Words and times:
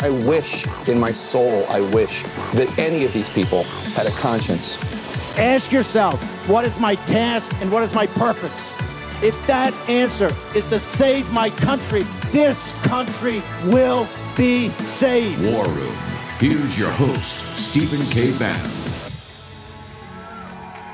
I 0.00 0.10
wish 0.10 0.64
in 0.86 0.98
my 0.98 1.12
soul, 1.12 1.66
I 1.68 1.80
wish 1.80 2.22
that 2.54 2.78
any 2.78 3.04
of 3.04 3.12
these 3.12 3.28
people 3.28 3.64
had 3.94 4.06
a 4.06 4.12
conscience. 4.12 5.36
Ask 5.38 5.72
yourself, 5.72 6.22
what 6.48 6.64
is 6.64 6.78
my 6.78 6.94
task 6.94 7.52
and 7.60 7.70
what 7.72 7.82
is 7.82 7.92
my 7.92 8.06
purpose? 8.06 8.74
If 9.22 9.34
that 9.48 9.74
answer 9.88 10.34
is 10.54 10.66
to 10.66 10.78
save 10.78 11.30
my 11.32 11.50
country, 11.50 12.02
this 12.30 12.72
country 12.82 13.42
will 13.64 14.08
be 14.36 14.68
saved. 14.70 15.42
War 15.42 15.66
Room. 15.66 15.94
Here's 16.38 16.78
your 16.78 16.90
host, 16.90 17.44
Stephen 17.56 18.06
K. 18.06 18.36
Bannon. 18.38 18.70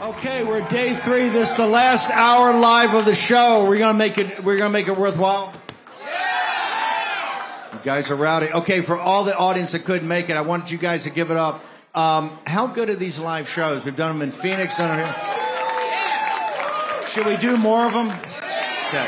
Okay, 0.00 0.44
we're 0.44 0.66
day 0.68 0.94
three. 0.94 1.28
This 1.28 1.50
is 1.50 1.56
the 1.56 1.66
last 1.66 2.10
hour 2.10 2.58
live 2.58 2.94
of 2.94 3.04
the 3.04 3.14
show. 3.14 3.66
We're 3.68 3.78
gonna 3.78 3.98
make 3.98 4.16
it. 4.16 4.42
We're 4.42 4.56
gonna 4.56 4.70
make 4.70 4.88
it 4.88 4.96
worthwhile. 4.96 5.52
Guys 7.84 8.10
are 8.10 8.16
rowdy. 8.16 8.50
Okay, 8.50 8.80
for 8.80 8.98
all 8.98 9.24
the 9.24 9.36
audience 9.36 9.72
that 9.72 9.84
couldn't 9.84 10.08
make 10.08 10.30
it, 10.30 10.38
I 10.38 10.40
wanted 10.40 10.70
you 10.70 10.78
guys 10.78 11.04
to 11.04 11.10
give 11.10 11.30
it 11.30 11.36
up. 11.36 11.62
Um, 11.94 12.38
how 12.46 12.66
good 12.66 12.88
are 12.88 12.94
these 12.94 13.18
live 13.18 13.46
shows? 13.46 13.84
We've 13.84 13.94
done 13.94 14.18
them 14.18 14.26
in 14.26 14.32
Phoenix, 14.32 14.78
done 14.78 14.96
them 14.96 15.06
here. 15.06 15.14
Should 17.08 17.26
we 17.26 17.36
do 17.36 17.58
more 17.58 17.84
of 17.84 17.92
them? 17.92 18.08
Okay. 18.88 19.06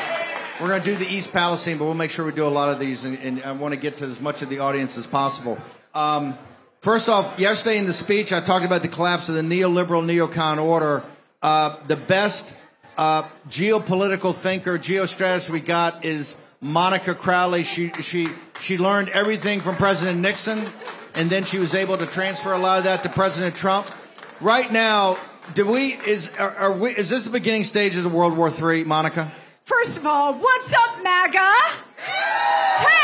We're 0.61 0.69
going 0.69 0.83
to 0.83 0.85
do 0.85 0.95
the 0.95 1.09
East 1.11 1.33
Palestine, 1.33 1.79
but 1.79 1.87
we'll 1.87 1.95
make 1.95 2.11
sure 2.11 2.27
we 2.27 2.33
do 2.33 2.45
a 2.45 2.49
lot 2.49 2.69
of 2.69 2.79
these, 2.79 3.07
and, 3.07 3.19
and 3.21 3.43
I 3.45 3.53
want 3.53 3.73
to 3.73 3.81
get 3.81 3.97
to 3.97 4.05
as 4.05 4.21
much 4.21 4.43
of 4.43 4.51
the 4.51 4.59
audience 4.59 4.99
as 4.99 5.07
possible. 5.07 5.57
Um, 5.95 6.37
first 6.83 7.09
off, 7.09 7.41
yesterday 7.41 7.79
in 7.79 7.87
the 7.87 7.95
speech, 7.95 8.31
I 8.31 8.41
talked 8.43 8.67
about 8.67 8.83
the 8.83 8.89
collapse 8.89 9.31
of 9.31 9.37
the 9.37 9.43
neoliberal 9.43 10.05
neocon 10.05 10.63
order. 10.63 11.03
Uh, 11.41 11.77
the 11.87 11.97
best 11.97 12.55
uh, 12.99 13.23
geopolitical 13.49 14.35
thinker, 14.35 14.79
geostrategist 14.79 15.49
we 15.49 15.61
got 15.61 16.05
is 16.05 16.37
Monica 16.61 17.15
Crowley. 17.15 17.65
She 17.65 17.91
she 18.01 18.29
she 18.61 18.79
learned 18.79 19.11
everything 19.11 19.61
from 19.61 19.77
President 19.77 20.21
Nixon, 20.21 20.59
and 21.15 21.31
then 21.31 21.45
she 21.45 21.59
was 21.59 21.75
able 21.75 21.97
to 21.97 22.07
transfer 22.07 22.53
a 22.53 22.59
lot 22.59 22.79
of 22.79 22.85
that 22.85 23.03
to 23.03 23.09
President 23.09 23.55
Trump. 23.55 23.87
Right 24.41 24.71
now, 24.71 25.19
do 25.55 25.67
we 25.67 25.95
is 26.07 26.31
are, 26.39 26.55
are 26.57 26.73
we 26.73 26.91
is 26.91 27.09
this 27.09 27.25
the 27.25 27.31
beginning 27.31 27.65
stages 27.65 28.05
of 28.05 28.13
World 28.13 28.37
War 28.37 28.51
III, 28.51 28.85
Monica? 28.85 29.33
First 29.65 29.99
of 29.99 30.07
all, 30.07 30.35
what's 30.35 30.75
up, 30.75 31.03
MAGA? 31.03 31.53
Hey! 31.99 32.97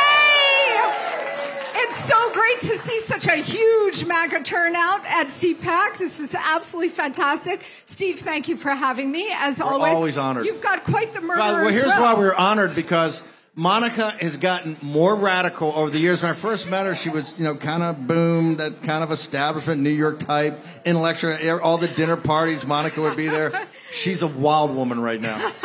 It's 1.74 1.96
so 1.96 2.32
great 2.32 2.60
to 2.60 2.78
see 2.78 3.00
such 3.00 3.26
a 3.26 3.36
huge 3.36 4.04
MAGA 4.04 4.42
turnout 4.42 5.04
at 5.06 5.26
CPAC. 5.26 5.98
This 5.98 6.20
is 6.20 6.34
absolutely 6.34 6.90
fantastic. 6.90 7.64
Steve, 7.86 8.20
thank 8.20 8.48
you 8.48 8.56
for 8.56 8.70
having 8.70 9.10
me. 9.10 9.28
As 9.32 9.58
We're 9.58 9.66
always, 9.66 9.94
always 9.94 10.16
honored. 10.16 10.46
You've 10.46 10.60
got 10.60 10.84
quite 10.84 11.12
the 11.12 11.20
murder. 11.20 11.40
As 11.40 11.74
here's 11.74 11.86
well. 11.86 12.14
why 12.14 12.14
we're 12.14 12.34
honored 12.34 12.74
because 12.74 13.22
Monica 13.54 14.12
has 14.12 14.38
gotten 14.38 14.78
more 14.80 15.14
radical 15.14 15.72
over 15.74 15.90
the 15.90 15.98
years. 15.98 16.22
When 16.22 16.30
I 16.30 16.34
first 16.34 16.70
met 16.70 16.86
her, 16.86 16.94
she 16.94 17.10
was, 17.10 17.38
you 17.38 17.44
know, 17.44 17.54
kind 17.54 17.82
of 17.82 18.06
boom, 18.06 18.56
that 18.56 18.82
kind 18.82 19.04
of 19.04 19.12
establishment 19.12 19.82
New 19.82 19.90
York 19.90 20.18
type, 20.20 20.58
intellectual. 20.86 21.36
All 21.62 21.76
the 21.76 21.88
dinner 21.88 22.16
parties, 22.16 22.66
Monica 22.66 23.02
would 23.02 23.16
be 23.16 23.28
there. 23.28 23.66
She's 23.90 24.22
a 24.22 24.26
wild 24.26 24.74
woman 24.74 25.00
right 25.00 25.20
now. 25.20 25.52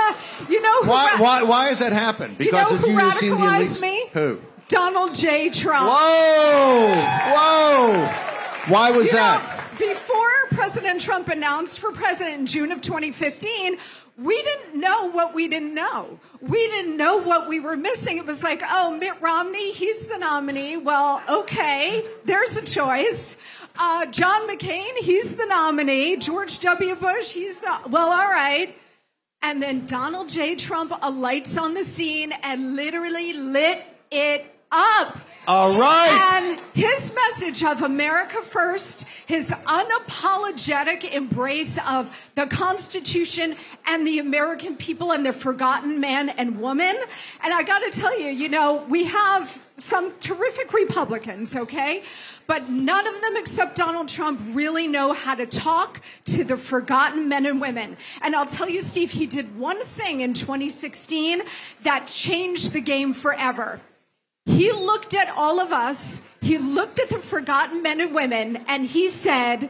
You 0.50 0.62
know 0.62 0.84
who 0.84 0.90
Why? 0.92 1.14
ra- 1.14 1.20
Why? 1.22 1.44
Why 1.44 1.66
has 1.70 1.80
that 1.80 1.94
happened? 1.94 2.38
Because 2.38 2.70
you 2.72 2.78
know 2.78 3.00
who 3.00 3.06
you 3.06 3.12
seeing 3.14 3.32
the 3.34 3.38
radicalized 3.42 3.78
elites. 3.80 3.82
me? 3.82 4.08
Who? 4.14 4.40
Donald 4.70 5.16
J. 5.16 5.50
Trump. 5.50 5.90
Whoa! 5.90 6.94
Whoa! 7.34 8.72
Why 8.72 8.92
was 8.92 9.08
You 9.08 9.14
know, 9.14 9.18
that? 9.18 9.64
before 9.80 10.30
President 10.52 11.02
Trump 11.02 11.28
announced 11.30 11.80
for 11.80 11.92
president 11.92 12.38
in 12.40 12.46
June 12.46 12.72
of 12.72 12.82
2015, 12.82 13.78
we 14.18 14.42
didn't 14.42 14.80
know 14.80 15.12
what 15.12 15.36
we 15.36 15.48
didn't 15.48 15.76
know. 15.76 16.20
We 16.42 16.68
didn't 16.68 16.98
know 16.98 17.18
what 17.18 17.48
we 17.48 17.60
were 17.60 17.78
missing. 17.78 18.18
It 18.18 18.26
was 18.26 18.44
like, 18.44 18.64
oh, 18.68 18.98
Mitt 18.98 19.22
Romney, 19.22 19.72
he's 19.74 20.08
the 20.08 20.18
nominee. 20.18 20.76
Well, 20.78 21.22
okay, 21.30 22.04
there's 22.26 22.58
a 22.58 22.66
choice. 22.66 23.38
Uh, 23.78 24.08
John 24.08 24.50
McCain, 24.50 24.98
he's 24.98 25.36
the 25.36 25.46
nominee. 25.46 26.18
George 26.18 26.60
W. 26.60 26.96
Bush, 26.96 27.32
he's 27.32 27.60
the, 27.60 27.78
well, 27.88 28.12
all 28.12 28.28
right. 28.28 28.76
And 29.44 29.62
then 29.62 29.86
Donald 29.86 30.30
J. 30.30 30.56
Trump 30.56 30.92
alights 31.04 31.56
on 31.58 31.76
the 31.76 31.84
scene 31.84 32.32
and 32.42 32.76
literally 32.76 33.34
lit 33.34 33.84
it 34.10 34.57
up. 34.72 35.18
All 35.48 35.80
right. 35.80 36.34
And 36.34 36.60
his 36.74 37.14
message 37.14 37.64
of 37.64 37.82
America 37.82 38.42
first, 38.42 39.06
his 39.26 39.52
unapologetic 39.52 41.10
embrace 41.10 41.80
of 41.88 42.14
the 42.36 42.48
Constitution 42.48 43.56
and 43.86 44.06
the 44.06 44.20
American 44.20 44.76
people 44.76 45.14
and 45.14 45.26
the 45.26 45.32
forgotten 45.32 46.02
man 46.02 46.28
and 46.28 46.60
woman. 46.60 46.98
And 47.42 47.54
I 47.54 47.64
got 47.64 47.80
to 47.80 47.98
tell 47.98 48.20
you, 48.20 48.28
you 48.28 48.50
know, 48.50 48.86
we 48.90 49.06
have 49.06 49.64
some 49.78 50.12
terrific 50.20 50.74
Republicans, 50.74 51.56
okay? 51.56 52.04
But 52.46 52.70
none 52.70 53.08
of 53.08 53.22
them 53.22 53.38
except 53.38 53.78
Donald 53.78 54.10
Trump 54.10 54.42
really 54.50 54.88
know 54.88 55.14
how 55.14 55.36
to 55.36 55.46
talk 55.46 56.02
to 56.26 56.44
the 56.44 56.58
forgotten 56.58 57.30
men 57.30 57.46
and 57.46 57.62
women. 57.62 57.96
And 58.22 58.36
I'll 58.36 58.46
tell 58.46 58.68
you, 58.68 58.82
Steve, 58.82 59.12
he 59.12 59.28
did 59.28 59.58
one 59.58 59.82
thing 59.84 60.20
in 60.22 60.34
2016 60.34 61.44
that 61.84 62.08
changed 62.08 62.74
the 62.74 62.82
game 62.82 63.14
forever. 63.14 63.80
He 64.48 64.72
looked 64.72 65.14
at 65.14 65.30
all 65.30 65.60
of 65.60 65.72
us, 65.72 66.24
he 66.42 66.58
looked 66.58 67.00
at 67.00 67.10
the 67.10 67.20
forgotten 67.20 67.84
men 67.84 68.02
and 68.02 68.16
women, 68.16 68.64
and 68.68 68.86
he 68.86 69.10
said, 69.10 69.70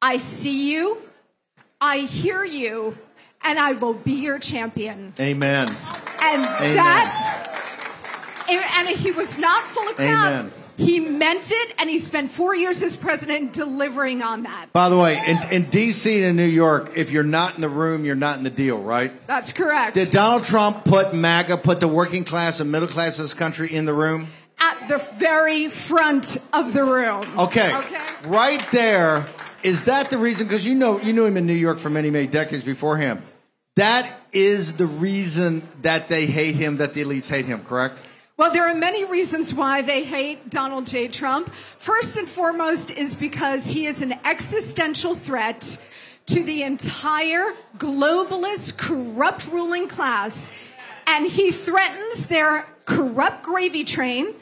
I 0.00 0.16
see 0.16 0.72
you, 0.72 1.02
I 1.80 1.98
hear 1.98 2.42
you, 2.42 2.96
and 3.42 3.58
I 3.58 3.72
will 3.72 3.94
be 3.94 4.12
your 4.12 4.38
champion. 4.38 5.12
Amen. 5.20 5.68
And 6.22 6.46
Amen. 6.46 6.74
that, 6.76 7.50
and 8.48 8.88
he 8.88 9.12
was 9.12 9.38
not 9.38 9.68
full 9.68 9.88
of 9.88 9.96
crap. 9.96 10.08
Amen. 10.08 10.52
He 10.76 10.98
meant 11.00 11.52
it, 11.52 11.74
and 11.78 11.88
he 11.88 11.98
spent 11.98 12.30
four 12.30 12.54
years 12.54 12.82
as 12.82 12.96
president 12.96 13.52
delivering 13.52 14.22
on 14.22 14.42
that. 14.42 14.72
By 14.72 14.88
the 14.88 14.98
way, 14.98 15.20
in, 15.26 15.38
in 15.50 15.70
D.C. 15.70 16.16
and 16.16 16.30
in 16.30 16.36
New 16.36 16.52
York, 16.52 16.92
if 16.96 17.12
you're 17.12 17.22
not 17.22 17.54
in 17.54 17.60
the 17.60 17.68
room, 17.68 18.04
you're 18.04 18.16
not 18.16 18.38
in 18.38 18.44
the 18.44 18.50
deal, 18.50 18.82
right? 18.82 19.12
That's 19.26 19.52
correct. 19.52 19.94
Did 19.94 20.10
Donald 20.10 20.44
Trump 20.44 20.84
put 20.84 21.14
MAGA, 21.14 21.58
put 21.58 21.80
the 21.80 21.88
working 21.88 22.24
class 22.24 22.60
and 22.60 22.72
middle 22.72 22.88
class 22.88 23.18
of 23.18 23.24
this 23.24 23.34
country 23.34 23.72
in 23.72 23.84
the 23.84 23.94
room? 23.94 24.28
At 24.58 24.88
the 24.88 24.98
very 25.16 25.68
front 25.68 26.38
of 26.52 26.72
the 26.72 26.84
room. 26.84 27.26
Okay. 27.38 27.74
Okay. 27.74 28.02
Right 28.26 28.64
there, 28.72 29.26
is 29.62 29.84
that 29.84 30.10
the 30.10 30.18
reason? 30.18 30.46
Because 30.46 30.66
you 30.66 30.74
know, 30.74 31.00
you 31.00 31.12
knew 31.12 31.24
him 31.24 31.36
in 31.36 31.46
New 31.46 31.54
York 31.54 31.78
for 31.78 31.90
many, 31.90 32.10
many 32.10 32.26
decades 32.26 32.64
before 32.64 32.96
him. 32.96 33.22
That 33.76 34.08
is 34.32 34.74
the 34.74 34.86
reason 34.86 35.66
that 35.82 36.08
they 36.08 36.26
hate 36.26 36.54
him, 36.54 36.76
that 36.78 36.94
the 36.94 37.02
elites 37.02 37.28
hate 37.28 37.44
him, 37.44 37.64
correct? 37.64 38.02
Well, 38.36 38.52
there 38.52 38.68
are 38.68 38.74
many 38.74 39.04
reasons 39.04 39.54
why 39.54 39.82
they 39.82 40.02
hate 40.02 40.50
Donald 40.50 40.88
J. 40.88 41.06
Trump. 41.06 41.54
First 41.78 42.16
and 42.16 42.28
foremost 42.28 42.90
is 42.90 43.14
because 43.14 43.70
he 43.70 43.86
is 43.86 44.02
an 44.02 44.14
existential 44.24 45.14
threat 45.14 45.78
to 46.26 46.42
the 46.42 46.64
entire 46.64 47.54
globalist, 47.78 48.76
corrupt 48.76 49.46
ruling 49.46 49.86
class. 49.86 50.52
And 51.06 51.28
he 51.28 51.52
threatens 51.52 52.26
their 52.26 52.66
corrupt 52.86 53.44
gravy 53.44 53.84
train 53.84 54.34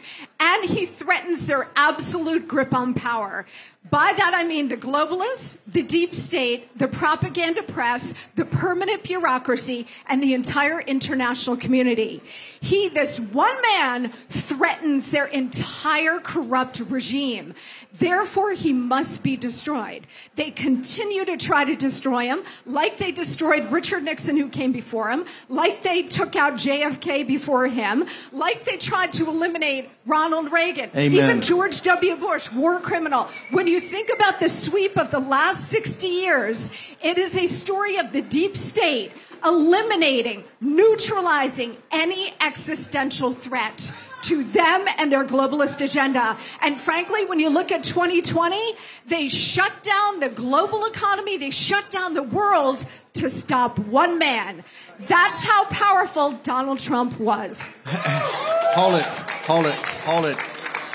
and 0.42 0.64
he 0.64 0.86
threatens 0.86 1.46
their 1.46 1.68
absolute 1.76 2.48
grip 2.48 2.74
on 2.74 2.94
power. 2.94 3.46
By 3.90 4.14
that 4.16 4.32
I 4.34 4.44
mean 4.44 4.68
the 4.68 4.76
globalists, 4.76 5.58
the 5.66 5.82
deep 5.82 6.14
state, 6.14 6.76
the 6.78 6.88
propaganda 6.88 7.62
press, 7.62 8.14
the 8.36 8.44
permanent 8.44 9.02
bureaucracy, 9.02 9.86
and 10.06 10.22
the 10.22 10.34
entire 10.34 10.80
international 10.80 11.56
community. 11.56 12.22
He, 12.60 12.88
this 12.88 13.20
one 13.20 13.60
man, 13.60 14.12
threatens 14.30 15.10
their 15.10 15.26
entire 15.26 16.20
corrupt 16.20 16.80
regime. 16.88 17.54
Therefore, 17.92 18.52
he 18.52 18.72
must 18.72 19.22
be 19.22 19.36
destroyed. 19.36 20.06
They 20.36 20.50
continue 20.50 21.24
to 21.26 21.36
try 21.36 21.64
to 21.64 21.76
destroy 21.76 22.26
him, 22.26 22.44
like 22.64 22.98
they 22.98 23.12
destroyed 23.12 23.70
Richard 23.70 24.04
Nixon, 24.04 24.38
who 24.38 24.48
came 24.48 24.72
before 24.72 25.10
him, 25.10 25.26
like 25.50 25.82
they 25.82 26.02
took 26.02 26.34
out 26.34 26.54
JFK 26.54 27.26
before 27.26 27.66
him, 27.66 28.06
like 28.32 28.64
they 28.64 28.78
tried 28.78 29.12
to 29.14 29.28
eliminate 29.28 29.90
Ronald 30.06 30.31
Reagan, 30.40 30.90
Amen. 30.94 31.12
even 31.12 31.40
George 31.42 31.82
W. 31.82 32.16
Bush, 32.16 32.50
war 32.50 32.80
criminal. 32.80 33.28
When 33.50 33.66
you 33.66 33.80
think 33.80 34.10
about 34.14 34.40
the 34.40 34.48
sweep 34.48 34.96
of 34.96 35.10
the 35.10 35.18
last 35.18 35.68
60 35.68 36.06
years, 36.06 36.72
it 37.02 37.18
is 37.18 37.36
a 37.36 37.46
story 37.46 37.98
of 37.98 38.12
the 38.12 38.22
deep 38.22 38.56
state 38.56 39.12
eliminating, 39.44 40.44
neutralizing 40.60 41.76
any 41.90 42.32
existential 42.40 43.34
threat 43.34 43.92
to 44.22 44.44
them 44.44 44.86
and 44.98 45.10
their 45.10 45.24
globalist 45.24 45.84
agenda. 45.84 46.36
And 46.60 46.80
frankly, 46.80 47.26
when 47.26 47.40
you 47.40 47.50
look 47.50 47.72
at 47.72 47.82
2020, 47.82 48.74
they 49.06 49.28
shut 49.28 49.72
down 49.82 50.20
the 50.20 50.28
global 50.28 50.84
economy, 50.86 51.36
they 51.36 51.50
shut 51.50 51.90
down 51.90 52.14
the 52.14 52.22
world 52.22 52.86
to 53.14 53.28
stop 53.28 53.78
one 53.78 54.18
man. 54.18 54.64
That's 55.00 55.44
how 55.44 55.64
powerful 55.64 56.32
Donald 56.44 56.78
Trump 56.78 57.18
was. 57.18 57.74
hold 57.86 59.00
it, 59.00 59.06
hold 59.46 59.66
it, 59.66 59.74
hold 59.74 60.26
it. 60.26 60.36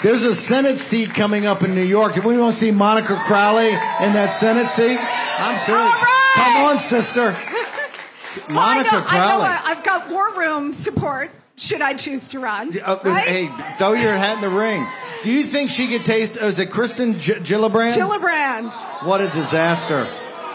There's 0.04 0.24
a 0.24 0.36
Senate 0.36 0.80
seat 0.80 1.10
coming 1.14 1.46
up 1.46 1.64
in 1.64 1.74
New 1.74 1.84
York. 1.84 2.14
Do 2.14 2.22
we 2.22 2.38
want 2.38 2.54
to 2.54 2.60
see 2.60 2.72
Monica 2.72 3.16
Crowley 3.26 3.70
in 3.70 4.14
that 4.14 4.28
Senate 4.28 4.68
seat? 4.68 4.98
I'm 5.00 5.58
serious. 5.60 5.84
right. 5.86 6.32
Come 6.36 6.56
on, 6.66 6.80
sister. 6.80 7.36
Well, 8.50 8.56
Monica 8.56 8.90
I 8.90 9.00
know, 9.00 9.02
Crowley. 9.02 9.44
I 9.46 9.56
know 9.56 9.62
I've 9.66 9.84
got 9.84 10.10
war 10.12 10.34
room 10.36 10.72
support 10.72 11.32
should 11.58 11.82
I 11.82 11.96
choose 11.96 12.28
to 12.30 12.40
run. 12.40 12.72
Uh, 12.80 13.00
right? 13.04 13.28
Hey, 13.28 13.76
throw 13.78 13.94
your 13.94 14.14
hat 14.14 14.36
in 14.36 14.42
the 14.42 14.56
ring. 14.56 14.86
Do 15.24 15.32
you 15.32 15.44
think 15.44 15.70
she 15.72 15.88
could 15.88 16.06
taste? 16.06 16.38
Is 16.38 16.60
it 16.60 16.70
Kristen 16.70 17.20
G- 17.20 17.34
Gillibrand? 17.34 17.96
Gillibrand, 17.96 18.72
what 19.06 19.22
a 19.22 19.28
disaster! 19.30 20.08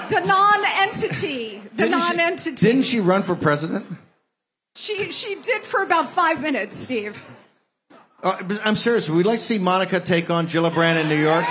the 0.08 0.20
non-entity, 0.20 1.60
the 1.72 1.76
Didn't 1.84 1.90
non-entity. 1.98 2.54
Didn't 2.56 2.84
she 2.84 3.00
run 3.00 3.22
for 3.22 3.34
president? 3.34 3.84
She 4.76 5.10
she 5.10 5.34
did 5.34 5.64
for 5.64 5.82
about 5.82 6.08
five 6.08 6.40
minutes, 6.40 6.76
Steve. 6.76 7.26
Uh, 8.22 8.58
I'm 8.64 8.76
serious. 8.76 9.10
We'd 9.10 9.26
like 9.26 9.40
to 9.40 9.44
see 9.44 9.58
Monica 9.58 9.98
take 9.98 10.30
on 10.30 10.46
Gillibrand 10.46 11.00
in 11.00 11.08
New 11.08 11.20
York. 11.20 11.44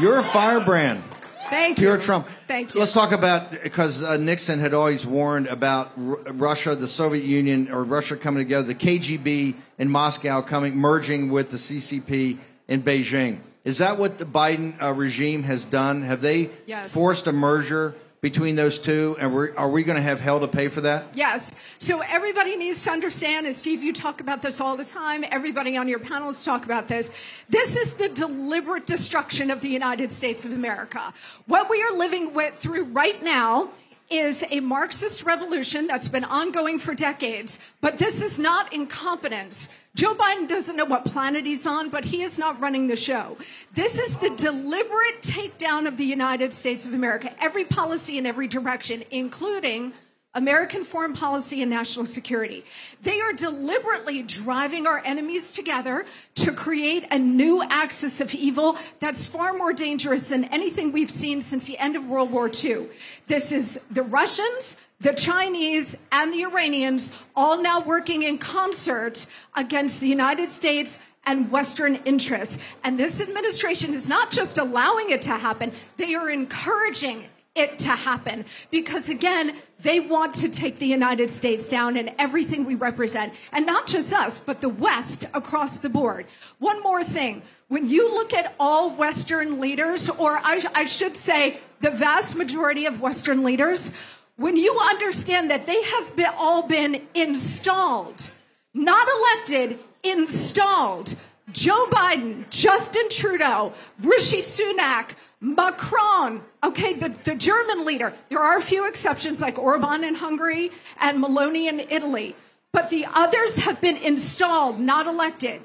You're 0.00 0.18
a 0.20 0.24
firebrand. 0.24 1.02
Thank 1.50 1.78
Pure 1.78 1.96
you. 1.96 2.00
Trump. 2.00 2.26
Thank 2.46 2.72
you. 2.74 2.80
Let's 2.80 2.92
talk 2.92 3.12
about 3.12 3.50
because 3.62 4.02
uh, 4.02 4.16
Nixon 4.16 4.58
had 4.60 4.74
always 4.74 5.04
warned 5.04 5.46
about 5.48 5.90
R- 5.98 6.16
Russia, 6.32 6.74
the 6.74 6.88
Soviet 6.88 7.24
Union, 7.24 7.70
or 7.70 7.84
Russia 7.84 8.16
coming 8.16 8.42
together, 8.44 8.66
the 8.66 8.74
KGB 8.74 9.54
in 9.78 9.88
Moscow 9.88 10.40
coming 10.40 10.76
merging 10.76 11.30
with 11.30 11.50
the 11.50 11.56
CCP 11.56 12.38
in 12.68 12.82
Beijing. 12.82 13.38
Is 13.64 13.78
that 13.78 13.98
what 13.98 14.18
the 14.18 14.24
Biden 14.24 14.80
uh, 14.82 14.92
regime 14.94 15.42
has 15.44 15.64
done? 15.64 16.02
Have 16.02 16.20
they 16.22 16.50
Yes. 16.66 16.92
forced 16.94 17.26
a 17.26 17.32
merger 17.32 17.94
between 18.24 18.56
those 18.56 18.78
two, 18.78 19.14
and 19.20 19.34
we're, 19.34 19.54
are 19.54 19.68
we 19.68 19.82
going 19.82 19.96
to 19.96 20.02
have 20.02 20.18
hell 20.18 20.40
to 20.40 20.48
pay 20.48 20.68
for 20.68 20.80
that? 20.80 21.04
Yes. 21.12 21.54
So 21.76 22.00
everybody 22.00 22.56
needs 22.56 22.82
to 22.84 22.90
understand, 22.90 23.44
and 23.44 23.54
Steve, 23.54 23.82
you 23.82 23.92
talk 23.92 24.22
about 24.22 24.40
this 24.40 24.62
all 24.62 24.78
the 24.78 24.84
time. 24.86 25.26
Everybody 25.30 25.76
on 25.76 25.88
your 25.88 25.98
panels 25.98 26.42
talk 26.42 26.64
about 26.64 26.88
this. 26.88 27.12
This 27.50 27.76
is 27.76 27.92
the 27.92 28.08
deliberate 28.08 28.86
destruction 28.86 29.50
of 29.50 29.60
the 29.60 29.68
United 29.68 30.10
States 30.10 30.46
of 30.46 30.52
America. 30.52 31.12
What 31.44 31.68
we 31.68 31.82
are 31.82 31.92
living 31.92 32.32
with 32.32 32.54
through 32.54 32.84
right 32.84 33.22
now 33.22 33.68
is 34.08 34.42
a 34.50 34.60
Marxist 34.60 35.24
revolution 35.24 35.86
that's 35.86 36.08
been 36.08 36.24
ongoing 36.24 36.78
for 36.78 36.94
decades, 36.94 37.58
but 37.82 37.98
this 37.98 38.22
is 38.22 38.38
not 38.38 38.72
incompetence. 38.72 39.68
Joe 39.94 40.14
Biden 40.14 40.48
doesn't 40.48 40.76
know 40.76 40.84
what 40.84 41.04
planet 41.04 41.46
he's 41.46 41.66
on, 41.66 41.88
but 41.88 42.04
he 42.04 42.22
is 42.22 42.36
not 42.36 42.60
running 42.60 42.88
the 42.88 42.96
show. 42.96 43.38
This 43.74 44.00
is 44.00 44.16
the 44.16 44.30
deliberate 44.30 45.22
takedown 45.22 45.86
of 45.86 45.96
the 45.96 46.04
United 46.04 46.52
States 46.52 46.84
of 46.84 46.92
America, 46.94 47.32
every 47.40 47.64
policy 47.64 48.18
in 48.18 48.26
every 48.26 48.48
direction, 48.48 49.04
including 49.12 49.92
American 50.34 50.82
foreign 50.82 51.12
policy 51.12 51.62
and 51.62 51.70
national 51.70 52.06
security. 52.06 52.64
They 53.02 53.20
are 53.20 53.32
deliberately 53.32 54.24
driving 54.24 54.84
our 54.88 55.00
enemies 55.04 55.52
together 55.52 56.04
to 56.36 56.50
create 56.50 57.06
a 57.12 57.18
new 57.20 57.62
axis 57.62 58.20
of 58.20 58.34
evil 58.34 58.76
that's 58.98 59.26
far 59.26 59.52
more 59.52 59.72
dangerous 59.72 60.30
than 60.30 60.44
anything 60.46 60.90
we've 60.90 61.10
seen 61.10 61.40
since 61.40 61.68
the 61.68 61.78
end 61.78 61.94
of 61.94 62.08
World 62.08 62.32
War 62.32 62.50
II. 62.52 62.88
This 63.28 63.52
is 63.52 63.78
the 63.92 64.02
Russians, 64.02 64.76
the 65.04 65.12
Chinese, 65.12 65.94
and 66.10 66.32
the 66.32 66.44
Iranians 66.44 67.12
all 67.36 67.60
now 67.60 67.78
working 67.80 68.22
in 68.22 68.38
concert 68.38 69.26
against 69.54 70.00
the 70.00 70.08
United 70.08 70.48
States 70.48 70.98
and 71.26 71.50
Western 71.50 71.96
interests. 72.06 72.58
And 72.82 72.98
this 72.98 73.20
administration 73.20 73.92
is 73.92 74.08
not 74.08 74.30
just 74.30 74.56
allowing 74.56 75.10
it 75.10 75.20
to 75.22 75.32
happen, 75.32 75.72
they 75.98 76.14
are 76.14 76.30
encouraging 76.30 77.26
it 77.54 77.78
to 77.80 77.90
happen. 77.90 78.46
Because 78.70 79.10
again 79.10 79.54
they 79.80 80.00
want 80.00 80.34
to 80.34 80.48
take 80.48 80.78
the 80.78 80.86
united 80.86 81.30
states 81.30 81.68
down 81.68 81.96
and 81.96 82.12
everything 82.18 82.64
we 82.64 82.74
represent. 82.74 83.32
And 83.52 83.64
not 83.64 83.86
just 83.86 84.12
us 84.12 84.40
but 84.40 84.60
the 84.60 84.68
west 84.68 85.26
across 85.34 85.78
the 85.78 85.88
board. 85.88 86.26
One 86.58 86.82
more 86.82 87.04
thing. 87.04 87.42
When 87.68 87.88
you 87.88 88.12
look 88.12 88.34
at 88.34 88.54
all 88.58 88.90
western 88.90 89.60
leaders 89.60 90.08
or 90.08 90.38
i, 90.38 90.64
I 90.74 90.84
should 90.86 91.16
say 91.16 91.60
the 91.80 91.90
vast 91.90 92.34
majority 92.34 92.86
of 92.86 93.00
western 93.00 93.44
leaders 93.44 93.92
when 94.36 94.56
you 94.56 94.78
understand 94.80 95.50
that 95.50 95.66
they 95.66 95.82
have 95.82 96.16
been, 96.16 96.30
all 96.36 96.66
been 96.66 97.06
installed 97.14 98.30
not 98.74 99.06
elected 99.08 99.78
installed 100.02 101.14
Joe 101.52 101.86
Biden, 101.90 102.48
Justin 102.50 103.08
Trudeau, 103.08 103.72
Rishi 104.02 104.38
Sunak, 104.38 105.10
Macron, 105.40 106.42
okay, 106.64 106.94
the, 106.94 107.10
the 107.22 107.34
German 107.34 107.84
leader. 107.84 108.12
There 108.30 108.40
are 108.40 108.56
a 108.56 108.62
few 108.62 108.88
exceptions 108.88 109.40
like 109.40 109.58
Orban 109.58 110.02
in 110.02 110.16
Hungary 110.16 110.70
and 110.98 111.22
Meloni 111.22 111.68
in 111.68 111.80
Italy, 111.80 112.34
but 112.72 112.90
the 112.90 113.06
others 113.12 113.56
have 113.56 113.80
been 113.80 113.96
installed, 113.98 114.80
not 114.80 115.06
elected. 115.06 115.62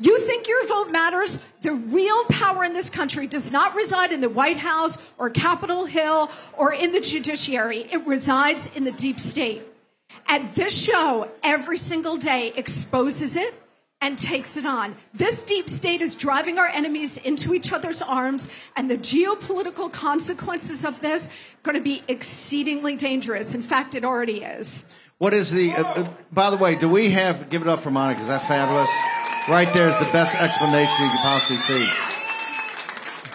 You 0.00 0.18
think 0.20 0.48
your 0.48 0.66
vote 0.66 0.90
matters? 0.90 1.38
The 1.62 1.72
real 1.72 2.24
power 2.24 2.64
in 2.64 2.72
this 2.72 2.90
country 2.90 3.28
does 3.28 3.52
not 3.52 3.76
reside 3.76 4.12
in 4.12 4.20
the 4.20 4.28
White 4.28 4.56
House 4.56 4.98
or 5.18 5.30
Capitol 5.30 5.84
Hill 5.84 6.30
or 6.58 6.72
in 6.72 6.90
the 6.90 7.00
judiciary. 7.00 7.86
It 7.92 8.04
resides 8.06 8.70
in 8.74 8.84
the 8.84 8.90
deep 8.90 9.20
state. 9.20 9.62
And 10.28 10.52
this 10.54 10.76
show 10.76 11.30
every 11.42 11.78
single 11.78 12.16
day 12.16 12.52
exposes 12.56 13.36
it 13.36 13.54
and 14.00 14.18
takes 14.18 14.56
it 14.56 14.66
on. 14.66 14.96
This 15.14 15.42
deep 15.42 15.70
state 15.70 16.02
is 16.02 16.16
driving 16.16 16.58
our 16.58 16.66
enemies 16.66 17.16
into 17.16 17.54
each 17.54 17.72
other's 17.72 18.02
arms, 18.02 18.48
and 18.76 18.90
the 18.90 18.98
geopolitical 18.98 19.90
consequences 19.90 20.84
of 20.84 21.00
this 21.00 21.28
are 21.28 21.30
going 21.62 21.76
to 21.76 21.82
be 21.82 22.02
exceedingly 22.06 22.96
dangerous. 22.96 23.54
In 23.54 23.62
fact, 23.62 23.94
it 23.94 24.04
already 24.04 24.42
is. 24.42 24.84
What 25.18 25.32
is 25.32 25.52
the? 25.52 25.72
Uh, 25.72 25.82
uh, 25.84 26.08
by 26.32 26.50
the 26.50 26.56
way, 26.56 26.74
do 26.74 26.88
we 26.88 27.10
have? 27.10 27.48
Give 27.48 27.62
it 27.62 27.68
up 27.68 27.80
for 27.80 27.90
Monica. 27.90 28.20
Is 28.20 28.28
that 28.28 28.46
fabulous? 28.46 28.90
Right 29.46 29.70
there 29.74 29.88
is 29.88 29.98
the 29.98 30.06
best 30.06 30.40
explanation 30.40 31.04
you 31.04 31.10
could 31.10 31.20
possibly 31.20 31.58
see. 31.58 31.86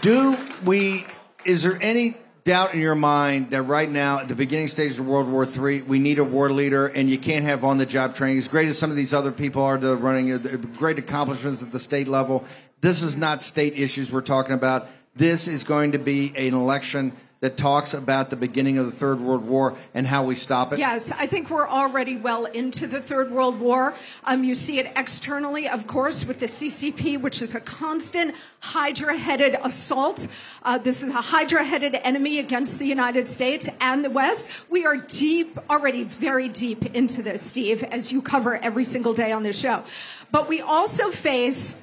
Do 0.02 0.36
we? 0.66 1.06
Is 1.46 1.62
there 1.62 1.78
any 1.84 2.18
doubt 2.46 2.74
in 2.74 2.80
your 2.80 2.96
mind 2.96 3.52
that 3.52 3.62
right 3.62 3.88
now, 3.88 4.22
at 4.22 4.28
the 4.28 4.34
beginning 4.34 4.70
stages 4.70 4.98
of 4.98 5.06
World 5.06 5.30
War 5.30 5.46
III, 5.46 5.84
we 5.84 6.00
need 6.00 6.18
a 6.18 6.24
war 6.24 6.50
leader, 6.50 6.88
and 6.88 7.12
you 7.12 7.20
can't 7.20 7.46
have 7.46 7.64
on-the-job 7.64 8.16
training? 8.16 8.40
As 8.40 8.48
great 8.48 8.68
as 8.70 8.80
some 8.80 8.90
of 8.90 8.98
these 8.98 9.14
other 9.14 9.32
people 9.32 9.62
are, 9.62 9.78
the 9.78 9.96
running 9.96 10.34
uh, 10.34 10.40
the 10.40 10.58
great 10.58 10.98
accomplishments 10.98 11.62
at 11.62 11.72
the 11.72 11.78
state 11.78 12.08
level. 12.08 12.44
This 12.82 13.04
is 13.04 13.16
not 13.16 13.44
state 13.44 13.78
issues 13.78 14.12
we're 14.12 14.22
talking 14.22 14.54
about. 14.54 14.88
This 15.16 15.48
is 15.48 15.64
going 15.64 15.92
to 15.92 16.00
be 16.00 16.34
an 16.36 16.56
election 16.56 17.14
that 17.42 17.56
talks 17.56 17.94
about 17.94 18.30
the 18.30 18.36
beginning 18.36 18.78
of 18.78 18.86
the 18.86 18.92
Third 18.92 19.22
World 19.22 19.46
War 19.46 19.78
and 19.94 20.06
how 20.06 20.26
we 20.26 20.36
stop 20.36 20.74
it. 20.74 20.80
Yes, 20.80 21.12
I 21.12 21.26
think 21.26 21.50
we're 21.50 21.68
already 21.68 22.18
well 22.18 22.46
into 22.46 22.86
the 22.86 23.02
Third 23.02 23.32
World 23.32 23.60
War. 23.60 23.94
Um, 24.26 24.44
you 24.44 24.56
see 24.56 24.78
it 24.80 24.92
externally, 24.96 25.68
of 25.68 25.88
course, 25.88 26.26
with 26.26 26.40
the 26.40 26.48
CCP, 26.48 27.22
which 27.22 27.42
is 27.42 27.56
a 27.56 27.62
constant 27.62 28.36
Hydra 28.60 29.18
headed 29.18 29.56
assault. 29.64 30.28
Uh, 30.64 30.78
this 30.78 31.02
is 31.02 31.10
a 31.10 31.22
Hydra 31.22 31.64
headed 31.64 31.96
enemy 31.96 32.40
against 32.40 32.78
the 32.78 32.86
United 32.86 33.28
States 33.28 33.70
and 33.80 34.04
the 34.04 34.10
West. 34.10 34.50
We 34.70 34.86
are 34.86 34.98
deep, 34.98 35.58
already 35.70 36.04
very 36.04 36.50
deep 36.50 36.94
into 36.94 37.22
this, 37.22 37.42
Steve, 37.42 37.84
as 37.84 38.12
you 38.12 38.22
cover 38.22 38.58
every 38.58 38.84
single 38.84 39.14
day 39.14 39.32
on 39.32 39.44
this 39.44 39.58
show. 39.58 39.84
But 40.32 40.50
we 40.50 40.60
also 40.60 41.10
face 41.10 41.78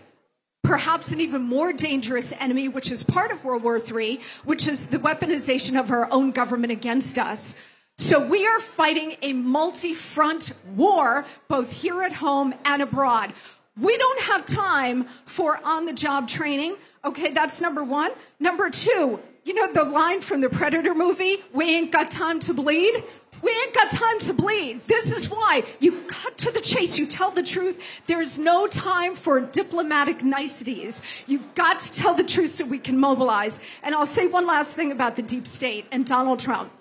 perhaps 0.66 1.12
an 1.12 1.20
even 1.20 1.42
more 1.42 1.72
dangerous 1.72 2.32
enemy, 2.40 2.66
which 2.68 2.90
is 2.90 3.04
part 3.04 3.30
of 3.30 3.44
World 3.44 3.62
War 3.62 3.78
III, 3.78 4.20
which 4.44 4.66
is 4.66 4.88
the 4.88 4.98
weaponization 4.98 5.78
of 5.78 5.92
our 5.92 6.10
own 6.10 6.32
government 6.32 6.72
against 6.72 7.18
us. 7.18 7.56
So 7.98 8.26
we 8.26 8.44
are 8.46 8.58
fighting 8.58 9.16
a 9.22 9.32
multi 9.32 9.94
front 9.94 10.52
war, 10.74 11.24
both 11.46 11.70
here 11.70 12.02
at 12.02 12.12
home 12.12 12.52
and 12.64 12.82
abroad. 12.82 13.32
We 13.80 13.96
don't 13.96 14.20
have 14.22 14.44
time 14.44 15.06
for 15.24 15.60
on 15.64 15.86
the 15.86 15.92
job 15.92 16.28
training. 16.28 16.76
Okay, 17.04 17.30
that's 17.30 17.60
number 17.60 17.84
one. 17.84 18.10
Number 18.40 18.68
two, 18.68 19.20
you 19.44 19.54
know 19.54 19.72
the 19.72 19.84
line 19.84 20.20
from 20.20 20.40
the 20.40 20.48
Predator 20.48 20.94
movie, 20.94 21.36
we 21.54 21.76
ain't 21.76 21.92
got 21.92 22.10
time 22.10 22.40
to 22.40 22.52
bleed? 22.52 23.04
We 23.46 23.52
ain't 23.52 23.74
got 23.74 23.90
time 23.92 24.18
to 24.18 24.32
bleed. 24.32 24.80
This 24.88 25.16
is 25.16 25.30
why 25.30 25.62
you 25.78 26.02
cut 26.08 26.36
to 26.38 26.50
the 26.50 26.60
chase. 26.60 26.98
You 26.98 27.06
tell 27.06 27.30
the 27.30 27.44
truth. 27.44 27.80
There's 28.06 28.40
no 28.40 28.66
time 28.66 29.14
for 29.14 29.40
diplomatic 29.40 30.24
niceties. 30.24 31.00
You've 31.28 31.54
got 31.54 31.78
to 31.78 31.92
tell 31.92 32.14
the 32.14 32.24
truth 32.24 32.56
so 32.56 32.64
we 32.64 32.80
can 32.80 32.98
mobilize. 32.98 33.60
And 33.84 33.94
I'll 33.94 34.04
say 34.04 34.26
one 34.26 34.48
last 34.48 34.74
thing 34.74 34.90
about 34.90 35.14
the 35.14 35.22
deep 35.22 35.46
state 35.46 35.86
and 35.92 36.04
Donald 36.04 36.40
Trump. 36.40 36.72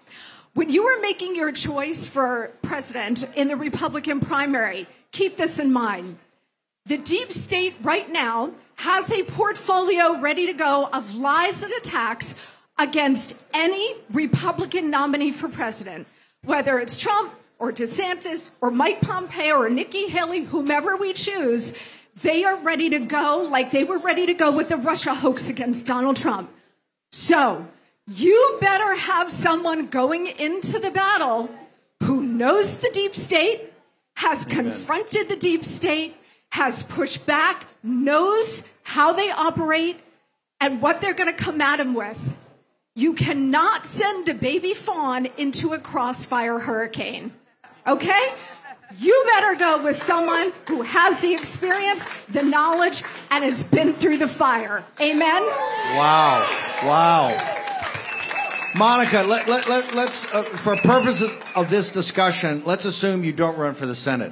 When 0.56 0.72
you 0.72 0.86
were 0.86 1.00
making 1.02 1.36
your 1.36 1.52
choice 1.52 2.08
for 2.08 2.52
president 2.64 3.28
in 3.36 3.48
the 3.48 3.56
Republican 3.56 4.20
primary, 4.20 4.88
keep 5.12 5.38
this 5.38 5.60
in 5.60 5.72
mind. 5.72 6.18
The 6.88 6.98
deep 6.98 7.32
state 7.32 7.76
right 7.84 8.12
now 8.12 8.54
has 8.78 9.12
a 9.12 9.22
portfolio 9.22 10.20
ready 10.20 10.48
to 10.48 10.54
go 10.54 10.90
of 10.92 11.14
lies 11.14 11.62
and 11.62 11.74
attacks 11.74 12.34
against 12.80 13.36
any 13.54 13.98
Republican 14.12 14.90
nominee 14.90 15.32
for 15.32 15.48
president, 15.48 16.08
whether 16.46 16.80
it's 16.80 16.98
Trump, 16.98 17.34
or 17.60 17.72
DeSantis 17.72 18.50
or 18.62 18.72
Mike 18.72 19.02
Pompeo 19.02 19.56
or 19.56 19.70
Nikki 19.70 20.08
Haley, 20.08 20.44
whomever 20.44 20.98
we 20.98 21.14
choose, 21.14 21.74
they 22.22 22.44
are 22.44 22.58
ready 22.58 22.90
to 22.90 23.00
go 23.00 23.48
like 23.50 23.72
they 23.72 23.84
were 23.84 23.98
ready 23.98 24.26
to 24.26 24.34
go 24.34 24.52
with 24.52 24.70
the 24.70 24.78
Russia 24.78 25.14
hoax 25.14 25.50
against 25.50 25.86
Donald 25.86 26.18
Trump. 26.18 26.50
So 27.12 27.68
you 28.08 28.58
better 28.62 28.96
have 28.96 29.32
someone 29.32 29.88
going 29.88 30.28
into 30.28 30.80
the 30.80 30.92
battle 30.92 31.50
who 32.04 32.24
knows 32.24 32.78
the 32.78 32.90
deep 32.94 33.16
state, 33.16 33.74
has 34.18 34.46
Amen. 34.46 34.66
confronted 34.66 35.30
the 35.30 35.36
deep 35.36 35.66
state, 35.66 36.16
has 36.52 36.84
pushed 36.84 37.26
back, 37.26 37.66
knows 37.84 38.64
how 38.84 39.14
they 39.14 39.32
operate, 39.32 40.00
and 40.62 40.82
what 40.82 41.02
they're 41.02 41.14
going 41.14 41.34
to 41.34 41.44
come 41.44 41.60
at 41.62 41.80
him 41.80 41.94
with. 41.94 42.36
You 42.98 43.12
cannot 43.12 43.86
send 43.86 44.30
a 44.30 44.34
baby 44.34 44.74
fawn 44.74 45.28
into 45.38 45.74
a 45.74 45.80
crossfire 45.80 46.60
hurricane. 46.60 47.34
Okay? 47.86 48.34
You 48.98 49.22
better 49.34 49.56
go 49.56 49.84
with 49.84 50.02
someone 50.02 50.54
who 50.70 50.82
has 50.82 51.20
the 51.20 51.34
experience, 51.34 52.06
the 52.30 52.42
knowledge, 52.42 53.04
and 53.30 53.44
has 53.44 53.66
been 53.66 53.92
through 53.92 54.18
the 54.18 54.30
fire. 54.30 54.82
Amen? 55.02 55.42
Wow. 55.42 56.48
Wow. 56.84 57.62
Monica, 58.78 59.24
let, 59.24 59.50
let, 59.50 59.68
let, 59.68 59.94
let's, 59.94 60.34
uh, 60.34 60.44
for 60.44 60.78
purposes 60.78 61.30
of 61.54 61.70
this 61.70 61.92
discussion, 61.92 62.64
let's 62.66 62.86
assume 62.86 63.26
you 63.26 63.34
don't 63.34 63.58
run 63.58 63.74
for 63.74 63.86
the 63.86 63.96
Senate. 63.96 64.32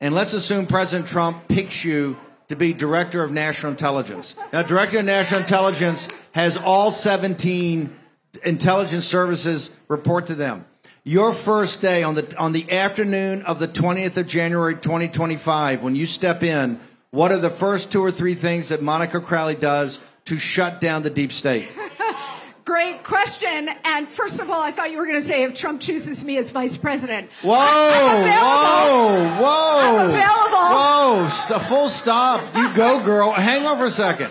And 0.00 0.12
let's 0.12 0.32
assume 0.32 0.66
President 0.66 1.08
Trump 1.08 1.46
picks 1.46 1.84
you 1.84 2.16
to 2.48 2.56
be 2.56 2.72
Director 2.72 3.22
of 3.22 3.30
National 3.30 3.70
Intelligence. 3.70 4.34
Now, 4.52 4.62
Director 4.62 4.98
of 4.98 5.04
National 5.04 5.42
Intelligence 5.42 6.08
has 6.32 6.56
all 6.56 6.90
17 6.90 7.98
intelligence 8.44 9.06
services 9.06 9.72
report 9.88 10.26
to 10.26 10.34
them. 10.34 10.64
Your 11.02 11.32
first 11.32 11.80
day 11.80 12.02
on 12.02 12.14
the 12.14 12.36
on 12.36 12.52
the 12.52 12.70
afternoon 12.70 13.42
of 13.42 13.58
the 13.58 13.68
20th 13.68 14.16
of 14.18 14.26
January 14.26 14.74
2025, 14.74 15.82
when 15.82 15.94
you 15.96 16.06
step 16.06 16.42
in, 16.42 16.78
what 17.10 17.32
are 17.32 17.38
the 17.38 17.50
first 17.50 17.90
two 17.90 18.02
or 18.02 18.10
three 18.10 18.34
things 18.34 18.68
that 18.68 18.82
Monica 18.82 19.20
Crowley 19.20 19.54
does 19.54 19.98
to 20.26 20.38
shut 20.38 20.80
down 20.80 21.02
the 21.02 21.10
deep 21.10 21.32
state? 21.32 21.68
Great 22.64 23.02
question. 23.02 23.70
And 23.84 24.06
first 24.06 24.40
of 24.40 24.50
all, 24.50 24.60
I 24.60 24.70
thought 24.70 24.92
you 24.92 24.98
were 24.98 25.06
going 25.06 25.18
to 25.18 25.26
say 25.26 25.42
if 25.42 25.54
Trump 25.54 25.80
chooses 25.80 26.24
me 26.24 26.36
as 26.36 26.50
vice 26.50 26.76
president. 26.76 27.30
Whoa, 27.42 27.50
whoa, 27.50 29.42
whoa. 29.42 29.98
I'm 29.98 30.10
available. 30.10 30.50
Whoa, 30.52 31.28
St- 31.30 31.62
full 31.62 31.88
stop. 31.88 32.40
You 32.54 32.72
go, 32.74 33.02
girl. 33.02 33.32
Hang 33.32 33.66
on 33.66 33.78
for 33.78 33.86
a 33.86 33.90
second. 33.90 34.30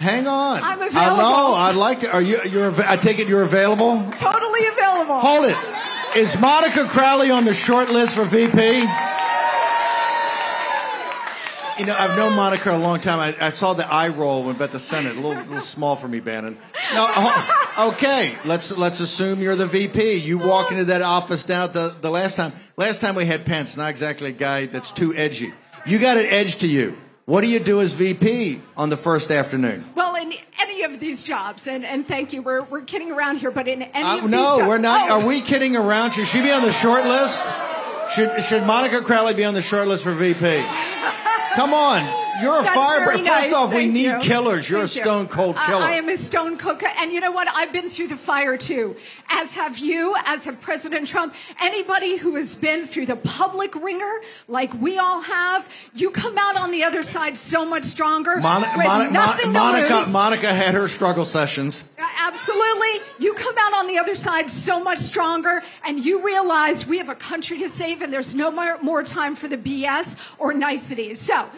Hang 0.00 0.26
on. 0.26 0.62
I'm 0.62 0.80
available. 0.80 1.00
I 1.00 1.16
know. 1.16 1.54
I'd 1.54 1.74
like 1.76 2.00
to. 2.00 2.12
Are 2.12 2.22
you? 2.22 2.40
You're. 2.44 2.72
I 2.82 2.96
take 2.96 3.18
it 3.18 3.26
you're 3.26 3.42
available. 3.42 4.04
Totally 4.12 4.66
available. 4.66 5.18
Hold 5.18 5.46
it. 5.46 5.56
Is 6.16 6.38
Monica 6.38 6.84
Crowley 6.84 7.30
on 7.30 7.44
the 7.44 7.54
short 7.54 7.90
list 7.90 8.14
for 8.14 8.24
VP? 8.24 8.84
You 11.78 11.86
know, 11.86 11.94
I've 11.96 12.16
known 12.16 12.34
Monica 12.34 12.74
a 12.74 12.78
long 12.78 12.98
time. 13.00 13.20
I, 13.20 13.46
I 13.46 13.48
saw 13.50 13.72
the 13.72 13.86
eye 13.86 14.08
roll 14.08 14.42
when 14.42 14.60
at 14.60 14.72
the 14.72 14.80
Senate. 14.80 15.16
A 15.16 15.20
little, 15.20 15.42
little 15.42 15.60
small 15.60 15.94
for 15.94 16.08
me, 16.08 16.18
Bannon. 16.18 16.58
No, 16.92 17.32
okay. 17.78 18.34
Let's 18.44 18.76
let's 18.76 19.00
assume 19.00 19.40
you're 19.40 19.54
the 19.54 19.66
VP. 19.66 20.14
You 20.16 20.38
walk 20.38 20.72
into 20.72 20.86
that 20.86 21.02
office 21.02 21.44
down 21.44 21.72
the 21.72 21.94
the 22.00 22.10
last 22.10 22.36
time. 22.36 22.52
Last 22.76 23.00
time 23.00 23.14
we 23.14 23.26
had 23.26 23.44
Pence, 23.44 23.76
not 23.76 23.90
exactly 23.90 24.30
a 24.30 24.32
guy 24.32 24.66
that's 24.66 24.90
too 24.90 25.14
edgy. 25.14 25.52
You 25.86 25.98
got 25.98 26.16
an 26.16 26.26
edge 26.26 26.56
to 26.58 26.68
you. 26.68 26.96
What 27.28 27.42
do 27.42 27.50
you 27.50 27.60
do 27.60 27.82
as 27.82 27.92
VP 27.92 28.62
on 28.74 28.88
the 28.88 28.96
first 28.96 29.30
afternoon? 29.30 29.84
Well, 29.94 30.14
in 30.14 30.32
any 30.58 30.84
of 30.84 30.98
these 30.98 31.22
jobs, 31.22 31.66
and, 31.66 31.84
and 31.84 32.08
thank 32.08 32.32
you, 32.32 32.40
we're, 32.40 32.62
we're 32.62 32.80
kidding 32.80 33.12
around 33.12 33.36
here, 33.36 33.50
but 33.50 33.68
in 33.68 33.82
any 33.82 34.02
uh, 34.02 34.24
of 34.24 34.30
no, 34.30 34.56
these 34.56 34.66
we're 34.66 34.78
not. 34.78 35.10
Oh. 35.10 35.20
Are 35.20 35.26
we 35.26 35.42
kidding 35.42 35.76
around? 35.76 36.12
Should 36.12 36.26
she 36.26 36.40
be 36.40 36.50
on 36.50 36.62
the 36.62 36.72
short 36.72 37.04
list? 37.04 37.44
Should, 38.14 38.42
should 38.42 38.64
Monica 38.64 39.02
Crowley 39.02 39.34
be 39.34 39.44
on 39.44 39.52
the 39.52 39.60
short 39.60 39.88
list 39.88 40.04
for 40.04 40.14
VP? 40.14 40.64
Come 41.54 41.74
on. 41.74 42.27
You're 42.42 42.60
a 42.60 42.64
firebrand. 42.64 43.24
Nice. 43.24 43.44
First 43.44 43.56
off, 43.56 43.70
Thank 43.70 43.94
we 43.94 44.00
need 44.02 44.06
you. 44.06 44.18
killers. 44.20 44.68
You're 44.68 44.86
Thank 44.86 45.00
a 45.00 45.02
stone 45.04 45.28
cold 45.28 45.56
killer. 45.56 45.82
I, 45.82 45.92
I 45.92 45.94
am 45.94 46.08
a 46.08 46.16
stone 46.16 46.56
cold. 46.58 46.82
And 46.98 47.12
you 47.12 47.20
know 47.20 47.32
what? 47.32 47.48
I've 47.52 47.72
been 47.72 47.90
through 47.90 48.08
the 48.08 48.16
fire 48.16 48.56
too, 48.56 48.96
as 49.28 49.54
have 49.54 49.78
you, 49.78 50.14
as 50.24 50.44
have 50.44 50.60
President 50.60 51.06
Trump. 51.06 51.34
Anybody 51.60 52.16
who 52.16 52.34
has 52.36 52.56
been 52.56 52.86
through 52.86 53.06
the 53.06 53.16
public 53.16 53.74
ringer, 53.74 54.12
like 54.46 54.72
we 54.74 54.98
all 54.98 55.20
have, 55.20 55.68
you 55.94 56.10
come 56.10 56.36
out 56.38 56.56
on 56.56 56.70
the 56.70 56.84
other 56.84 57.02
side 57.02 57.36
so 57.36 57.64
much 57.64 57.84
stronger. 57.84 58.36
Mon- 58.36 58.62
Mon- 58.62 59.12
nothing 59.12 59.52
Mon- 59.52 59.72
Monica. 59.72 60.04
Monica 60.10 60.52
had 60.52 60.74
her 60.74 60.88
struggle 60.88 61.24
sessions. 61.24 61.90
Absolutely. 61.98 63.00
You 63.18 63.34
come 63.34 63.54
out 63.58 63.74
on 63.74 63.86
the 63.86 63.98
other 63.98 64.14
side 64.14 64.50
so 64.50 64.82
much 64.82 64.98
stronger 64.98 65.62
and 65.84 66.04
you 66.04 66.24
realize 66.24 66.86
we 66.86 66.98
have 66.98 67.08
a 67.08 67.14
country 67.14 67.58
to 67.60 67.68
save 67.68 68.02
and 68.02 68.12
there's 68.12 68.34
no 68.34 68.50
more, 68.50 68.78
more 68.82 69.02
time 69.02 69.34
for 69.34 69.48
the 69.48 69.56
BS 69.56 70.16
or 70.38 70.52
niceties. 70.52 71.20
So 71.20 71.48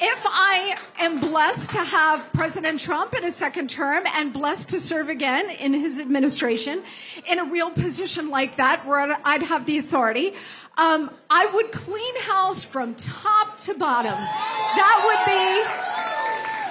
if 0.00 0.26
I 0.30 0.76
am 1.00 1.18
blessed 1.20 1.70
to 1.72 1.78
have 1.78 2.32
President 2.32 2.80
Trump 2.80 3.14
in 3.14 3.24
a 3.24 3.30
second 3.30 3.70
term 3.70 4.04
and 4.14 4.32
blessed 4.32 4.70
to 4.70 4.80
serve 4.80 5.08
again 5.08 5.50
in 5.50 5.72
his 5.72 5.98
administration 5.98 6.82
in 7.28 7.38
a 7.38 7.44
real 7.44 7.70
position 7.70 8.28
like 8.28 8.56
that 8.56 8.86
where 8.86 9.18
I'd 9.24 9.42
have 9.42 9.66
the 9.66 9.78
authority, 9.78 10.34
um, 10.76 11.10
I 11.28 11.46
would 11.46 11.72
clean 11.72 12.20
house 12.20 12.64
from 12.64 12.94
top 12.94 13.58
to 13.60 13.74
bottom. 13.74 14.12
That 14.12 15.02
would 15.06 15.22
be 15.26 16.07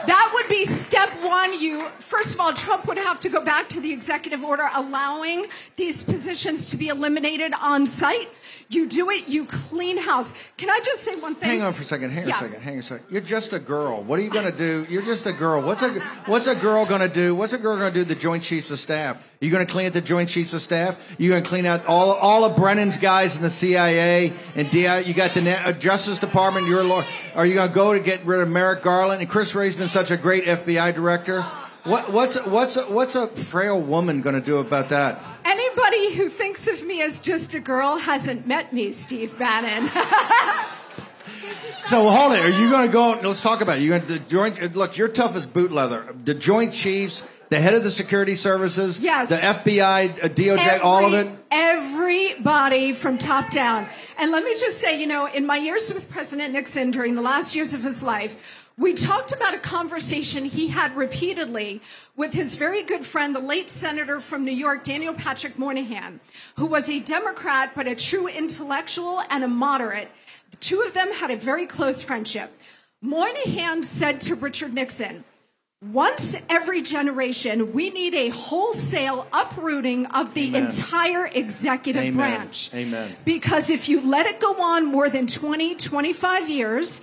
that 0.07 0.31
would 0.33 0.47
be 0.49 0.65
step 0.65 1.09
one. 1.23 1.59
You, 1.59 1.87
first 1.99 2.33
of 2.33 2.39
all, 2.39 2.53
Trump 2.53 2.87
would 2.87 2.97
have 2.97 3.19
to 3.21 3.29
go 3.29 3.43
back 3.43 3.69
to 3.69 3.79
the 3.79 3.91
executive 3.91 4.43
order 4.43 4.69
allowing 4.73 5.45
these 5.75 6.03
positions 6.03 6.69
to 6.71 6.77
be 6.77 6.87
eliminated 6.87 7.53
on 7.59 7.85
site. 7.85 8.29
You 8.69 8.87
do 8.87 9.09
it, 9.11 9.27
you 9.29 9.45
clean 9.45 9.97
house. 9.97 10.33
Can 10.57 10.69
I 10.69 10.79
just 10.83 11.01
say 11.03 11.15
one 11.15 11.35
thing? 11.35 11.49
Hang 11.49 11.61
on 11.61 11.71
for 11.73 11.83
a 11.83 11.85
second. 11.85 12.09
Hang 12.11 12.23
on 12.23 12.29
Yeah. 12.29 12.35
a 12.35 12.39
second. 12.39 12.61
Hang 12.61 12.73
on 12.73 12.79
a 12.79 12.83
second. 12.83 13.05
You're 13.09 13.21
just 13.21 13.53
a 13.53 13.59
girl. 13.59 14.03
What 14.03 14.19
are 14.19 14.21
you 14.23 14.29
going 14.29 14.49
to 14.51 14.57
do? 14.57 14.85
You're 14.89 15.03
just 15.03 15.25
a 15.25 15.31
girl. 15.31 15.61
What's 15.61 15.83
a 15.83 15.99
What's 16.25 16.47
a 16.47 16.55
girl 16.55 16.85
going 16.85 17.01
to 17.01 17.07
do? 17.07 17.33
What's 17.35 17.53
a 17.53 17.57
girl 17.57 17.77
going 17.77 17.93
to 17.93 17.99
do? 17.99 18.03
The 18.03 18.15
Joint 18.15 18.43
Chiefs 18.43 18.69
of 18.71 18.79
Staff. 18.79 19.17
You 19.39 19.51
going 19.51 19.65
to 19.65 19.72
clean 19.72 19.86
out 19.86 19.94
the 19.94 20.01
Joint 20.01 20.29
Chiefs 20.29 20.53
of 20.53 20.63
Staff? 20.63 21.00
You're 21.20 21.29
going 21.29 21.44
to 21.44 21.50
clean 21.50 21.67
out 21.67 21.86
all 21.86 22.12
all 22.13 22.44
of 22.44 22.56
Brennan's 22.56 22.98
guys 22.98 23.38
in 23.38 23.44
the 23.44 23.51
CIA 23.51 24.34
and 24.56 24.67
DI? 24.72 25.01
You 25.01 25.13
got 25.13 25.32
the 25.36 25.41
Na- 25.41 25.62
uh, 25.63 25.74
Justice 25.74 26.17
Department. 26.17 26.67
You're 26.67 26.82
a 26.82 26.84
lawyer. 26.84 27.06
Are 27.36 27.46
you 27.46 27.53
going 27.53 27.70
to 27.70 27.75
go 27.75 27.94
to 27.94 28.00
get 28.00 28.25
rid 28.25 28.41
of 28.41 28.50
Merrick 28.50 28.82
Garland? 28.82 29.22
And 29.22 29.29
Chris 29.29 29.53
Wray's 29.53 29.75
been 29.75 29.89
such 29.89 30.10
a 30.10 30.17
great 30.17 30.46
FBI 30.46 30.96
director. 30.96 31.44
What, 31.84 32.12
what's 32.12 32.44
what's 32.48 32.75
what's 32.88 33.15
a 33.15 33.27
frail 33.27 33.79
woman 33.79 34.22
going 34.22 34.36
to 34.36 34.46
do 34.46 34.58
about 34.58 34.89
that? 34.89 35.22
Anybody 35.46 36.15
who 36.15 36.29
thinks 36.29 36.67
of 36.67 36.84
me 36.84 37.03
as 37.03 37.20
just 37.20 37.53
a 37.53 37.60
girl 37.60 37.98
hasn't 37.98 38.48
met 38.48 38.74
me, 38.74 38.91
Steve 38.91 39.38
Bannon. 39.38 39.89
So 41.79 42.10
hold 42.10 42.34
it. 42.34 42.41
Are 42.41 42.50
you 42.50 42.70
going 42.70 42.88
to 42.88 42.91
go? 42.91 43.20
Let's 43.24 43.41
talk 43.41 43.62
about 43.62 43.77
it. 43.77 43.82
You 43.82 43.89
going 43.89 44.01
to 44.01 44.13
the 44.13 44.20
joint? 44.20 44.75
Look, 44.75 44.98
you're 44.98 45.08
tough 45.08 45.36
as 45.36 45.46
boot 45.46 45.72
leather. 45.72 46.13
The 46.25 46.34
Joint 46.34 46.74
Chiefs, 46.74 47.24
the 47.50 47.60
head 47.60 47.74
of 47.74 47.84
the 47.84 47.92
security 47.92 48.36
services, 48.36 49.00
Yes. 49.00 49.30
the 49.30 49.38
FBI, 49.38 50.10
uh, 50.24 50.27
DOJ, 50.27 50.80
all 50.84 51.06
of 51.06 51.13
it. 51.13 51.27
Everybody 51.51 52.94
from 52.94 53.18
top 53.18 53.51
down. 53.51 53.88
And 54.18 54.32
let 54.32 54.44
me 54.44 54.54
just 54.56 54.80
say, 54.80 55.00
you 55.00 55.08
know, 55.08 55.27
in 55.27 55.46
my 55.46 55.58
years 55.58 55.94
with 55.94 56.10
President 56.10 56.54
Nixon 56.54 56.92
during 56.92 57.16
the 57.16 57.22
last 57.22 57.56
years 57.56 57.74
of 57.74 57.84
his 57.84 58.04
life, 58.04 58.36
we 58.77 58.94
talked 58.94 59.32
about 59.32 59.56
a 59.56 59.60
conversation 59.60 60.46
he 60.46 60.68
had 60.68 60.96
repeatedly 60.96 61.82
with 62.16 62.34
his 62.34 62.56
very 62.56 62.84
good 62.84 63.06
friend, 63.06 63.36
the 63.36 63.39
late 63.39 63.70
senator 63.72 64.20
from 64.20 64.46
New 64.46 64.51
York, 64.51 64.84
Daniel 64.84 65.13
Patrick 65.16 65.58
Moynihan, 65.58 66.20
who 66.58 66.68
was 66.68 66.88
a 66.89 67.00
Democrat 67.00 67.72
but 67.75 67.88
a 67.88 67.96
true 67.96 68.27
intellectual 68.27 69.24
and 69.30 69.44
a 69.44 69.48
moderate. 69.48 70.10
The 70.51 70.58
two 70.58 70.82
of 70.82 70.94
them 70.94 71.12
had 71.12 71.32
a 71.32 71.38
very 71.38 71.66
close 71.66 72.04
friendship. 72.04 72.51
Moynihan 73.01 73.82
said 73.84 74.22
to 74.22 74.36
Richard 74.36 74.74
Nixon, 74.74 75.24
once 75.91 76.36
every 76.50 76.81
generation, 76.81 77.72
we 77.72 77.91
need 77.91 78.15
a 78.15 78.29
wholesale 78.29 79.27
uprooting 79.31 80.07
of 80.07 80.34
the 80.34 80.48
Amen. 80.48 80.65
entire 80.65 81.27
executive 81.27 82.01
Amen. 82.01 82.15
branch. 82.15 82.72
Amen. 82.74 83.15
Because 83.24 83.69
if 83.69 83.88
you 83.88 84.01
let 84.01 84.25
it 84.25 84.39
go 84.39 84.60
on 84.62 84.86
more 84.86 85.07
than 85.10 85.27
20, 85.27 85.75
25 85.75 86.50
years, 86.50 87.01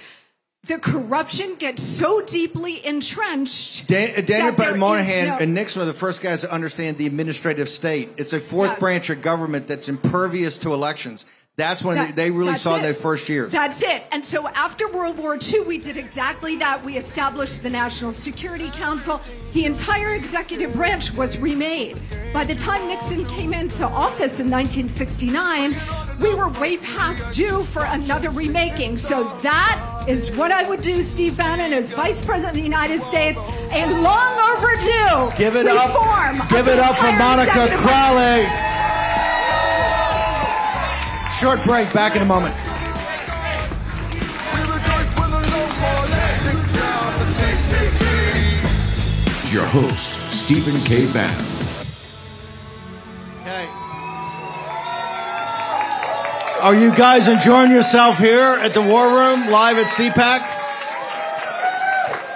the 0.67 0.79
corruption 0.79 1.55
gets 1.55 1.83
so 1.83 2.21
deeply 2.23 2.85
entrenched. 2.85 3.87
Dan, 3.87 4.11
uh, 4.11 4.21
Daniel 4.23 4.27
that 4.27 4.27
there 4.27 4.53
Patrick 4.53 4.77
Moynihan 4.79 5.29
no- 5.29 5.37
and 5.39 5.55
Nixon 5.55 5.81
were 5.81 5.87
the 5.87 5.93
first 5.93 6.21
guys 6.21 6.41
to 6.41 6.51
understand 6.53 6.99
the 6.99 7.07
administrative 7.07 7.69
state. 7.69 8.09
It's 8.17 8.33
a 8.33 8.41
fourth 8.41 8.71
Yes. 8.71 8.81
branch 8.81 9.11
of 9.11 9.23
government 9.23 9.69
that's 9.69 9.89
impervious 9.89 10.59
to 10.59 10.75
elections. 10.75 11.27
That's 11.57 11.85
when 11.85 11.97
That- 11.97 12.17
they 12.17 12.33
really 12.33 12.57
saw 12.57 12.77
it. 12.77 12.83
their 12.83 12.95
first 12.95 13.29
years. 13.29 13.53
That's 13.53 13.81
it. 13.81 14.03
And 14.11 14.25
so 14.25 14.49
after 14.49 14.89
World 14.89 15.19
War 15.19 15.39
II, 15.41 15.61
we 15.61 15.79
did 15.79 15.97
exactly 15.97 16.57
that. 16.57 16.85
We 16.85 16.97
established 16.97 17.63
the 17.63 17.71
National 17.71 18.13
Security 18.13 18.73
Council. 18.77 19.21
The 19.53 19.65
entire 19.65 20.15
executive 20.15 20.73
branch 20.75 21.13
was 21.15 21.39
remade. 21.39 22.01
By 22.33 22.43
the 22.43 22.57
time 22.57 22.89
Nixon 22.89 23.25
came 23.27 23.55
into 23.55 23.87
office 23.87 24.41
in 24.41 24.51
1969, 24.51 25.77
we 26.21 26.35
were 26.35 26.49
way 26.49 26.77
past 26.79 27.31
due 27.31 27.63
for 27.63 27.85
another 27.85 28.31
remaking. 28.31 28.99
So 28.99 29.31
that 29.43 29.81
is 30.09 30.33
what 30.33 30.51
I 30.51 30.69
would 30.69 30.81
do, 30.81 31.03
Steve 31.03 31.37
Bannon, 31.37 31.73
as 31.73 31.93
Vice 31.93 32.21
President 32.21 32.51
of 32.51 32.57
the 32.57 32.63
United 32.63 33.01
States, 33.01 33.39
a 33.71 33.87
long 34.01 34.57
overdue 34.57 35.37
give 35.39 35.55
it 35.55 35.67
reform 35.67 36.41
up. 36.41 36.49
Give 36.49 36.67
it 36.67 36.81
up 36.81 36.97
for 36.97 37.13
Monica. 37.13 37.77
Crowley. 37.77 38.45
Short 41.39 41.63
break. 41.65 41.93
Back 41.93 42.17
in 42.17 42.23
a 42.23 42.25
moment. 42.27 42.55
Your 49.53 49.65
host, 49.67 50.19
Stephen 50.33 50.81
K. 50.83 51.07
Bannon. 51.13 51.45
Okay. 53.43 53.67
Are 56.61 56.75
you 56.75 56.93
guys 56.97 57.29
enjoying 57.29 57.71
yourself 57.71 58.19
here 58.19 58.57
at 58.61 58.75
the 58.75 58.83
War 58.83 59.07
Room, 59.07 59.49
live 59.51 59.79
at 59.79 59.87
CPAC? 59.87 60.41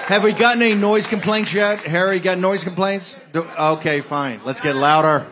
Have 0.06 0.22
we 0.22 0.32
gotten 0.32 0.62
any 0.62 0.76
noise 0.76 1.08
complaints 1.08 1.52
yet? 1.52 1.80
Harry, 1.80 2.20
got 2.20 2.38
noise 2.38 2.62
complaints? 2.62 3.18
Do- 3.32 3.48
Okay, 3.58 4.00
fine. 4.00 4.40
Let's 4.44 4.60
get 4.60 4.76
louder. 4.76 5.26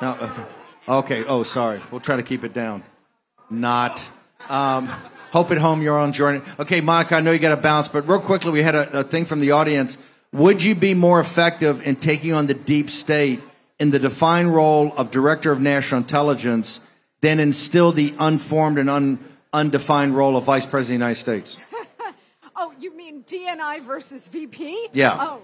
No, 0.00 0.16
okay. 0.20 0.44
Okay, 0.92 1.24
oh, 1.24 1.42
sorry. 1.42 1.80
We'll 1.90 2.02
try 2.02 2.16
to 2.16 2.22
keep 2.22 2.44
it 2.44 2.52
down. 2.52 2.82
Not. 3.48 4.06
Um, 4.50 4.88
hope 5.30 5.50
at 5.50 5.56
home 5.56 5.80
you're 5.80 5.98
on 5.98 6.12
joining. 6.12 6.42
Okay, 6.58 6.82
Monica, 6.82 7.16
I 7.16 7.22
know 7.22 7.32
you 7.32 7.38
got 7.38 7.54
to 7.54 7.60
bounce, 7.60 7.88
but 7.88 8.06
real 8.06 8.20
quickly, 8.20 8.52
we 8.52 8.60
had 8.60 8.74
a, 8.74 8.98
a 8.98 9.02
thing 9.02 9.24
from 9.24 9.40
the 9.40 9.52
audience. 9.52 9.96
Would 10.32 10.62
you 10.62 10.74
be 10.74 10.92
more 10.92 11.18
effective 11.18 11.86
in 11.86 11.96
taking 11.96 12.34
on 12.34 12.46
the 12.46 12.52
deep 12.52 12.90
state 12.90 13.40
in 13.78 13.90
the 13.90 13.98
defined 13.98 14.54
role 14.54 14.92
of 14.98 15.10
director 15.10 15.50
of 15.50 15.62
national 15.62 16.02
intelligence 16.02 16.80
than 17.22 17.40
in 17.40 17.54
still 17.54 17.92
the 17.92 18.14
unformed 18.18 18.76
and 18.76 18.90
un, 18.90 19.18
undefined 19.54 20.14
role 20.14 20.36
of 20.36 20.44
vice 20.44 20.66
president 20.66 20.96
of 20.96 21.00
the 21.00 21.04
United 21.04 21.20
States? 21.20 21.58
Oh, 22.54 22.72
you 22.78 22.94
mean 22.94 23.24
DNI 23.24 23.80
versus 23.82 24.28
VP? 24.28 24.90
Yeah. 24.92 25.16
Oh, 25.18 25.42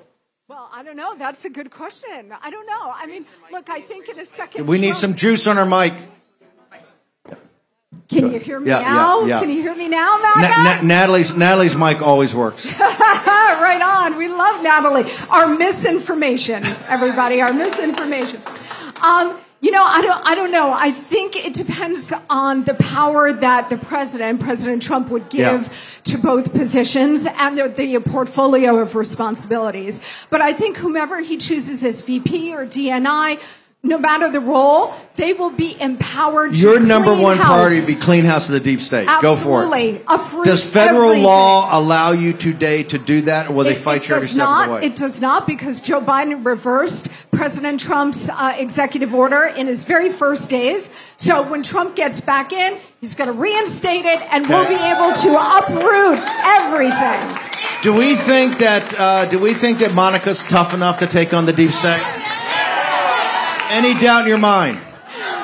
well, 0.49 0.71
I 0.73 0.83
don't 0.83 0.97
know. 0.97 1.15
That's 1.17 1.45
a 1.45 1.51
good 1.51 1.71
question. 1.71 2.33
I 2.43 2.51
don't 2.51 2.67
know. 2.67 2.91
I 2.95 3.07
mean, 3.07 3.27
look, 3.53 3.69
I 3.69 3.81
think 3.83 4.09
in 4.09 4.19
a 4.19 4.25
second. 4.25 4.67
We 4.67 4.79
need 4.81 4.95
some 4.97 5.15
juice 5.15 5.47
on 5.47 5.59
our 5.59 5.67
mic. 5.67 5.93
Can 8.09 8.33
you 8.33 8.39
hear 8.39 8.59
me 8.59 8.69
Yeah, 8.71 8.81
yeah, 8.81 8.93
now? 8.95 9.25
yeah. 9.25 9.41
Can 9.41 9.51
you 9.51 9.61
hear 9.61 9.75
me 9.75 9.87
now, 9.89 10.17
Na- 10.23 10.41
Na- 10.65 10.81
Natalie's, 10.81 11.37
Natalie's 11.37 11.77
mic 11.77 12.01
always 12.01 12.35
works. 12.35 12.65
right 12.81 13.83
on. 13.85 14.17
We 14.17 14.29
love 14.29 14.63
Natalie. 14.63 15.05
Our 15.29 15.55
misinformation, 15.55 16.65
everybody, 16.89 17.43
our 17.43 17.53
misinformation. 17.53 18.41
Um, 19.03 19.39
you 19.61 19.73
know, 19.73 19.83
I 19.85 20.03
don't, 20.03 20.27
I 20.27 20.35
don't 20.37 20.53
know. 20.53 20.73
I 20.73 20.93
think 20.93 21.35
it 21.35 21.53
depends 21.53 22.13
on 22.31 22.63
the 22.63 22.75
power 22.75 23.33
that 23.33 23.71
the 23.71 23.77
president, 23.77 24.39
President 24.41 24.83
Trump, 24.83 25.09
would 25.11 25.29
give 25.31 25.41
Yeah. 25.63 25.69
to 26.05 26.19
both 26.19 26.53
positions 26.53 27.27
and 27.27 27.59
the, 27.59 27.69
the 27.69 27.99
portfolio 28.01 28.79
of 28.79 28.95
responsibilities. 28.95 30.01
But 30.31 30.41
I 30.43 30.53
think 30.53 30.77
whomever 30.77 31.21
he 31.21 31.37
chooses 31.39 31.83
as 31.83 32.01
VP 32.03 32.55
or 32.55 32.67
DNI, 32.67 33.41
no 33.85 33.97
matter 33.97 34.31
the 34.31 34.41
role, 34.41 34.93
they 35.15 35.33
will 35.35 35.51
be 35.51 35.81
empowered. 35.81 36.53
to 36.53 36.61
Your 36.61 36.81
number 36.81 37.15
one 37.17 37.37
house. 37.37 37.47
priority 37.47 37.77
would 37.81 37.87
be 37.87 37.95
clean 37.95 38.25
house 38.25 38.49
of 38.49 38.55
the 38.55 38.61
deep 38.61 38.81
state. 38.81 39.07
Go 39.23 39.37
for 39.37 39.65
Absolutely. 39.65 39.91
it. 39.91 40.45
Does 40.45 40.69
federal 40.69 41.11
everything. 41.11 41.23
law 41.23 41.79
allow 41.79 42.11
you 42.11 42.33
today 42.33 42.83
to 42.83 42.99
do 42.99 43.23
that, 43.23 43.49
or 43.49 43.53
will 43.53 43.65
they 43.65 43.77
fight 43.77 44.03
it 44.03 44.09
you 44.11 44.17
every 44.17 44.27
step 44.29 44.39
not, 44.39 44.63
of 44.63 44.69
the 44.69 44.75
way? 44.75 44.87
It 44.87 44.97
does 44.97 45.21
not 45.21 45.47
because 45.47 45.81
Joe 45.81 46.01
Biden 46.01 46.45
reversed 46.45 47.09
President 47.31 47.79
Trump's 47.79 48.29
uh, 48.29 48.57
executive 48.59 49.15
order 49.15 49.45
in 49.45 49.69
his 49.69 49.85
very 49.85 50.11
first 50.11 50.51
days. 50.51 50.91
So 51.17 51.49
when 51.49 51.63
Trump 51.63 51.95
gets 51.95 52.21
back 52.21 52.53
in, 52.53 52.79
he's 53.01 53.15
going 53.15 53.29
to 53.29 53.33
reinstate 53.33 54.05
it, 54.05 54.21
and 54.33 54.45
we'll 54.49 54.67
be 54.67 54.75
able 54.75 55.15
to 55.15 55.31
uproot 55.39 56.19
everything. 56.45 57.39
do 57.83 57.95
we 57.95 58.17
think 58.17 58.59
that? 58.59 58.93
Uh, 58.99 59.27
do 59.27 59.39
we 59.39 59.55
think 59.55 59.79
that 59.79 59.95
Monica's 59.95 60.43
tough 60.43 60.75
enough 60.75 60.99
to 60.99 61.07
take 61.07 61.33
on 61.33 61.47
the 61.47 61.53
deep 61.53 61.71
state? 61.71 62.03
Any 63.71 63.99
doubt 63.99 64.23
in 64.23 64.29
your 64.29 64.39
mind? 64.39 64.79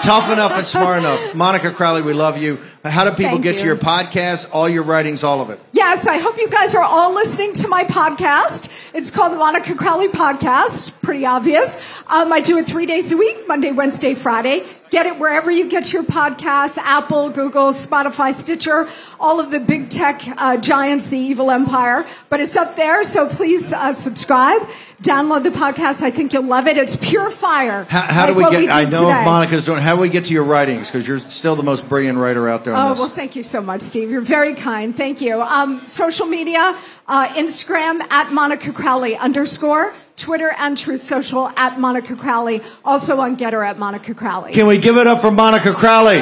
Tough 0.02 0.30
enough 0.32 0.52
and 0.52 0.66
smart 0.66 0.98
enough. 0.98 1.34
Monica 1.34 1.70
Crowley, 1.70 2.02
we 2.02 2.14
love 2.14 2.38
you. 2.38 2.58
How 2.84 3.04
do 3.04 3.10
people 3.12 3.32
Thank 3.32 3.44
get 3.44 3.58
to 3.60 3.64
your 3.64 3.76
podcast, 3.76 4.50
all 4.52 4.68
your 4.68 4.82
writings, 4.82 5.24
all 5.24 5.40
of 5.40 5.48
it? 5.48 5.58
Yes, 5.72 6.06
I 6.06 6.18
hope 6.18 6.36
you 6.36 6.50
guys 6.50 6.74
are 6.74 6.82
all 6.82 7.14
listening 7.14 7.54
to 7.54 7.68
my 7.68 7.82
podcast. 7.84 8.70
It's 8.92 9.10
called 9.10 9.32
the 9.32 9.36
Monica 9.38 9.74
Crowley 9.74 10.08
Podcast. 10.08 10.92
Pretty 11.00 11.24
obvious. 11.24 11.78
Um, 12.08 12.30
I 12.30 12.40
do 12.40 12.58
it 12.58 12.66
three 12.66 12.84
days 12.84 13.10
a 13.10 13.16
week, 13.16 13.48
Monday, 13.48 13.72
Wednesday, 13.72 14.14
Friday. 14.14 14.66
Get 14.90 15.06
it 15.06 15.18
wherever 15.18 15.50
you 15.50 15.68
get 15.68 15.94
your 15.94 16.04
podcasts, 16.04 16.76
Apple, 16.76 17.30
Google, 17.30 17.72
Spotify, 17.72 18.34
Stitcher, 18.34 18.88
all 19.18 19.40
of 19.40 19.50
the 19.50 19.60
big 19.60 19.88
tech 19.88 20.22
uh, 20.36 20.58
giants, 20.58 21.08
the 21.08 21.18
evil 21.18 21.50
empire. 21.50 22.06
But 22.28 22.40
it's 22.40 22.56
up 22.56 22.76
there, 22.76 23.02
so 23.02 23.28
please 23.28 23.72
uh, 23.72 23.94
subscribe. 23.94 24.68
Download 25.02 25.42
the 25.42 25.50
podcast. 25.50 26.02
I 26.02 26.10
think 26.10 26.32
you'll 26.32 26.44
love 26.44 26.66
it. 26.66 26.78
It's 26.78 26.96
pure 26.96 27.28
fire. 27.30 27.84
How, 27.90 28.00
how 28.02 28.26
like 28.26 28.36
do 28.36 28.44
we 28.44 28.50
get? 28.50 28.60
did 28.60 28.70
I 28.70 28.84
know 28.84 29.08
today. 29.08 29.24
Monica's 29.24 29.66
doing. 29.66 29.80
How 29.80 29.96
do 29.96 30.00
we 30.00 30.08
get 30.08 30.26
to 30.26 30.32
your 30.32 30.44
writings? 30.44 30.86
Because 30.86 31.06
you're 31.06 31.18
still 31.18 31.56
the 31.56 31.62
most 31.62 31.88
brilliant 31.88 32.16
writer 32.18 32.48
out 32.48 32.64
there 32.64 32.73
on 32.74 32.86
Oh, 32.86 32.90
this. 32.90 32.98
well, 32.98 33.08
thank 33.08 33.36
you 33.36 33.42
so 33.42 33.60
much, 33.60 33.80
Steve. 33.82 34.10
You're 34.10 34.20
very 34.20 34.54
kind. 34.54 34.96
Thank 34.96 35.20
you. 35.20 35.40
Um, 35.40 35.86
social 35.86 36.26
media, 36.26 36.76
uh, 37.08 37.28
Instagram 37.28 38.02
at 38.10 38.32
Monica 38.32 38.72
Crowley 38.72 39.16
underscore, 39.16 39.94
Twitter 40.16 40.52
and 40.58 40.76
Truth 40.76 41.00
Social 41.00 41.48
at 41.56 41.78
Monica 41.80 42.14
Crowley, 42.16 42.60
also 42.84 43.20
on 43.20 43.36
Gettr 43.36 43.66
at 43.66 43.78
Monica 43.78 44.14
Crowley. 44.14 44.52
Can 44.52 44.66
we 44.66 44.78
give 44.78 44.96
it 44.96 45.06
up 45.06 45.20
for 45.20 45.30
Monica 45.30 45.72
Crowley, 45.72 46.20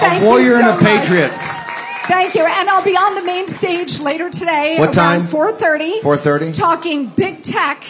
Thank 0.00 0.22
a 0.22 0.26
warrior 0.26 0.54
and 0.56 0.64
so 0.66 0.70
a 0.70 0.74
much. 0.74 0.82
patriot? 0.82 1.30
Thank 2.08 2.34
you. 2.34 2.44
And 2.44 2.68
I'll 2.68 2.82
be 2.84 2.96
on 2.96 3.14
the 3.14 3.22
main 3.22 3.46
stage 3.48 4.00
later 4.00 4.28
today 4.28 4.76
What 4.78 4.92
time? 4.92 5.20
4.30. 5.22 6.00
4:30? 6.02 6.52
Talking 6.54 7.06
big 7.06 7.42
tech 7.42 7.84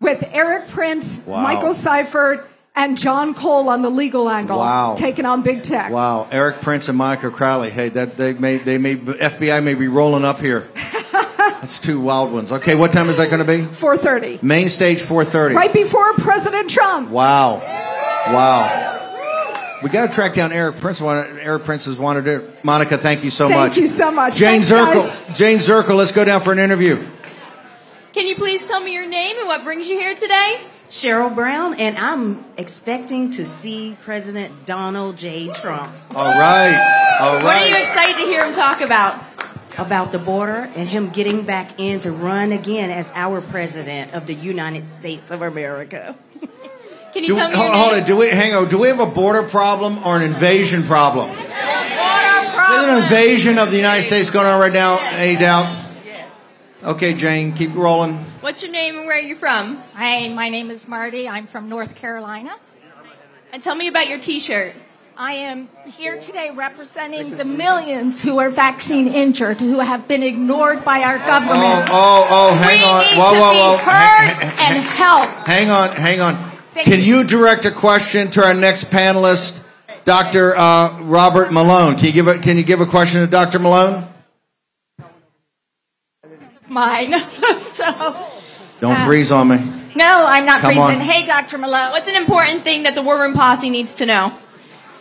with 0.00 0.24
Erik 0.32 0.68
Prince, 0.68 1.20
Wow. 1.26 1.42
Michael 1.42 1.74
Seifert, 1.74 2.49
and 2.80 2.96
John 2.96 3.34
Cole 3.34 3.68
on 3.68 3.82
the 3.82 3.90
legal 3.90 4.28
angle. 4.30 4.58
Wow. 4.58 4.94
Taking 4.96 5.26
on 5.26 5.42
big 5.42 5.62
tech. 5.62 5.92
Wow, 5.92 6.26
Erik 6.30 6.62
Prince 6.62 6.88
and 6.88 6.96
Monica 6.96 7.30
Crowley. 7.30 7.68
Hey, 7.68 7.90
that 7.90 8.16
they 8.16 8.32
may 8.32 8.56
they 8.56 8.78
may 8.78 8.96
FBI 8.96 9.62
may 9.62 9.74
be 9.74 9.86
rolling 9.86 10.24
up 10.24 10.40
here. 10.40 10.68
That's 11.36 11.78
two 11.78 12.00
wild 12.00 12.32
ones. 12.32 12.50
Okay, 12.52 12.74
what 12.74 12.90
time 12.90 13.10
is 13.10 13.18
that 13.18 13.28
going 13.28 13.40
to 13.40 13.44
be? 13.44 13.64
4.30. 13.64 14.42
Main 14.42 14.70
stage 14.70 15.02
4:30. 15.02 15.54
Right 15.54 15.72
before 15.72 16.14
President 16.14 16.70
Trump. 16.70 17.10
Wow, 17.10 17.58
wow. 17.58 18.96
We 19.82 19.88
got 19.88 20.08
to 20.08 20.14
track 20.14 20.34
down 20.34 20.52
Erik 20.52 20.76
Prince. 20.76 21.00
Erik 21.02 21.64
Prince 21.64 21.84
has 21.86 21.96
wanted 21.96 22.26
it. 22.26 22.64
Monica, 22.64 22.96
thank 22.98 23.24
you 23.24 23.30
so 23.30 23.48
Thank 23.48 23.58
much. 23.58 23.72
Thank 23.72 23.80
you 23.82 23.86
so 23.86 24.10
much. 24.10 24.36
Jayne 24.36 24.62
Thanks, 24.62 24.70
Zirkle. 24.70 25.28
guys. 25.28 25.38
Jayne 25.38 25.58
Zirkle. 25.58 25.96
Let's 25.96 26.12
go 26.12 26.24
down 26.24 26.40
for 26.40 26.52
an 26.52 26.58
interview. 26.58 27.02
Can 28.12 28.26
you 28.26 28.34
please 28.34 28.66
tell 28.66 28.80
me 28.80 28.92
your 28.92 29.08
name 29.08 29.38
and 29.38 29.46
what 29.46 29.64
brings 29.64 29.88
you 29.88 29.98
here 29.98 30.14
today? 30.14 30.60
Cheryl 30.90 31.32
Brown, 31.32 31.74
and 31.74 31.96
I'm 31.96 32.44
expecting 32.56 33.30
to 33.32 33.46
see 33.46 33.96
President 34.02 34.66
Donald 34.66 35.16
J. 35.16 35.48
Trump 35.52 35.92
All 36.16 36.26
right, 36.26 37.16
all 37.20 37.36
What 37.36 37.62
are 37.62 37.68
you 37.68 37.76
excited 37.76 38.16
to 38.16 38.22
hear 38.22 38.44
him 38.44 38.52
talk 38.52 38.80
about? 38.80 39.22
about 39.78 40.10
the 40.12 40.18
border 40.18 40.68
and 40.74 40.86
him 40.88 41.08
getting 41.10 41.44
back 41.46 41.78
in 41.78 42.00
to 42.00 42.10
run 42.10 42.50
again 42.52 42.90
as 42.90 43.10
our 43.14 43.40
president 43.40 44.12
of 44.14 44.26
the 44.26 44.34
United 44.34 44.84
States 44.84 45.30
of 45.30 45.40
America. 45.42 46.14
Can 47.14 47.22
you 47.22 47.28
Do, 47.28 47.34
tell 47.36 47.48
me 47.48 47.56
hold, 47.56 47.68
your 47.68 47.76
hold 47.76 47.92
name? 47.94 48.02
it. 48.02 48.06
Do 48.06 48.16
we 48.16 48.28
hang 48.28 48.52
on? 48.52 48.68
Do 48.68 48.78
we 48.78 48.88
have 48.88 49.00
a 49.00 49.06
border 49.06 49.44
problem 49.48 50.04
or 50.04 50.16
an 50.16 50.22
invasion 50.22 50.82
problem? 50.82 51.28
There's 51.28 52.84
an 52.88 52.96
invasion 52.96 53.58
of 53.58 53.70
the 53.70 53.76
United 53.76 54.02
States 54.02 54.28
going 54.28 54.46
on 54.46 54.60
right 54.60 54.72
now. 54.72 54.98
Any 55.12 55.38
doubt? 55.38 55.64
Yes. 56.04 56.28
Okay, 56.82 57.14
Jayne, 57.14 57.52
keep 57.54 57.74
rolling. 57.74 58.26
What's 58.50 58.64
your 58.64 58.72
name 58.72 58.96
and 58.98 59.06
where 59.06 59.16
are 59.16 59.20
you 59.20 59.36
from? 59.36 59.76
Hi, 59.94 60.26
my 60.26 60.48
name 60.48 60.72
is 60.72 60.88
Marty. 60.88 61.28
I'm 61.28 61.46
from 61.46 61.68
North 61.68 61.94
Carolina. 61.94 62.50
And 63.52 63.62
tell 63.62 63.76
me 63.76 63.86
about 63.86 64.08
your 64.08 64.18
T-shirt. 64.18 64.72
I 65.16 65.34
am 65.34 65.68
here 65.86 66.18
today 66.18 66.50
representing 66.50 67.36
the 67.36 67.44
millions 67.44 68.20
who 68.20 68.40
are 68.40 68.50
vaccine 68.50 69.06
injured, 69.06 69.60
who 69.60 69.78
have 69.78 70.08
been 70.08 70.24
ignored 70.24 70.84
by 70.84 71.04
our 71.04 71.14
Oh, 71.14 71.26
government. 71.28 71.88
oh, 71.92 72.26
oh, 72.28 72.54
hang 72.56 72.80
we 72.80 72.84
on. 72.84 73.00
need 73.02 73.18
Whoa, 73.18 73.34
to 73.34 73.38
whoa, 73.40 73.52
be 73.52 73.58
whoa. 73.58 73.76
heard 73.76 74.34
Hang- 74.34 74.50
hang- 74.50 74.76
and 74.76 74.84
helped. 74.84 75.46
Hang 75.48 75.70
on, 75.70 75.90
hang 75.92 76.20
on. 76.20 76.50
Thank 76.74 76.86
Can 76.88 76.98
you. 76.98 77.18
you 77.18 77.24
direct 77.24 77.66
a 77.66 77.70
question 77.70 78.32
to 78.32 78.44
our 78.44 78.52
next 78.54 78.90
panelist, 78.90 79.62
Dr. 80.02 80.56
Uh, 80.56 81.00
Robert 81.02 81.52
Malone? 81.52 81.94
Can 81.94 82.06
you 82.06 82.12
give 82.12 82.26
a 82.26 82.36
Can 82.38 82.56
you 82.56 82.64
give 82.64 82.80
a 82.80 82.86
question 82.86 83.20
to 83.20 83.28
Dr. 83.28 83.60
Malone? 83.60 84.08
Mine. 86.68 87.14
so, 87.64 88.26
Don't 88.80 88.92
Uh, 88.96 89.04
freeze 89.06 89.30
on 89.30 89.48
me. 89.48 89.58
no, 89.94 90.24
I'm 90.26 90.46
not 90.46 90.60
Come 90.60 90.72
freezing. 90.74 90.96
on. 90.96 91.00
Hey, 91.00 91.26
Dr. 91.26 91.58
Malone. 91.58 91.90
What's 91.90 92.08
an 92.08 92.16
important 92.16 92.64
thing 92.64 92.84
that 92.84 92.94
the 92.94 93.02
War 93.02 93.18
Room 93.20 93.34
Posse 93.34 93.68
needs 93.70 93.94
to 93.96 94.06
know? 94.06 94.32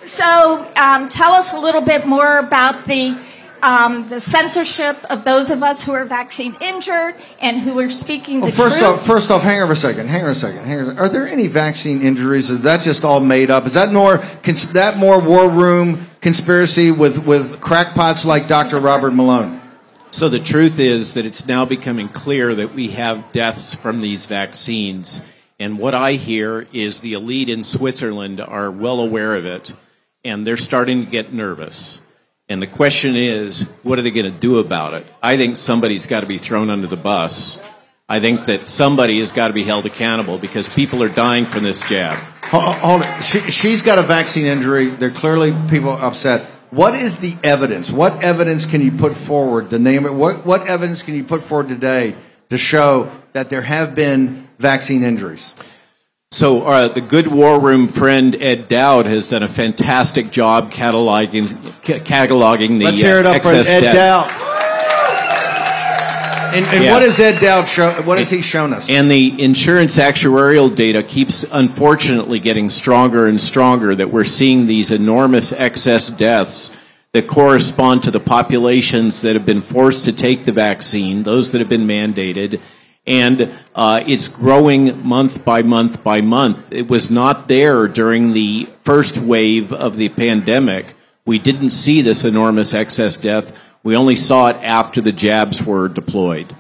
So, 0.04 0.66
um, 0.76 1.10
tell 1.10 1.34
us 1.34 1.54
a 1.54 1.60
little 1.60 1.82
bit 1.82 2.06
more 2.06 2.38
about 2.40 2.86
the 2.88 3.16
um, 3.62 4.08
the 4.08 4.22
censorship 4.22 4.96
of 5.10 5.26
those 5.26 5.52
of 5.52 5.62
us 5.64 5.84
who 5.84 5.92
are 5.92 6.06
vaccine 6.06 6.56
injured 6.62 7.16
and 7.42 7.60
who 7.60 7.78
are 7.80 7.90
speaking 7.90 8.40
the 8.40 8.44
Well, 8.46 8.52
first 8.54 8.78
truth. 8.78 8.88
off, 8.90 9.06
first 9.06 9.32
off, 9.32 9.44
hang 9.44 9.62
on 9.62 9.70
a 9.70 9.76
second. 9.76 10.08
Hang 10.08 10.24
on 10.24 10.30
a 10.30 10.34
second. 10.36 10.64
Hang 10.66 10.80
on. 10.80 10.98
Are 10.98 11.10
there 11.10 11.28
any 11.28 11.48
vaccine 11.48 12.02
injuries? 12.02 12.50
Is 12.50 12.62
that 12.62 12.80
just 12.84 13.04
all 13.04 13.20
made 13.20 13.52
up? 13.52 13.66
Is 13.66 13.74
that 13.74 13.92
more 13.92 14.20
cons- 14.44 14.72
that 14.72 14.96
more 14.98 15.20
war 15.20 15.50
room 15.50 16.08
conspiracy 16.22 16.90
with 16.92 17.26
with 17.26 17.60
crackpots 17.60 18.24
like 18.24 18.48
Dr. 18.48 18.80
Robert 18.80 19.14
Malone? 19.14 19.60
So 20.12 20.28
the 20.28 20.40
truth 20.40 20.80
is 20.80 21.14
that 21.14 21.26
it's 21.26 21.46
now 21.48 21.66
becoming 21.66 22.08
clear 22.10 22.56
that 22.56 22.74
we 22.74 22.90
have 22.90 23.32
deaths 23.32 23.76
from 23.76 24.02
these 24.02 24.26
vaccines. 24.26 25.22
And 25.60 25.78
what 25.78 25.94
I 25.94 26.14
hear 26.14 26.68
is 26.74 27.02
the 27.02 27.14
elite 27.14 27.50
in 27.50 27.64
Switzerland 27.64 28.42
are 28.42 28.72
well 28.72 29.00
aware 29.00 29.36
of 29.36 29.46
it. 29.46 29.74
and 30.24 30.46
they're 30.46 30.58
starting 30.58 31.06
to 31.06 31.12
get 31.12 31.34
nervous. 31.34 32.02
And 32.48 32.62
the 32.62 32.68
question 32.68 33.16
is, 33.16 33.72
what 33.84 34.00
are 34.00 34.02
they 34.02 34.12
going 34.12 34.32
to 34.32 34.40
do 34.40 34.60
about 34.60 34.94
it? 34.94 35.06
I 35.22 35.38
think 35.38 35.56
somebody's 35.56 36.08
got 36.08 36.22
to 36.22 36.26
be 36.26 36.38
thrown 36.38 36.70
under 36.70 36.88
the 36.88 36.98
bus. 36.98 37.62
I 38.08 38.20
think 38.20 38.46
that 38.46 38.68
somebody 38.68 39.20
has 39.20 39.32
got 39.32 39.48
to 39.50 39.54
be 39.54 39.64
held 39.64 39.86
accountable 39.86 40.40
because 40.40 40.68
people 40.68 41.04
are 41.04 41.10
dying 41.10 41.46
from 41.46 41.64
this 41.64 41.88
jab. 41.88 42.18
Hold, 42.46 42.76
hold 42.76 43.02
it. 43.06 43.24
She, 43.24 43.40
she's 43.52 43.84
got 43.84 44.00
a 44.00 44.02
vaccine 44.02 44.48
injury. 44.48 44.88
They're 44.88 45.12
clearly 45.12 45.54
people 45.70 45.92
upset. 45.92 46.50
What 46.72 46.96
is 46.96 47.18
the 47.18 47.36
evidence? 47.44 47.90
What 47.90 48.24
evidence 48.24 48.66
can 48.66 48.82
you 48.82 48.92
put 48.92 49.16
forward? 49.16 49.70
The 49.70 49.80
name. 49.80 50.04
What 50.18 50.46
what 50.46 50.68
evidence 50.68 51.04
can 51.04 51.16
you 51.16 51.24
put 51.24 51.44
forward 51.44 51.70
today 51.70 52.16
to 52.50 52.58
show 52.58 53.12
that 53.34 53.50
there 53.50 53.64
have 53.64 53.96
been 53.96 54.48
vaccine 54.60 55.04
injuries? 55.04 55.56
So, 56.32 56.62
uh, 56.62 56.88
the 56.90 57.02
good 57.02 57.26
war 57.26 57.60
room 57.60 57.88
friend 57.88 58.36
Ed 58.36 58.68
Dowd 58.68 59.08
has 59.08 59.28
done 59.28 59.42
a 59.42 59.48
fantastic 59.48 60.30
job 60.30 60.72
cataloging, 60.72 61.50
ca- 61.82 62.00
cataloging 62.00 62.78
the 62.78 62.86
Let's 62.86 63.02
hear 63.02 63.18
it 63.18 63.26
uh, 63.26 63.32
up 63.32 63.42
for 63.42 63.50
Ed. 63.50 63.82
Dowd. 63.82 64.49
And, 66.54 66.66
and 66.68 66.84
Yeah. 66.84 66.94
what 66.94 67.02
has 67.04 67.20
Ed 67.20 67.40
Dowd 67.40 67.68
show? 67.68 67.92
What 68.04 68.18
has 68.18 68.30
he 68.30 68.42
shown 68.42 68.74
us? 68.74 68.90
And 68.90 69.10
the 69.10 69.42
insurance 69.42 69.98
actuarial 69.98 70.74
data 70.74 71.04
keeps 71.04 71.46
unfortunately 71.52 72.40
getting 72.40 72.70
stronger 72.70 73.28
and 73.28 73.40
stronger 73.40 73.96
that 73.96 74.12
we're 74.12 74.24
seeing 74.24 74.68
these 74.68 74.92
enormous 74.92 75.52
excess 75.52 76.10
deaths 76.10 76.76
that 77.14 77.28
correspond 77.28 78.04
to 78.04 78.12
the 78.12 78.20
populations 78.20 79.22
that 79.24 79.36
have 79.36 79.46
been 79.46 79.62
forced 79.62 80.06
to 80.06 80.12
take 80.12 80.46
the 80.46 80.52
vaccine, 80.52 81.24
those 81.24 81.52
that 81.52 81.60
have 81.60 81.70
been 81.70 81.88
mandated. 81.88 82.60
And 83.08 83.50
uh, 83.74 84.04
it's 84.06 84.28
growing 84.28 85.06
month 85.08 85.44
by 85.44 85.64
month 85.64 86.04
by 86.04 86.22
month. 86.22 86.72
It 86.72 86.88
was 86.88 87.10
not 87.10 87.48
there 87.48 87.88
during 87.88 88.34
the 88.34 88.68
first 88.82 89.18
wave 89.18 89.74
of 89.74 89.98
the 89.98 90.10
pandemic. 90.10 90.94
We 91.26 91.40
didn't 91.40 91.72
see 91.72 92.02
this 92.02 92.24
enormous 92.24 92.74
excess 92.74 93.18
death. 93.18 93.52
We 93.84 93.96
only 93.96 94.16
saw 94.16 94.50
it 94.50 94.58
after 94.58 95.02
the 95.02 95.12
jabs 95.12 95.66
were 95.66 95.88
deployed. 95.88 96.56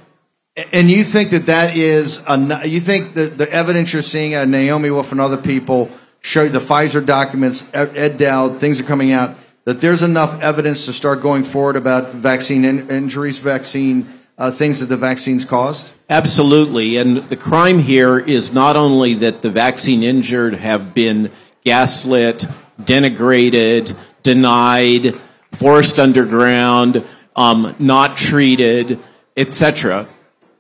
And 0.74 0.90
you 0.90 1.04
think 1.04 1.32
that 1.32 1.46
that 1.46 1.78
is 1.78 2.22
a, 2.28 2.68
you 2.68 2.80
think 2.80 3.14
that 3.14 3.38
the 3.38 3.50
evidence 3.52 3.94
you're 3.94 4.02
seeing 4.02 4.34
at 4.34 4.48
Naomi 4.48 4.92
Wolf 4.92 5.12
and 5.12 5.22
other 5.22 5.38
people 5.38 5.90
show 6.22 6.48
the 6.50 6.60
Pfizer 6.60 7.06
documents, 7.06 7.66
Ed 7.74 7.96
Ed 7.96 8.18
Dowd, 8.18 8.60
things 8.60 8.80
are 8.80 8.84
coming 8.84 9.12
out 9.12 9.36
that 9.66 9.82
there's 9.82 10.02
enough 10.02 10.42
evidence 10.42 10.86
to 10.86 10.94
start 10.94 11.22
going 11.22 11.44
forward 11.44 11.76
about 11.76 12.14
vaccine 12.14 12.66
in, 12.66 12.90
injuries, 12.90 13.38
vaccine 13.38 14.08
uh, 14.38 14.50
things 14.50 14.80
that 14.80 14.88
the 14.88 14.98
vaccines 14.98 15.46
caused. 15.46 15.92
Absolutely. 16.10 16.98
And 16.98 17.18
the 17.30 17.38
crime 17.38 17.78
here 17.78 18.18
is 18.18 18.52
not 18.52 18.76
only 18.76 19.14
that 19.16 19.42
the 19.42 19.52
vaccine 19.52 20.02
injured 20.02 20.56
have 20.56 20.94
been 20.94 21.30
gaslit, 21.64 22.46
denigrated, 22.82 23.96
denied, 24.24 25.14
forced 25.54 26.00
underground, 26.00 27.06
um, 27.36 27.76
not 27.80 28.18
treated, 28.18 29.00
etc. 29.36 30.08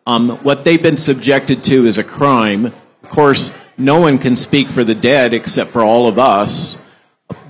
Um, 0.08 0.30
what 0.44 0.64
they've 0.64 0.82
been 0.82 0.98
subjected 0.98 1.64
to 1.66 1.86
is 1.86 1.98
a 1.98 2.04
crime. 2.04 2.66
Of 2.66 3.10
course, 3.10 3.58
no 3.78 4.00
one 4.00 4.18
can 4.18 4.36
speak 4.36 4.68
for 4.70 4.84
the 4.84 4.96
dead 4.96 5.34
except 5.34 5.72
for 5.72 5.84
all 5.84 6.08
of 6.08 6.20
us. 6.20 6.84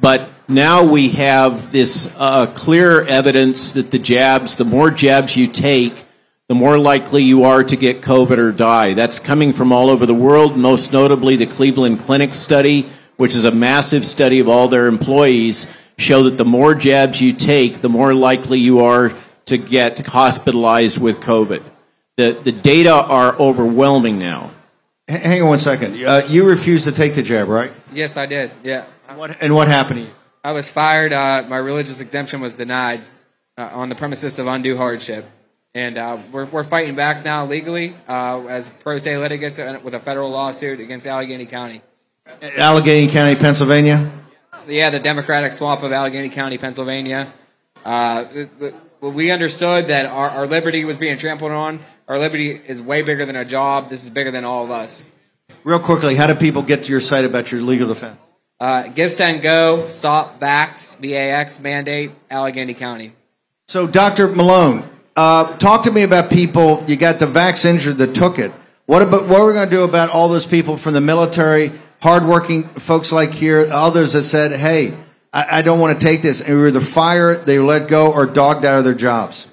But 0.01 0.29
now 0.47 0.83
we 0.83 1.09
have 1.09 1.71
this 1.71 2.13
uh, 2.17 2.47
clear 2.47 3.03
evidence 3.03 3.73
that 3.73 3.91
the 3.91 3.99
jabs, 3.99 4.55
the 4.55 4.65
more 4.65 4.91
jabs 4.91 5.37
you 5.37 5.47
take, 5.47 6.05
the 6.47 6.55
more 6.55 6.79
likely 6.79 7.21
you 7.21 7.43
are 7.43 7.63
to 7.63 7.75
get 7.75 8.01
COVID 8.01 8.39
or 8.39 8.51
die. 8.51 8.95
That's 8.95 9.19
coming 9.19 9.53
from 9.53 9.71
all 9.71 9.89
over 9.89 10.07
the 10.07 10.15
world, 10.15 10.57
most 10.57 10.91
notably 10.91 11.35
the 11.35 11.45
Cleveland 11.45 11.99
Clinic 11.99 12.33
study, 12.33 12.89
which 13.17 13.35
is 13.35 13.45
a 13.45 13.51
massive 13.51 14.03
study 14.05 14.39
of 14.39 14.49
all 14.49 14.67
their 14.67 14.87
employees, 14.87 15.67
show 15.99 16.23
that 16.23 16.37
the 16.37 16.45
more 16.45 16.73
jabs 16.73 17.21
you 17.21 17.33
take, 17.33 17.81
the 17.81 17.89
more 17.89 18.13
likely 18.13 18.59
you 18.59 18.85
are 18.85 19.11
to 19.45 19.57
get 19.57 20.05
hospitalized 20.07 20.97
with 20.97 21.19
COVID. 21.19 21.61
The, 22.17 22.39
the 22.43 22.51
data 22.51 22.93
are 22.93 23.35
overwhelming 23.35 24.17
now. 24.17 24.51
H- 25.09 25.21
hang 25.21 25.41
on 25.41 25.49
one 25.49 25.57
second. 25.59 26.03
Uh, 26.03 26.23
you 26.27 26.47
refused 26.47 26.85
to 26.85 26.91
take 26.91 27.15
the 27.15 27.23
jab, 27.23 27.47
right? 27.47 27.71
Yes, 27.93 28.17
I 28.17 28.25
did. 28.25 28.51
Yeah. 28.63 28.85
What, 29.15 29.37
and 29.41 29.53
what 29.53 29.67
happened 29.67 29.99
to 29.99 30.05
you? 30.05 30.11
I 30.43 30.51
was 30.53 30.69
fired. 30.69 31.11
Uh, 31.11 31.43
my 31.47 31.57
religious 31.57 31.99
exemption 31.99 32.39
was 32.39 32.53
denied 32.53 33.01
uh, 33.57 33.69
on 33.73 33.89
the 33.89 33.95
premises 33.95 34.39
of 34.39 34.47
undue 34.47 34.77
hardship. 34.77 35.25
And 35.75 35.97
uh, 35.97 36.17
we're, 36.31 36.45
we're 36.45 36.63
fighting 36.63 36.95
back 36.95 37.25
now 37.25 37.45
legally 37.45 37.95
uh, 38.07 38.45
as 38.47 38.69
pro 38.69 38.97
se 38.97 39.17
litigants 39.17 39.57
with 39.83 39.93
a 39.93 39.99
federal 39.99 40.29
lawsuit 40.29 40.79
against 40.79 41.05
Allegheny 41.05 41.45
County. 41.45 41.81
Allegheny 42.57 43.07
County, 43.07 43.35
Pennsylvania. 43.35 44.11
Yeah, 44.67 44.89
the 44.89 44.99
Democratic 44.99 45.53
swamp 45.53 45.83
of 45.83 45.91
Allegheny 45.91 46.29
County, 46.29 46.57
Pennsylvania. 46.57 47.31
Uh, 47.85 48.25
we 49.01 49.31
understood 49.31 49.87
that 49.87 50.05
our, 50.05 50.29
our 50.29 50.47
liberty 50.47 50.85
was 50.85 50.99
being 50.99 51.17
trampled 51.17 51.51
on. 51.51 51.79
Our 52.07 52.19
liberty 52.19 52.51
is 52.51 52.81
way 52.81 53.01
bigger 53.01 53.25
than 53.25 53.35
a 53.35 53.45
job. 53.45 53.89
This 53.89 54.03
is 54.03 54.09
bigger 54.09 54.31
than 54.31 54.43
all 54.43 54.65
of 54.65 54.71
us. 54.71 55.03
Real 55.63 55.79
quickly, 55.79 56.15
how 56.15 56.27
do 56.27 56.35
people 56.35 56.61
get 56.61 56.83
to 56.83 56.91
your 56.91 56.99
site 56.99 57.25
about 57.25 57.51
your 57.51 57.61
legal 57.61 57.87
defense? 57.87 58.19
Uh, 58.59 58.87
give, 58.87 59.11
send, 59.11 59.41
go, 59.41 59.87
stop, 59.87 60.39
VAX, 60.39 60.95
VAX 60.95 61.59
mandate, 61.59 62.11
Allegheny 62.29 62.73
County. 62.73 63.13
So, 63.67 63.87
Dr. 63.87 64.27
Malone, 64.27 64.83
uh, 65.15 65.55
talk 65.57 65.83
to 65.83 65.91
me 65.91 66.03
about 66.03 66.29
people. 66.29 66.83
You 66.87 66.95
got 66.95 67.19
the 67.19 67.25
vax 67.25 67.65
injured 67.65 67.97
that 67.97 68.15
took 68.15 68.39
it. 68.39 68.51
What 68.85 69.01
about 69.03 69.27
what 69.27 69.39
are 69.39 69.47
we 69.47 69.53
going 69.53 69.69
to 69.69 69.75
do 69.75 69.83
about 69.83 70.09
all 70.09 70.27
those 70.27 70.47
people 70.47 70.75
from 70.75 70.93
the 70.93 71.01
military, 71.01 71.71
hardworking 72.01 72.63
folks 72.63 73.11
like 73.11 73.31
here, 73.31 73.67
others 73.71 74.13
that 74.13 74.23
said, 74.23 74.51
"Hey, 74.51 74.93
I, 75.33 75.59
I 75.59 75.61
don't 75.61 75.79
want 75.79 75.99
to 75.99 76.05
take 76.05 76.21
this," 76.21 76.41
and 76.41 76.55
we 76.55 76.61
were 76.61 76.67
either 76.67 76.81
fired, 76.81 77.45
they 77.45 77.59
were 77.59 77.65
let 77.65 77.87
go, 77.87 78.11
or 78.11 78.25
dogged 78.25 78.65
out 78.65 78.77
of 78.77 78.83
their 78.83 78.93
jobs. 78.93 79.47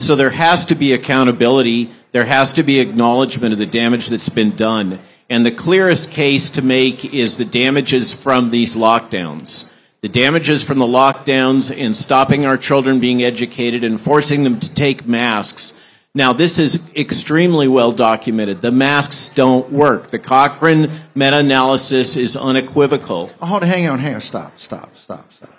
So 0.00 0.14
there 0.14 0.30
has 0.30 0.66
to 0.66 0.74
be 0.74 0.92
accountability. 0.92 1.90
There 2.12 2.26
has 2.26 2.52
to 2.54 2.62
be 2.62 2.80
acknowledgement 2.80 3.52
of 3.52 3.58
the 3.58 3.66
damage 3.66 4.08
that's 4.08 4.28
been 4.28 4.54
done. 4.54 5.00
And 5.28 5.44
the 5.44 5.50
clearest 5.50 6.10
case 6.10 6.50
to 6.50 6.62
make 6.62 7.04
is 7.12 7.36
the 7.36 7.44
damages 7.44 8.14
from 8.14 8.50
these 8.50 8.76
lockdowns. 8.76 9.70
The 10.02 10.08
damages 10.08 10.62
from 10.62 10.78
the 10.78 10.86
lockdowns 10.86 11.76
and 11.76 11.96
stopping 11.96 12.46
our 12.46 12.56
children 12.56 13.00
being 13.00 13.24
educated 13.24 13.82
and 13.82 14.00
forcing 14.00 14.44
them 14.44 14.60
to 14.60 14.72
take 14.72 15.06
masks. 15.06 15.72
Now, 16.16 16.32
this 16.32 16.58
is 16.58 16.82
extremely 16.96 17.68
well 17.68 17.92
documented. 17.92 18.62
The 18.62 18.72
masks 18.72 19.28
don't 19.28 19.70
work. 19.70 20.10
The 20.10 20.18
Cochrane 20.18 20.90
meta 21.14 21.40
analysis 21.40 22.16
is 22.16 22.38
unequivocal. 22.38 23.26
Hold, 23.42 23.64
hang 23.64 23.86
on, 23.86 23.98
hang 23.98 24.14
on, 24.14 24.22
stop, 24.22 24.58
stop, 24.58 24.96
stop, 24.96 25.30
stop. 25.30 25.50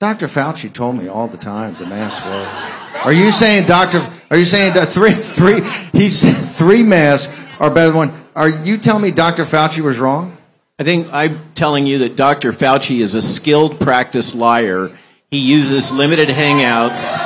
Dr. 0.00 0.26
Fauci 0.26 0.72
told 0.72 0.96
me 0.96 1.06
all 1.06 1.28
the 1.28 1.36
time 1.36 1.76
the 1.78 1.86
masks 1.86 2.26
work. 2.26 3.06
Are 3.06 3.12
you 3.12 3.30
saying 3.30 3.68
Dr. 3.68 4.04
Are 4.32 4.36
you 4.36 4.44
saying 4.44 4.74
that 4.74 4.88
three, 4.88 5.12
three? 5.12 5.60
He 5.92 6.10
said 6.10 6.32
three 6.32 6.82
masks 6.82 7.32
are 7.60 7.70
better 7.70 7.90
than 7.90 7.96
one. 7.96 8.24
Are 8.34 8.48
you 8.48 8.78
telling 8.78 9.04
me 9.04 9.12
Dr. 9.12 9.44
Fauci 9.44 9.80
was 9.80 10.00
wrong? 10.00 10.36
I 10.76 10.82
think 10.82 11.06
I'm 11.12 11.52
telling 11.54 11.86
you 11.86 11.98
that 11.98 12.16
Dr. 12.16 12.50
Fauci 12.50 12.98
is 12.98 13.14
a 13.14 13.22
skilled 13.22 13.78
practice 13.78 14.34
liar. 14.34 14.90
He 15.30 15.38
uses 15.38 15.92
limited 15.92 16.28
hangouts, 16.28 17.16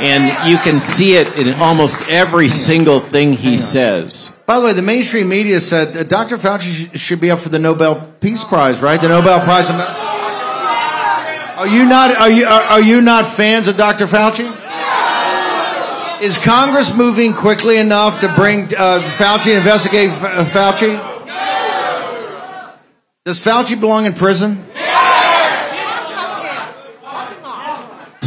and 0.00 0.48
you 0.50 0.56
can 0.58 0.80
see 0.80 1.14
it 1.14 1.36
in 1.36 1.54
almost 1.60 2.08
every 2.08 2.48
single 2.48 3.00
thing 3.00 3.34
he 3.34 3.58
says. 3.58 4.36
By 4.46 4.58
the 4.58 4.64
way, 4.64 4.72
the 4.72 4.82
mainstream 4.82 5.28
media 5.28 5.60
said 5.60 6.08
Dr. 6.08 6.38
Fauci 6.38 6.94
sh- 6.94 6.98
should 7.00 7.20
be 7.20 7.30
up 7.30 7.38
for 7.40 7.50
the 7.50 7.58
Nobel 7.58 8.12
Peace 8.20 8.42
Prize, 8.44 8.80
right? 8.80 9.00
The 9.00 9.08
Nobel 9.08 9.40
Prize. 9.40 9.70
Are 9.70 11.66
you 11.68 11.84
not? 11.86 12.16
Are 12.16 12.30
you? 12.30 12.46
Are, 12.46 12.62
are 12.62 12.82
you 12.82 13.02
not 13.02 13.26
fans 13.26 13.68
of 13.68 13.76
Dr. 13.76 14.06
Fauci? 14.06 14.56
Is 16.22 16.36
Congress 16.38 16.94
moving 16.94 17.32
quickly 17.32 17.78
enough 17.78 18.20
to 18.20 18.28
bring 18.34 18.64
uh, 18.76 19.00
Fauci 19.16 19.56
investigate 19.56 20.10
F- 20.10 20.52
Fauci? 20.52 21.06
Does 23.24 23.38
Fauci 23.44 23.78
belong 23.78 24.06
in 24.06 24.14
prison? 24.14 24.64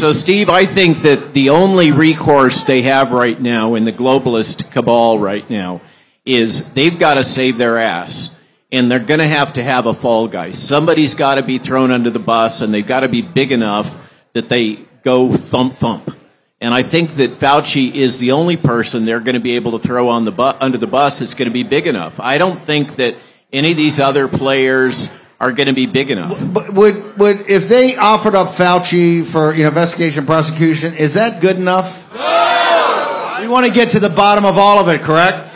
So, 0.04 0.12
Steve, 0.12 0.50
I 0.50 0.66
think 0.66 1.04
that 1.04 1.34
the 1.34 1.52
only 1.52 1.94
recourse 1.94 2.66
they 2.66 2.82
have 2.82 3.14
right 3.14 3.40
now 3.40 3.76
in 3.76 3.86
the 3.86 3.94
globalist 3.94 4.70
cabal 4.70 5.18
right 5.18 5.50
now 5.50 5.80
is 6.26 6.74
they've 6.74 7.00
got 7.00 7.14
to 7.14 7.24
save 7.24 7.58
their 7.58 7.78
ass. 7.78 8.38
And 8.70 8.92
they're 8.92 9.00
going 9.00 9.22
to 9.22 9.28
have 9.28 9.54
to 9.54 9.64
have 9.64 9.86
a 9.86 9.94
fall 9.94 10.28
guy. 10.28 10.52
Somebody's 10.52 11.16
got 11.16 11.36
to 11.36 11.42
be 11.42 11.58
thrown 11.58 11.90
under 11.90 12.10
the 12.10 12.20
bus, 12.20 12.62
and 12.62 12.74
they've 12.74 12.86
got 12.86 13.00
to 13.00 13.08
be 13.08 13.22
big 13.22 13.54
enough 13.54 14.14
that 14.34 14.50
they 14.50 14.80
go 15.04 15.32
thump 15.32 15.72
thump. 15.72 16.14
And 16.60 16.74
I 16.74 16.84
think 16.84 17.12
that 17.12 17.40
Fauci 17.40 17.96
is 17.96 18.18
the 18.18 18.34
only 18.34 18.58
person 18.58 19.06
they're 19.06 19.22
going 19.22 19.36
to 19.36 19.40
be 19.40 19.56
able 19.56 19.80
to 19.80 19.80
throw 19.80 20.10
on 20.10 20.26
the 20.26 20.34
bu- 20.34 20.60
under 20.60 20.78
the 20.78 20.86
bus 20.86 21.20
that's 21.20 21.34
going 21.34 21.48
to 21.48 21.54
be 21.54 21.64
big 21.64 21.88
enough. 21.88 22.20
I 22.20 22.40
don't 22.40 22.60
think 22.60 22.98
that 22.98 23.16
any 23.54 23.72
of 23.72 23.78
these 23.78 24.02
other 24.02 24.28
players 24.28 25.10
are 25.44 25.52
going 25.52 25.68
to 25.68 25.74
be 25.74 25.86
big 25.86 26.10
enough. 26.10 26.40
But 26.54 26.74
would 26.74 27.20
would 27.20 27.50
if 27.50 27.68
they 27.68 27.98
offered 27.98 28.34
up 28.34 28.48
Fauci 28.48 29.26
for 29.26 29.54
you 29.54 29.64
know 29.64 29.70
investigation 29.70 30.26
prosecution, 30.26 30.94
is 30.94 31.16
that 31.16 31.42
good 31.42 31.58
enough? 31.58 32.02
No. 32.14 33.38
We 33.42 33.50
want 33.50 33.66
to 33.66 33.74
get 33.74 33.92
to 33.92 34.00
the 34.00 34.10
bottom 34.10 34.46
of 34.46 34.58
all 34.58 34.80
of 34.80 34.88
it, 34.88 35.02
correct? 35.02 35.54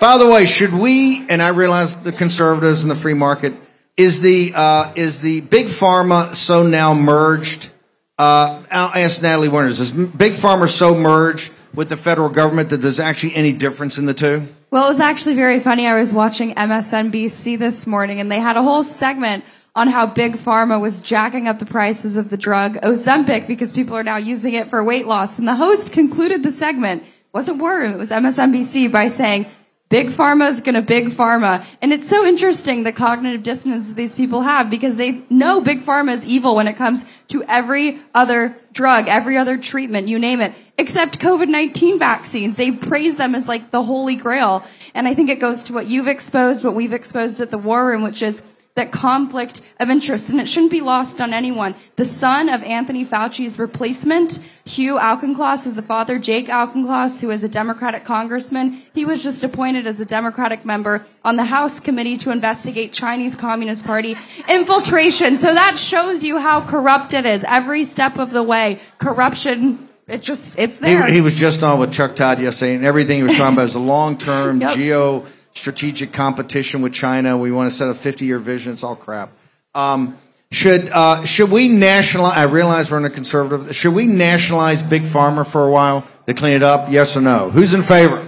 By 0.00 0.18
the 0.18 0.28
way, 0.28 0.46
should 0.46 0.72
we? 0.72 1.26
And 1.28 1.40
I 1.40 1.48
realize 1.48 2.02
the 2.02 2.10
conservatives 2.10 2.82
and 2.82 2.90
the 2.90 2.96
free 2.96 3.14
market. 3.14 3.52
is 3.96 4.20
the 4.20 4.52
uh, 4.56 4.92
is 4.96 5.20
the 5.20 5.42
big 5.42 5.66
pharma 5.66 6.34
so 6.34 6.64
now 6.64 6.92
merged? 6.92 7.70
Uh, 8.18 8.62
I'll 8.70 9.00
ask 9.00 9.22
Natalie 9.22 9.48
Winters. 9.48 9.78
Is 9.78 9.92
big 9.92 10.32
pharma 10.32 10.68
so 10.68 10.96
merged 10.96 11.52
with 11.72 11.88
the 11.88 11.96
federal 11.96 12.30
government 12.30 12.70
that 12.70 12.78
there's 12.78 12.98
actually 12.98 13.36
any 13.36 13.52
difference 13.52 13.96
in 13.96 14.06
the 14.06 14.14
two? 14.14 14.48
Well, 14.70 14.84
it 14.84 14.90
was 14.90 15.00
actually 15.00 15.34
very 15.34 15.58
funny. 15.58 15.88
I 15.88 15.98
was 15.98 16.14
watching 16.14 16.54
MSNBC 16.54 17.58
this 17.58 17.88
morning, 17.88 18.20
and 18.20 18.30
they 18.30 18.38
had 18.38 18.56
a 18.56 18.62
whole 18.62 18.84
segment 18.84 19.44
on 19.74 19.88
how 19.88 20.06
big 20.06 20.34
pharma 20.34 20.80
was 20.80 21.00
jacking 21.00 21.48
up 21.48 21.58
the 21.58 21.66
prices 21.66 22.16
of 22.16 22.28
the 22.28 22.36
drug 22.36 22.74
Ozempic 22.76 23.48
because 23.48 23.72
people 23.72 23.96
are 23.96 24.04
now 24.04 24.16
using 24.16 24.54
it 24.54 24.68
for 24.68 24.84
weight 24.84 25.08
loss. 25.08 25.40
And 25.40 25.48
the 25.48 25.56
host 25.56 25.92
concluded 25.92 26.44
the 26.44 26.52
segment, 26.52 27.02
wasn't 27.32 27.60
Room, 27.60 27.94
it 27.94 27.98
was 27.98 28.10
MSNBC, 28.10 28.92
by 28.92 29.08
saying, 29.08 29.46
Big 29.90 30.06
pharma 30.10 30.48
is 30.48 30.60
going 30.60 30.76
to 30.76 30.82
big 30.82 31.06
pharma. 31.08 31.64
And 31.82 31.92
it's 31.92 32.08
so 32.08 32.24
interesting 32.24 32.84
the 32.84 32.92
cognitive 32.92 33.42
dissonance 33.42 33.88
that 33.88 33.96
these 33.96 34.14
people 34.14 34.42
have 34.42 34.70
because 34.70 34.94
they 34.94 35.22
know 35.28 35.60
big 35.60 35.80
pharma 35.80 36.12
is 36.12 36.24
evil 36.24 36.54
when 36.54 36.68
it 36.68 36.74
comes 36.74 37.04
to 37.28 37.42
every 37.42 37.98
other 38.14 38.56
drug, 38.72 39.08
every 39.08 39.36
other 39.36 39.58
treatment, 39.58 40.06
you 40.06 40.20
name 40.20 40.40
it, 40.40 40.54
except 40.78 41.18
COVID-19 41.18 41.98
vaccines. 41.98 42.54
They 42.54 42.70
praise 42.70 43.16
them 43.16 43.34
as 43.34 43.48
like 43.48 43.72
the 43.72 43.82
holy 43.82 44.14
grail. 44.14 44.64
And 44.94 45.08
I 45.08 45.14
think 45.14 45.28
it 45.28 45.40
goes 45.40 45.64
to 45.64 45.72
what 45.72 45.88
you've 45.88 46.06
exposed, 46.06 46.64
what 46.64 46.76
we've 46.76 46.92
exposed 46.92 47.40
at 47.40 47.50
the 47.50 47.58
war 47.58 47.84
room, 47.84 48.02
which 48.02 48.22
is 48.22 48.44
that 48.80 48.92
conflict 48.92 49.60
of 49.78 49.90
interest, 49.90 50.30
and 50.30 50.40
it 50.40 50.48
shouldn't 50.48 50.70
be 50.70 50.80
lost 50.80 51.20
on 51.20 51.34
anyone. 51.34 51.74
The 51.96 52.06
son 52.06 52.48
of 52.48 52.62
Anthony 52.62 53.04
Fauci's 53.04 53.58
replacement, 53.58 54.38
Hugh 54.64 54.98
Auchincloss, 54.98 55.66
is 55.66 55.74
the 55.74 55.82
father, 55.82 56.18
Jake 56.18 56.48
Auchincloss, 56.48 57.20
who 57.20 57.30
is 57.30 57.44
a 57.44 57.48
Democratic 57.48 58.04
congressman. 58.04 58.82
He 58.94 59.04
was 59.04 59.22
just 59.22 59.44
appointed 59.44 59.86
as 59.86 60.00
a 60.00 60.06
Democratic 60.06 60.64
member 60.64 61.04
on 61.22 61.36
the 61.36 61.44
House 61.44 61.78
Committee 61.78 62.16
to 62.18 62.30
investigate 62.30 62.94
Chinese 62.94 63.36
Communist 63.36 63.84
Party 63.84 64.16
infiltration. 64.48 65.36
So 65.36 65.52
that 65.52 65.78
shows 65.78 66.24
you 66.24 66.38
how 66.38 66.62
corrupt 66.62 67.12
it 67.12 67.26
is. 67.26 67.44
Every 67.44 67.84
step 67.84 68.18
of 68.18 68.30
the 68.30 68.42
way, 68.42 68.80
corruption 68.98 69.88
it 70.08 70.22
just 70.22 70.58
it's 70.58 70.80
there. 70.80 71.06
He, 71.06 71.16
he, 71.16 71.20
was 71.20 71.38
just 71.38 71.62
on 71.62 71.78
with 71.78 71.92
Chuck 71.92 72.16
Todd 72.16 72.40
yesterday, 72.40 72.74
and 72.74 72.84
everything 72.84 73.18
he 73.18 73.22
was 73.22 73.36
talking 73.36 73.54
about 73.54 73.66
is 73.66 73.76
a 73.76 73.78
long 73.78 74.18
term 74.18 74.60
yep. 74.60 74.74
geo 74.74 75.24
strategic 75.52 76.12
competition 76.12 76.82
with 76.82 76.92
China. 76.92 77.36
We 77.36 77.52
want 77.52 77.70
to 77.70 77.76
set 77.76 77.88
a 77.88 77.94
50 77.94 78.24
year 78.24 78.38
vision. 78.38 78.72
It's 78.72 78.84
all 78.84 78.96
crap. 78.96 79.30
Um, 79.74 80.16
should 80.52 80.88
uh, 80.90 81.24
should 81.24 81.50
we 81.50 81.68
nationalize? 81.68 82.36
I 82.36 82.42
realize 82.44 82.90
we're 82.90 82.98
in 82.98 83.04
a 83.04 83.10
conservative. 83.10 83.74
Should 83.74 83.94
we 83.94 84.04
nationalize 84.04 84.82
big 84.82 85.02
pharma 85.02 85.46
for 85.46 85.64
a 85.64 85.70
while 85.70 86.04
to 86.26 86.34
clean 86.34 86.54
it 86.54 86.64
up? 86.64 86.90
Yes 86.90 87.16
or 87.16 87.20
no? 87.20 87.50
Who's 87.50 87.72
in 87.72 87.82
favor? 87.82 88.26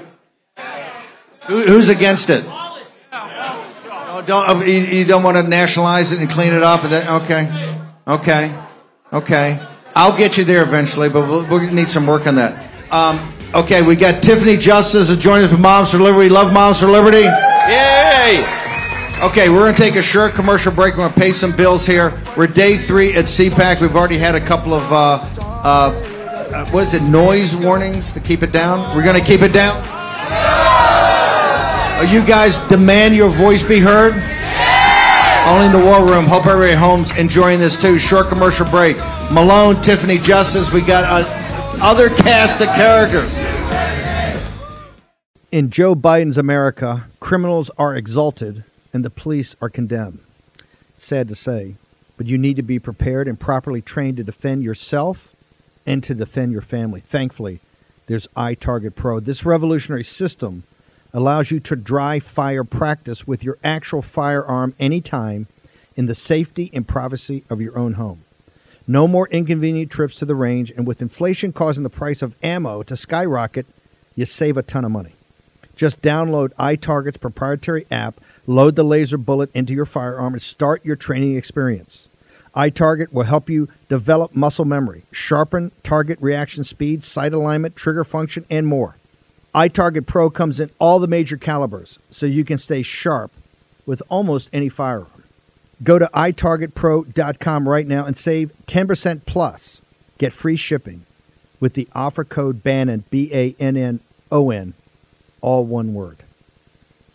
Who, 1.49 1.63
who's 1.63 1.89
against 1.89 2.31
it? 2.31 2.45
Oh, 2.47 4.23
don't 4.25 4.49
uh, 4.49 4.65
you, 4.65 4.81
you, 4.81 5.05
don't 5.05 5.25
want 5.25 5.37
to 5.37 5.43
nationalize 5.43 6.13
it 6.13 6.21
and 6.21 6.31
clean 6.31 6.53
it 6.53 6.63
up? 6.63 6.85
And 6.85 6.93
then, 6.93 7.23
okay, 7.23 7.81
okay, 8.07 8.57
okay. 9.13 9.67
I'll 9.97 10.17
get 10.17 10.39
you 10.39 10.45
there 10.45 10.63
eventually, 10.63 11.09
but 11.09 11.29
we'll, 11.29 11.45
we'll 11.47 11.73
need 11.73 11.89
some 11.89 12.07
work 12.07 12.29
on 12.29 12.37
that. 12.37 12.71
Um, 12.93 13.35
Okay, 13.55 13.83
we 13.83 13.97
got 13.97 14.23
Tiffany 14.23 14.57
Justice 14.57 15.15
joining 15.19 15.45
us 15.45 15.53
from 15.53 15.61
Moms 15.61 15.91
for 15.91 15.99
Liberty. 15.99 16.31
Love 16.31 16.55
Moms 16.55 16.81
for 16.81 16.87
Liberty? 16.87 17.25
Yay! 17.69 18.43
Okay, 19.23 19.51
we're 19.51 19.59
going 19.59 19.75
to 19.75 19.79
take 19.79 19.97
a 19.97 20.03
short 20.03 20.33
commercial 20.33 20.73
break. 20.73 20.95
We're 20.95 21.03
going 21.03 21.13
to 21.13 21.21
pay 21.21 21.33
some 21.33 21.55
bills 21.55 21.85
here. 21.85 22.19
We're 22.35 22.47
day 22.47 22.77
three 22.77 23.13
at 23.15 23.27
CPAC. 23.27 23.83
We've 23.83 23.95
already 23.95 24.17
had 24.17 24.35
a 24.35 24.41
couple 24.41 24.73
of, 24.73 24.91
uh, 24.91 25.19
uh, 25.39 25.91
uh, 26.55 26.71
what 26.71 26.85
is 26.85 26.95
it, 26.95 27.03
noise 27.03 27.55
warnings 27.55 28.15
to 28.15 28.21
keep 28.21 28.43
it 28.43 28.53
down? 28.53 28.97
We're 28.97 29.05
going 29.05 29.21
to 29.21 29.27
keep 29.27 29.43
it 29.43 29.53
down? 29.53 29.77
Are 31.99 32.07
you 32.07 32.25
guys 32.25 32.57
demand 32.71 33.15
your 33.15 33.29
voice 33.29 33.63
be 33.63 33.81
heard? 33.81 34.15
Only 35.47 35.67
in 35.67 35.73
the 35.73 35.85
war 35.85 36.01
room. 36.07 36.25
Hope 36.25 36.47
everybody 36.47 36.73
at 36.73 36.79
home's 36.79 37.15
enjoying 37.19 37.59
this 37.59 37.77
too. 37.77 37.99
Short 37.99 38.29
commercial 38.29 38.65
break. 38.71 38.97
Malone, 39.31 39.79
Tiffany 39.83 40.17
Justice. 40.17 40.73
We 40.73 40.81
got 40.81 41.05
a 41.05 41.42
other 41.81 42.09
cast 42.09 42.61
of 42.61 42.69
characters. 42.69 43.37
In 45.51 45.71
Joe 45.71 45.95
Biden's 45.95 46.39
America, 46.39 47.07
criminals 47.21 47.71
are 47.77 47.95
exalted 47.95 48.65
and 48.93 49.05
the 49.05 49.11
police 49.11 49.55
are 49.61 49.69
condemned. 49.69 50.21
It's 50.95 51.05
sad 51.05 51.29
to 51.29 51.35
say, 51.35 51.75
but 52.17 52.27
you 52.27 52.39
need 52.39 52.57
to 52.57 52.63
be 52.63 52.79
prepared 52.79 53.29
and 53.29 53.39
properly 53.39 53.83
trained 53.83 54.17
to 54.19 54.25
defend 54.25 54.63
yourself 54.63 55.35
and 55.85 56.03
to 56.05 56.15
defend 56.15 56.53
your 56.53 56.63
family. 56.63 57.01
Thankfully, 57.01 57.61
there's 58.07 58.29
iTarget 58.29 58.95
Pro. 58.95 59.21
This 59.21 59.45
revolutionary 59.45 60.05
system 60.05 60.65
allows 61.13 61.51
you 61.51 61.61
to 61.61 61.77
dry 61.77 62.19
fire 62.19 62.65
practice 62.65 63.27
with 63.27 63.45
your 63.45 63.59
actual 63.63 64.03
firearm 64.03 64.75
anytime 64.79 65.47
in 65.95 66.07
the 66.07 66.15
safety 66.15 66.71
and 66.73 66.89
privacy 66.89 67.45
of 67.51 67.61
your 67.61 67.77
own 67.77 67.95
home. 67.95 68.23
No 68.87 69.07
more 69.07 69.29
inconvenient 69.29 69.91
trips 69.91 70.17
to 70.17 70.25
the 70.25 70.35
range, 70.35 70.73
and 70.73 70.87
with 70.87 71.03
inflation 71.03 71.53
causing 71.53 71.85
the 71.85 71.91
price 71.91 72.23
of 72.23 72.35
ammo 72.43 72.83
to 72.83 72.97
skyrocket, 72.97 73.67
you 74.17 74.27
save 74.27 74.57
a 74.57 74.63
ton 74.63 74.85
of 74.85 74.91
money. 74.91 75.15
Just 75.77 76.03
download 76.03 76.53
iTarget's 76.55 77.17
proprietary 77.17 77.87
app, 77.91 78.21
load 78.47 78.77
the 78.77 78.85
laser 78.85 79.17
bullet 79.17 79.51
into 79.55 79.73
your 79.73 79.87
firearm, 79.87 80.35
and 80.35 80.43
start 80.43 80.85
your 80.85 80.97
training 80.97 81.37
experience. 81.37 82.09
iTarget 82.55 83.13
will 83.13 83.23
help 83.23 83.49
you 83.49 83.69
develop 83.89 84.35
muscle 84.35 84.65
memory, 84.65 85.05
sharpen 85.11 85.73
target 85.83 86.19
reaction 86.21 86.65
speed, 86.65 87.03
sight 87.03 87.33
alignment, 87.33 87.77
trigger 87.77 88.05
function, 88.05 88.45
and 88.51 88.67
more. 88.67 88.97
iTarget 89.55 90.07
Pro 90.07 90.29
comes 90.29 90.61
in 90.61 90.71
all 90.79 90.99
the 90.99 91.07
major 91.07 91.37
calibers, 91.37 91.99
so 92.11 92.27
you 92.27 92.45
can 92.45 92.59
stay 92.59 92.83
sharp 92.83 93.31
with 93.87 94.03
almost 94.09 94.51
any 94.53 94.69
firearm. 94.69 95.22
Go 95.83 95.99
to 95.99 96.09
itargetpro.com 96.15 97.69
right 97.69 97.87
now 97.87 98.05
and 98.05 98.17
save 98.17 98.53
10% 98.67 99.27
plus. 99.27 99.81
Get 100.19 100.33
free 100.33 100.57
shipping 100.57 101.05
with 101.59 101.75
the 101.75 101.89
offer 101.95 102.25
code 102.25 102.63
BANNON, 102.63 103.05
B 103.11 103.31
A 103.33 103.57
N 103.59 103.77
N 103.77 103.99
O 104.31 104.51
N, 104.51 104.75
all 105.41 105.65
one 105.65 105.95
word. 105.95 106.19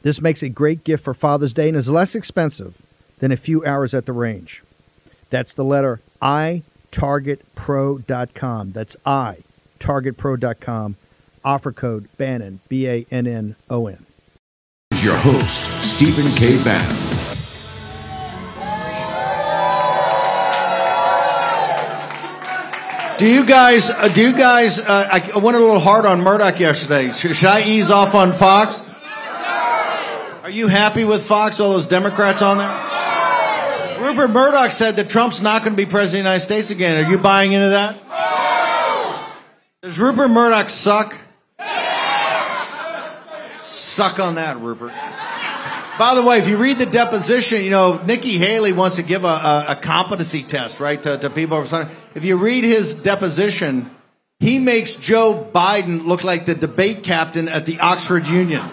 This 0.01 0.19
makes 0.21 0.43
a 0.43 0.49
great 0.49 0.83
gift 0.83 1.03
for 1.03 1.13
Father's 1.13 1.53
Day 1.53 1.69
and 1.69 1.77
is 1.77 1.89
less 1.89 2.15
expensive 2.15 2.75
than 3.19 3.31
a 3.31 3.37
few 3.37 3.63
hours 3.65 3.93
at 3.93 4.05
the 4.05 4.13
range. 4.13 4.63
That's 5.29 5.53
the 5.53 5.63
letter 5.63 6.01
itargetpro.com. 6.21 8.71
That's 8.71 8.95
itargetpro.com. 9.05 10.95
Offer 11.45 11.71
code 11.71 12.09
BANNON, 12.17 12.59
B 12.67 12.87
A 12.87 13.05
N 13.11 13.27
N 13.27 13.55
O 13.69 13.85
N. 13.87 14.05
Your 15.01 15.17
host, 15.17 15.83
Stephen 15.83 16.33
K. 16.35 16.61
Bannon. 16.63 17.06
Do 23.17 23.27
you 23.27 23.45
guys? 23.45 23.89
Uh, 23.89 24.09
do 24.09 24.21
you 24.21 24.37
guys? 24.37 24.79
Uh, 24.79 25.09
I, 25.11 25.37
went 25.39 25.57
a 25.57 25.59
little 25.59 25.79
hard 25.79 26.05
on 26.05 26.21
Murdoch 26.21 26.59
yesterday. 26.59 27.11
Should, 27.11 27.35
should 27.35 27.49
I 27.49 27.63
ease 27.63 27.89
off 27.89 28.13
on 28.13 28.31
Fox? 28.31 28.87
Are 30.43 30.51
you 30.51 30.67
happy 30.67 31.03
with 31.03 31.23
Fox? 31.23 31.59
All 31.59 31.73
those 31.73 31.87
Democrats 31.87 32.43
on 32.43 32.59
there. 32.59 33.99
Rupert 33.99 34.29
Murdoch 34.29 34.69
said 34.69 34.97
that 34.97 35.09
Trump's 35.09 35.41
not 35.41 35.63
going 35.63 35.75
to 35.75 35.77
be 35.77 35.89
president 35.89 36.19
of 36.19 36.25
the 36.25 36.29
United 36.29 36.39
States 36.41 36.69
again. 36.69 37.03
Are 37.03 37.09
you 37.09 37.17
buying 37.17 37.53
into 37.53 37.69
that? 37.69 37.97
Does 39.81 39.99
Rupert 39.99 40.29
Murdoch 40.29 40.69
suck? 40.69 41.15
Suck 43.59 44.19
on 44.19 44.35
that, 44.35 44.57
Rupert. 44.59 44.93
By 45.97 46.13
the 46.13 46.21
way, 46.21 46.37
if 46.37 46.47
you 46.47 46.57
read 46.57 46.77
the 46.77 46.85
deposition, 46.85 47.63
you 47.63 47.71
know, 47.71 47.99
Nikki 48.05 48.37
Haley 48.37 48.73
wants 48.73 48.97
to 48.97 49.03
give 49.03 49.23
a, 49.23 49.27
a, 49.27 49.65
a 49.69 49.75
competency 49.75 50.43
test, 50.43 50.79
right, 50.79 51.01
to, 51.01 51.17
to 51.17 51.31
people. 51.31 51.65
If 52.17 52.25
you 52.25 52.37
read 52.37 52.63
his 52.63 52.95
deposition, 52.95 53.91
he 54.39 54.57
makes 54.57 54.95
Joe 54.95 55.47
Biden 55.53 56.07
look 56.07 56.23
like 56.23 56.47
the 56.47 56.55
debate 56.55 57.03
captain 57.03 57.47
at 57.47 57.67
the 57.67 57.79
Oxford 57.79 58.25
Union. 58.25 58.65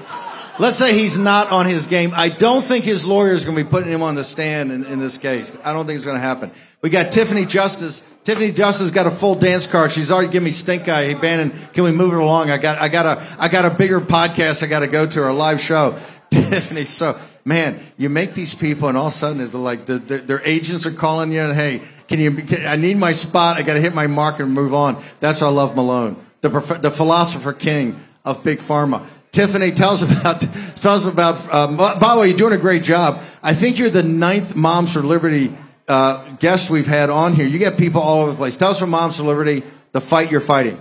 Let's 0.58 0.78
say 0.78 0.94
he's 0.94 1.18
not 1.18 1.52
on 1.52 1.66
his 1.66 1.86
game. 1.86 2.12
I 2.14 2.30
don't 2.30 2.64
think 2.64 2.86
his 2.86 3.04
lawyer 3.04 3.34
is 3.34 3.44
going 3.44 3.54
to 3.58 3.62
be 3.62 3.68
putting 3.68 3.92
him 3.92 4.00
on 4.00 4.14
the 4.14 4.24
stand 4.24 4.72
in, 4.72 4.86
in 4.86 4.98
this 4.98 5.18
case. 5.18 5.54
I 5.62 5.74
don't 5.74 5.84
think 5.84 5.96
it's 5.96 6.06
going 6.06 6.16
to 6.16 6.26
happen. 6.26 6.52
We 6.80 6.88
got 6.88 7.12
Tiffany 7.12 7.44
Justice. 7.44 8.02
Tiffany 8.22 8.50
Justice 8.50 8.90
got 8.90 9.06
a 9.06 9.10
full 9.10 9.34
dance 9.34 9.66
card. 9.66 9.92
She's 9.92 10.10
already 10.10 10.32
giving 10.32 10.46
me 10.46 10.50
stink 10.50 10.88
eye. 10.88 11.04
Hey, 11.04 11.12
Bannon, 11.12 11.52
can 11.74 11.84
we 11.84 11.92
move 11.92 12.14
it 12.14 12.20
along? 12.20 12.50
I 12.50 12.56
got, 12.56 12.80
I 12.80 12.88
got 12.88 13.04
a, 13.04 13.36
I 13.38 13.48
got 13.48 13.66
a 13.66 13.76
bigger 13.76 14.00
podcast 14.00 14.62
I 14.62 14.68
got 14.68 14.80
to 14.80 14.86
go 14.86 15.04
to, 15.06 15.30
a 15.30 15.34
live 15.34 15.60
show. 15.60 15.98
Tiffany, 16.30 16.86
so 16.86 17.18
man, 17.44 17.78
you 17.98 18.08
make 18.08 18.32
these 18.32 18.54
people, 18.54 18.88
and 18.88 18.96
all 18.96 19.08
of 19.08 19.12
a 19.12 19.16
sudden 19.16 19.36
they're 19.36 19.48
like 19.48 19.84
their, 19.84 19.98
their 19.98 20.42
agents 20.46 20.86
are 20.86 20.92
calling 20.92 21.30
you, 21.30 21.42
and 21.42 21.54
hey, 21.54 21.82
can 22.08 22.20
you? 22.20 22.32
Can, 22.32 22.66
I 22.66 22.76
need 22.76 22.96
my 22.96 23.12
spot. 23.12 23.56
I 23.56 23.62
got 23.62 23.74
to 23.74 23.80
hit 23.80 23.94
my 23.94 24.06
mark 24.06 24.40
and 24.40 24.52
move 24.52 24.74
on. 24.74 25.02
That's 25.20 25.40
why 25.40 25.46
I 25.46 25.50
love 25.50 25.74
Malone, 25.76 26.16
the 26.40 26.48
the 26.80 26.90
philosopher 26.90 27.52
king 27.52 28.00
of 28.24 28.42
big 28.44 28.58
pharma. 28.58 29.04
Tiffany, 29.32 29.72
tell 29.72 29.90
us 29.90 30.02
about 30.02 30.40
tell 30.40 30.92
us 30.94 31.04
about. 31.04 31.52
Um, 31.52 31.76
by 31.76 32.14
the 32.14 32.20
way, 32.20 32.28
you're 32.28 32.36
doing 32.36 32.52
a 32.52 32.58
great 32.58 32.82
job. 32.82 33.20
I 33.42 33.54
think 33.54 33.78
you're 33.78 33.90
the 33.90 34.02
ninth 34.02 34.54
Moms 34.54 34.92
for 34.92 35.02
Liberty 35.02 35.52
uh, 35.88 36.36
guest 36.36 36.70
we've 36.70 36.86
had 36.86 37.10
on 37.10 37.34
here. 37.34 37.46
You 37.46 37.58
get 37.58 37.76
people 37.76 38.00
all 38.00 38.22
over 38.22 38.30
the 38.30 38.36
place. 38.36 38.56
Tell 38.56 38.70
us 38.70 38.78
from 38.78 38.90
Moms 38.90 39.16
for 39.16 39.24
Liberty 39.24 39.62
the 39.92 40.00
fight 40.00 40.30
you're 40.30 40.40
fighting. 40.40 40.80